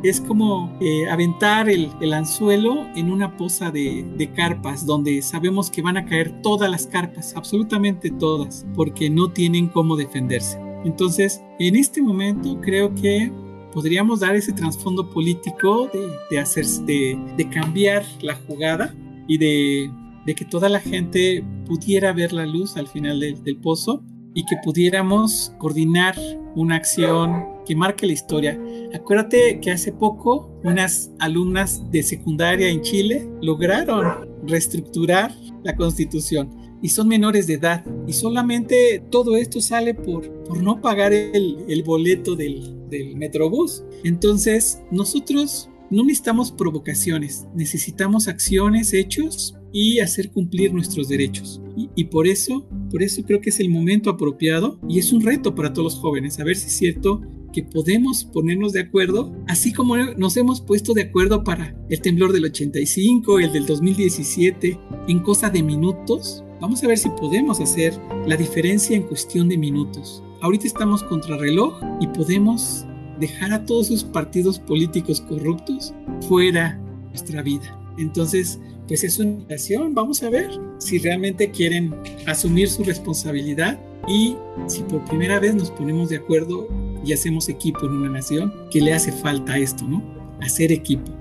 es 0.09 0.21
como 0.21 0.77
eh, 0.81 1.09
aventar 1.09 1.69
el, 1.69 1.91
anzuelo 2.13 2.87
en 2.95 3.11
una 3.11 3.35
poza 3.37 3.71
de, 3.71 4.05
de, 4.17 4.31
carpas 4.31 4.85
donde 4.85 5.21
sabemos 5.21 5.69
que 5.69 5.81
van 5.81 5.97
a 5.97 6.05
caer 6.05 6.41
todas 6.41 6.69
las 6.69 6.87
carpas, 6.87 7.35
absolutamente 7.35 8.09
todas, 8.11 8.65
porque 8.75 9.09
no 9.09 9.31
tienen 9.31 9.67
cómo 9.67 9.95
defenderse. 9.95 10.59
Entonces, 10.85 11.41
en 11.59 11.75
este 11.75 12.01
momento 12.01 12.59
creo 12.61 12.93
que 12.95 13.31
podríamos 13.73 14.21
dar 14.21 14.35
ese 14.35 14.53
trasfondo 14.53 15.09
político 15.09 15.89
de, 16.31 16.39
hacer, 16.39 16.65
de, 16.65 17.49
cambiar 17.51 18.03
la 18.21 18.35
jugada 18.35 18.95
y 19.27 19.37
de, 19.37 19.91
que 20.35 20.45
toda 20.45 20.69
la 20.69 20.79
gente 20.79 21.43
pudiera 21.65 22.11
ver 22.13 22.33
la 22.33 22.45
luz 22.45 22.77
al 22.77 22.87
final 22.87 23.19
del, 23.19 23.57
pozo 23.57 24.03
y 24.33 24.45
que 24.45 24.55
pudiéramos 24.63 25.53
coordinar 25.57 26.15
una 26.55 26.75
acción 26.75 27.45
que 27.67 27.75
marque 27.75 28.07
la 28.07 28.13
historia. 28.13 28.59
Acuérdate 28.93 29.59
que 29.59 29.71
hace 29.71 29.91
poco 29.91 30.49
unas 30.63 31.11
alumnas 31.19 31.83
de 31.91 32.01
secundaria 32.01 32.69
en 32.69 32.81
Chile 32.81 33.27
lograron 33.41 34.29
reestructurar 34.43 35.33
la 35.63 35.75
constitución 35.75 36.49
y 36.81 36.89
son 36.89 37.07
menores 37.09 37.45
de 37.47 37.55
edad. 37.55 37.83
Y 38.07 38.13
solamente 38.13 39.03
todo 39.11 39.35
esto 39.35 39.59
sale 39.59 39.93
por, 39.93 40.31
por 40.43 40.63
no 40.63 40.79
pagar 40.79 41.11
el, 41.11 41.65
el 41.67 41.83
boleto 41.83 42.35
del, 42.35 42.87
del 42.89 43.17
Metrobús. 43.17 43.83
Entonces, 44.03 44.81
nosotros 44.89 45.69
no 45.89 46.03
necesitamos 46.03 46.51
provocaciones, 46.51 47.47
necesitamos 47.53 48.27
acciones, 48.27 48.93
hechos 48.93 49.55
y 49.73 49.99
hacer 49.99 50.31
cumplir 50.31 50.73
nuestros 50.73 51.09
derechos. 51.09 51.61
Y, 51.75 51.89
y, 51.95 52.05
por 52.05 52.27
eso, 52.27 52.65
por 52.89 53.03
eso 53.03 53.23
creo 53.23 53.41
que 53.41 53.49
es 53.49 53.59
el 53.59 53.69
momento 53.69 54.09
apropiado 54.09 54.79
y 54.87 54.99
es 54.99 55.11
un 55.11 55.21
reto 55.21 55.53
para 55.53 55.73
todos 55.73 55.93
los 55.93 56.01
jóvenes, 56.01 56.39
a 56.39 56.43
ver 56.43 56.55
si 56.55 56.67
es 56.67 56.73
cierto 56.73 57.21
que 57.57 57.63
podemos 57.63 58.23
ponernos 58.23 58.71
de 58.71 58.81
acuerdo, 58.81 59.35
así 59.47 59.73
como 59.73 59.97
nos 59.97 60.37
hemos 60.37 60.61
puesto 60.61 60.93
de 60.93 61.01
acuerdo 61.01 61.43
para 61.43 61.75
el 61.89 61.99
temblor 62.01 62.31
del 62.31 62.45
85, 62.45 63.39
el 63.39 63.51
del 63.51 63.65
2017, 63.65 64.79
en 65.07 65.19
cosa 65.21 65.49
de 65.49 65.63
minutos, 65.63 66.43
Vamos 66.59 66.83
a 66.83 66.87
ver 66.87 66.97
si 66.97 67.09
podemos 67.11 67.61
hacer 67.61 67.93
la 68.25 68.35
diferencia 68.35 68.95
en 68.97 69.03
cuestión 69.03 69.47
de 69.47 69.59
minutos. 69.59 70.23
Ahorita 70.41 70.65
estamos 70.65 71.03
contra 71.03 71.37
reloj 71.37 71.79
y 72.01 72.07
podemos 72.07 72.83
dejar 73.19 73.53
a 73.53 73.63
todos 73.63 73.91
esos 73.91 74.03
partidos 74.03 74.57
políticos 74.57 75.21
corruptos 75.21 75.93
fuera 76.27 76.79
de 77.03 77.09
nuestra 77.09 77.43
vida. 77.43 77.79
Entonces, 77.99 78.59
pues 78.87 79.03
es 79.03 79.19
una 79.19 79.29
invitación. 79.29 79.93
Vamos 79.93 80.23
a 80.23 80.31
ver 80.31 80.49
si 80.79 80.97
realmente 80.97 81.51
quieren 81.51 81.93
asumir 82.25 82.69
su 82.69 82.83
responsabilidad 82.83 83.79
y 84.07 84.35
si 84.65 84.81
por 84.81 85.05
primera 85.05 85.39
vez 85.39 85.53
nos 85.53 85.69
ponemos 85.69 86.09
de 86.09 86.17
acuerdo 86.17 86.67
y 87.07 87.13
hacemos 87.13 87.47
equipo 87.47 87.85
en 87.85 87.93
una 87.93 88.09
nación, 88.09 88.53
que 88.69 88.81
le 88.81 88.93
hace 88.93 89.11
falta 89.11 89.57
esto, 89.57 89.87
¿no? 89.87 90.03
Hacer 90.41 90.71
equipo. 90.71 91.11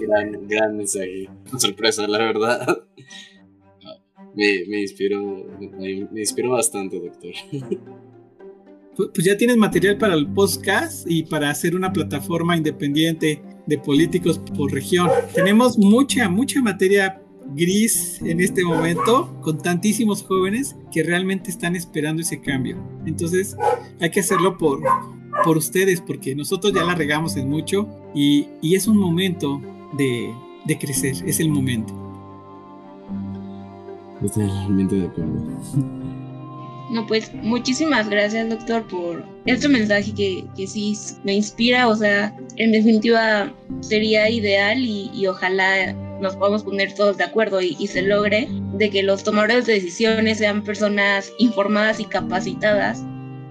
gran, 0.00 0.48
gran 0.48 0.76
mensaje. 0.76 1.28
Sorpresa, 1.58 2.06
la 2.06 2.18
verdad. 2.18 2.86
Me, 4.34 4.64
me 4.68 4.82
inspiró, 4.82 5.46
me, 5.78 6.20
inspiró 6.20 6.50
bastante, 6.50 7.00
doctor. 7.00 7.32
Pues 8.96 9.26
ya 9.26 9.36
tienes 9.36 9.58
material 9.58 9.98
para 9.98 10.14
el 10.14 10.26
podcast 10.26 11.06
y 11.06 11.22
para 11.24 11.50
hacer 11.50 11.76
una 11.76 11.92
plataforma 11.92 12.56
independiente 12.56 13.42
de 13.66 13.78
políticos 13.78 14.40
por 14.56 14.72
región. 14.72 15.10
Tenemos 15.34 15.76
mucha, 15.76 16.30
mucha 16.30 16.62
materia 16.62 17.22
gris 17.54 18.20
en 18.22 18.40
este 18.40 18.64
momento 18.64 19.34
con 19.42 19.58
tantísimos 19.58 20.22
jóvenes 20.22 20.76
que 20.92 21.02
realmente 21.02 21.50
están 21.50 21.76
esperando 21.76 22.22
ese 22.22 22.40
cambio. 22.40 22.76
Entonces 23.06 23.56
hay 24.00 24.10
que 24.10 24.20
hacerlo 24.20 24.58
por, 24.58 24.80
por 25.44 25.56
ustedes 25.56 26.00
porque 26.00 26.34
nosotros 26.34 26.72
ya 26.72 26.84
la 26.84 26.94
regamos 26.94 27.36
en 27.36 27.48
mucho 27.48 27.88
y, 28.14 28.48
y 28.62 28.74
es 28.74 28.86
un 28.86 28.98
momento 28.98 29.60
de, 29.96 30.32
de, 30.64 30.78
crecer, 30.78 31.14
es 31.26 31.40
el 31.40 31.48
momento. 31.48 31.94
Estoy 34.24 34.46
realmente 34.46 34.96
de 34.96 35.06
acuerdo. 35.06 35.32
No, 36.90 37.06
pues 37.06 37.32
muchísimas 37.34 38.08
gracias 38.08 38.48
doctor 38.48 38.86
por 38.86 39.24
este 39.44 39.68
mensaje 39.68 40.14
que, 40.14 40.44
que 40.56 40.66
sí 40.66 40.96
me 41.24 41.34
inspira, 41.34 41.88
o 41.88 41.96
sea, 41.96 42.34
en 42.56 42.72
definitiva 42.72 43.52
sería 43.80 44.30
ideal 44.30 44.78
y, 44.78 45.10
y 45.12 45.26
ojalá 45.26 45.96
nos 46.20 46.36
podamos 46.36 46.64
poner 46.64 46.94
todos 46.94 47.16
de 47.16 47.24
acuerdo 47.24 47.60
y, 47.60 47.76
y, 47.78 47.86
se 47.86 48.02
logre 48.02 48.48
de 48.74 48.90
que 48.90 49.02
los 49.02 49.22
tomadores 49.22 49.66
de 49.66 49.74
decisiones 49.74 50.38
sean 50.38 50.64
personas 50.64 51.32
informadas 51.38 52.00
y 52.00 52.04
capacitadas 52.04 53.02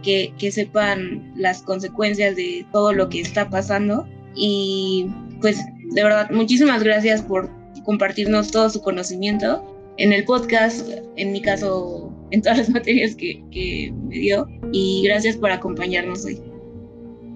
que, 0.06 0.52
sepan 0.52 1.32
las 1.36 1.62
consecuencias 1.64 2.36
de 2.36 2.66
todo 2.72 2.94
lo 2.94 3.10
que 3.10 3.22
está 3.22 3.50
pasando. 3.50 4.08
Y 4.36 5.08
pues 5.42 5.58
de 5.92 6.04
verdad, 6.04 6.30
muchísimas 6.32 6.84
gracias 6.84 7.22
por 7.22 7.50
compartirnos 7.84 8.52
todo 8.52 8.70
su 8.70 8.82
conocimiento 8.82 9.64
en 9.98 10.14
el 10.14 10.26
podcast, 10.26 10.90
en 11.16 11.32
mi 11.32 11.42
caso, 11.42 12.14
en 12.32 12.42
todas 12.42 12.60
las 12.60 12.70
materias 12.78 13.16
que, 13.16 13.44
que 13.52 13.94
me 14.08 14.16
dio. 14.16 14.48
Y 14.72 15.04
gracias 15.06 15.38
por 15.38 15.52
acompañarnos 15.52 16.26
hoy. 16.26 16.42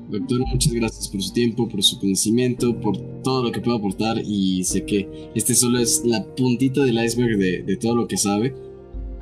Doctor, 0.10 0.40
muchas 0.48 0.74
gracias 0.74 1.08
por 1.08 1.22
su 1.22 1.32
tiempo, 1.32 1.68
por 1.68 1.84
su 1.84 2.00
conocimiento, 2.00 2.80
por 2.80 2.98
todo 3.22 3.44
lo 3.44 3.52
que 3.52 3.62
puedo 3.62 3.78
aportar 3.78 4.20
y 4.26 4.64
sé 4.64 4.84
que 4.84 5.30
este 5.36 5.54
solo 5.54 5.80
es 5.80 6.02
la 6.04 6.26
puntita 6.36 6.84
del 6.84 7.04
iceberg 7.04 7.38
de, 7.38 7.64
de 7.64 7.78
todo 7.78 7.96
lo 7.96 8.08
que 8.08 8.18
sabe, 8.18 8.56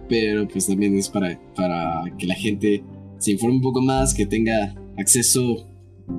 pero 0.07 0.47
pues 0.47 0.67
también 0.67 0.95
es 0.95 1.09
para, 1.09 1.39
para 1.55 2.03
que 2.17 2.25
la 2.25 2.35
gente 2.35 2.83
se 3.19 3.31
informe 3.31 3.55
un 3.55 3.61
poco 3.61 3.81
más, 3.81 4.13
que 4.13 4.25
tenga 4.25 4.75
acceso 4.97 5.67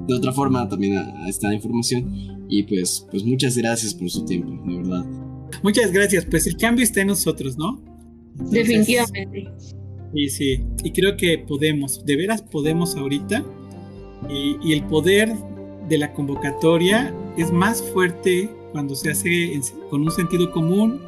de 0.06 0.14
otra 0.14 0.32
forma 0.32 0.68
también 0.68 0.96
a, 0.98 1.28
esta 1.28 1.52
información. 1.52 2.46
Y 2.48 2.62
pues, 2.62 3.06
pues 3.10 3.24
muchas 3.24 3.56
gracias 3.56 3.94
por 3.94 4.08
su 4.10 4.24
tiempo, 4.24 4.50
de 4.66 4.76
verdad. 4.76 5.04
Muchas 5.62 5.92
gracias, 5.92 6.24
pues 6.24 6.46
el 6.46 6.56
cambio 6.56 6.84
está 6.84 7.02
en 7.02 7.08
nosotros, 7.08 7.56
¿no? 7.58 7.82
Definitivamente. 8.50 9.48
Y 10.14 10.28
sí, 10.30 10.60
y 10.82 10.90
creo 10.92 11.16
que 11.16 11.38
podemos, 11.38 12.04
de 12.04 12.16
veras 12.16 12.42
podemos 12.42 12.96
ahorita. 12.96 13.44
Y, 14.28 14.56
y, 14.62 14.72
el 14.72 14.84
poder 14.84 15.34
de 15.88 15.98
la 15.98 16.12
convocatoria 16.12 17.14
es 17.36 17.52
más 17.52 17.82
fuerte 17.92 18.50
cuando 18.72 18.94
se 18.94 19.10
hace 19.10 19.60
con 19.90 20.02
un 20.02 20.10
sentido 20.10 20.50
común 20.50 21.00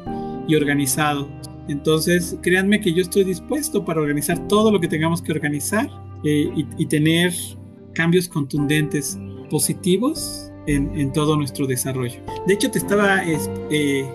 y 0.47 0.55
organizado. 0.55 1.27
Entonces, 1.67 2.37
créanme 2.41 2.81
que 2.81 2.93
yo 2.93 3.01
estoy 3.01 3.23
dispuesto 3.23 3.85
para 3.85 4.01
organizar 4.01 4.47
todo 4.47 4.71
lo 4.71 4.79
que 4.79 4.87
tengamos 4.87 5.21
que 5.21 5.31
organizar 5.31 5.89
eh, 6.23 6.51
y, 6.77 6.85
tener 6.85 7.33
cambios 7.93 8.27
contundentes, 8.27 9.17
positivos 9.49 10.51
en, 10.67 11.11
todo 11.13 11.35
nuestro 11.35 11.67
desarrollo. 11.67 12.19
De 12.47 12.53
hecho, 12.53 12.69
te 12.71 12.79
estaba 12.79 13.21
eh, 13.23 14.05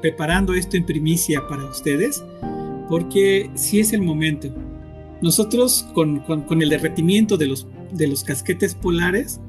preparando 0.00 0.54
esto 0.54 0.76
en 0.76 0.86
primicia 0.86 1.46
para 1.48 1.64
ustedes, 1.64 2.24
porque 2.88 3.50
sí 3.54 3.80
es 3.80 3.92
el 3.92 4.02
momento. 4.02 4.48
Nosotros 5.20 5.86
con, 5.94 6.20
con 6.20 6.62
el 6.62 6.68
derretimiento 6.68 7.36
de 7.36 7.46
los, 7.46 7.66
de 7.92 8.06
los 8.06 8.24
casquetes 8.24 8.74
polares, 8.74 9.40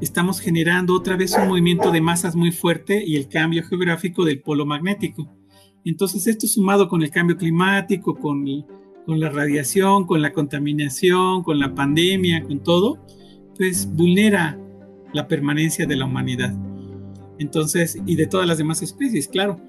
estamos 0.00 0.40
generando 0.40 0.94
otra 0.94 1.16
vez 1.16 1.36
un 1.40 1.48
movimiento 1.48 1.90
de 1.90 2.00
masas 2.00 2.36
muy 2.36 2.52
fuerte 2.52 3.02
y 3.04 3.16
el 3.16 3.28
cambio 3.28 3.62
geográfico 3.64 4.24
del 4.24 4.40
polo 4.40 4.66
magnético. 4.66 5.28
Entonces 5.84 6.26
esto 6.26 6.46
sumado 6.46 6.88
con 6.88 7.02
el 7.02 7.10
cambio 7.10 7.36
climático, 7.36 8.14
con, 8.14 8.44
la 9.06 9.30
radiación, 9.30 10.06
con 10.06 10.22
la 10.22 10.32
contaminación, 10.32 11.42
con 11.42 11.58
la 11.58 11.74
pandemia, 11.74 12.42
con 12.42 12.62
todo, 12.62 13.04
pues 13.56 13.86
vulnera 13.92 14.58
la 15.12 15.28
permanencia 15.28 15.86
de 15.86 15.96
la 15.96 16.06
humanidad. 16.06 16.54
Entonces, 17.38 17.98
y 18.06 18.16
de 18.16 18.26
todas 18.26 18.46
las 18.46 18.58
demás 18.58 18.82
especies, 18.82 19.28
claro. 19.28 19.60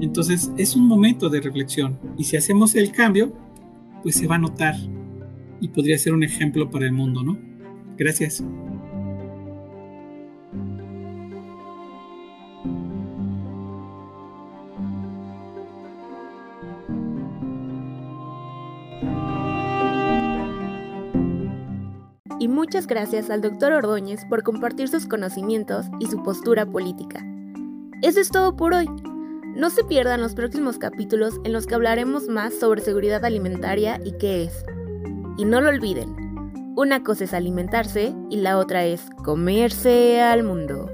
Entonces 0.00 0.52
es 0.58 0.76
un 0.76 0.86
momento 0.86 1.30
de 1.30 1.40
reflexión 1.40 1.98
y 2.18 2.24
si 2.24 2.36
hacemos 2.36 2.74
el 2.74 2.92
cambio, 2.92 3.32
pues 4.02 4.16
se 4.16 4.26
va 4.26 4.34
a 4.34 4.38
notar 4.38 4.74
y 5.60 5.68
podría 5.68 5.96
ser 5.96 6.12
un 6.12 6.24
ejemplo 6.24 6.70
para 6.70 6.84
el 6.84 6.92
mundo, 6.92 7.22
¿no? 7.22 7.53
Gracias. 7.96 8.42
y 22.44 22.48
muchas 22.48 22.86
gracias 22.86 23.30
al 23.30 23.40
doctor 23.40 23.72
Ordóñez 23.72 24.26
por 24.26 24.42
compartir 24.42 24.88
sus 24.88 25.06
conocimientos 25.06 25.86
y 25.98 26.08
su 26.08 26.22
postura 26.22 26.66
política. 26.66 27.24
Eso 28.02 28.20
es 28.20 28.28
todo 28.28 28.54
por 28.54 28.74
hoy. 28.74 28.86
No 29.56 29.70
se 29.70 29.82
pierdan 29.82 30.20
los 30.20 30.34
próximos 30.34 30.76
capítulos 30.76 31.40
en 31.44 31.54
los 31.54 31.66
que 31.66 31.74
hablaremos 31.74 32.28
más 32.28 32.52
sobre 32.52 32.82
seguridad 32.82 33.24
alimentaria 33.24 33.98
y 34.04 34.12
qué 34.18 34.44
es. 34.44 34.62
Y 35.38 35.46
no 35.46 35.62
lo 35.62 35.70
olviden, 35.70 36.23
una 36.76 37.02
cosa 37.02 37.24
es 37.24 37.34
alimentarse 37.34 38.14
y 38.30 38.36
la 38.38 38.58
otra 38.58 38.84
es 38.84 39.10
comerse 39.22 40.20
al 40.20 40.42
mundo. 40.42 40.90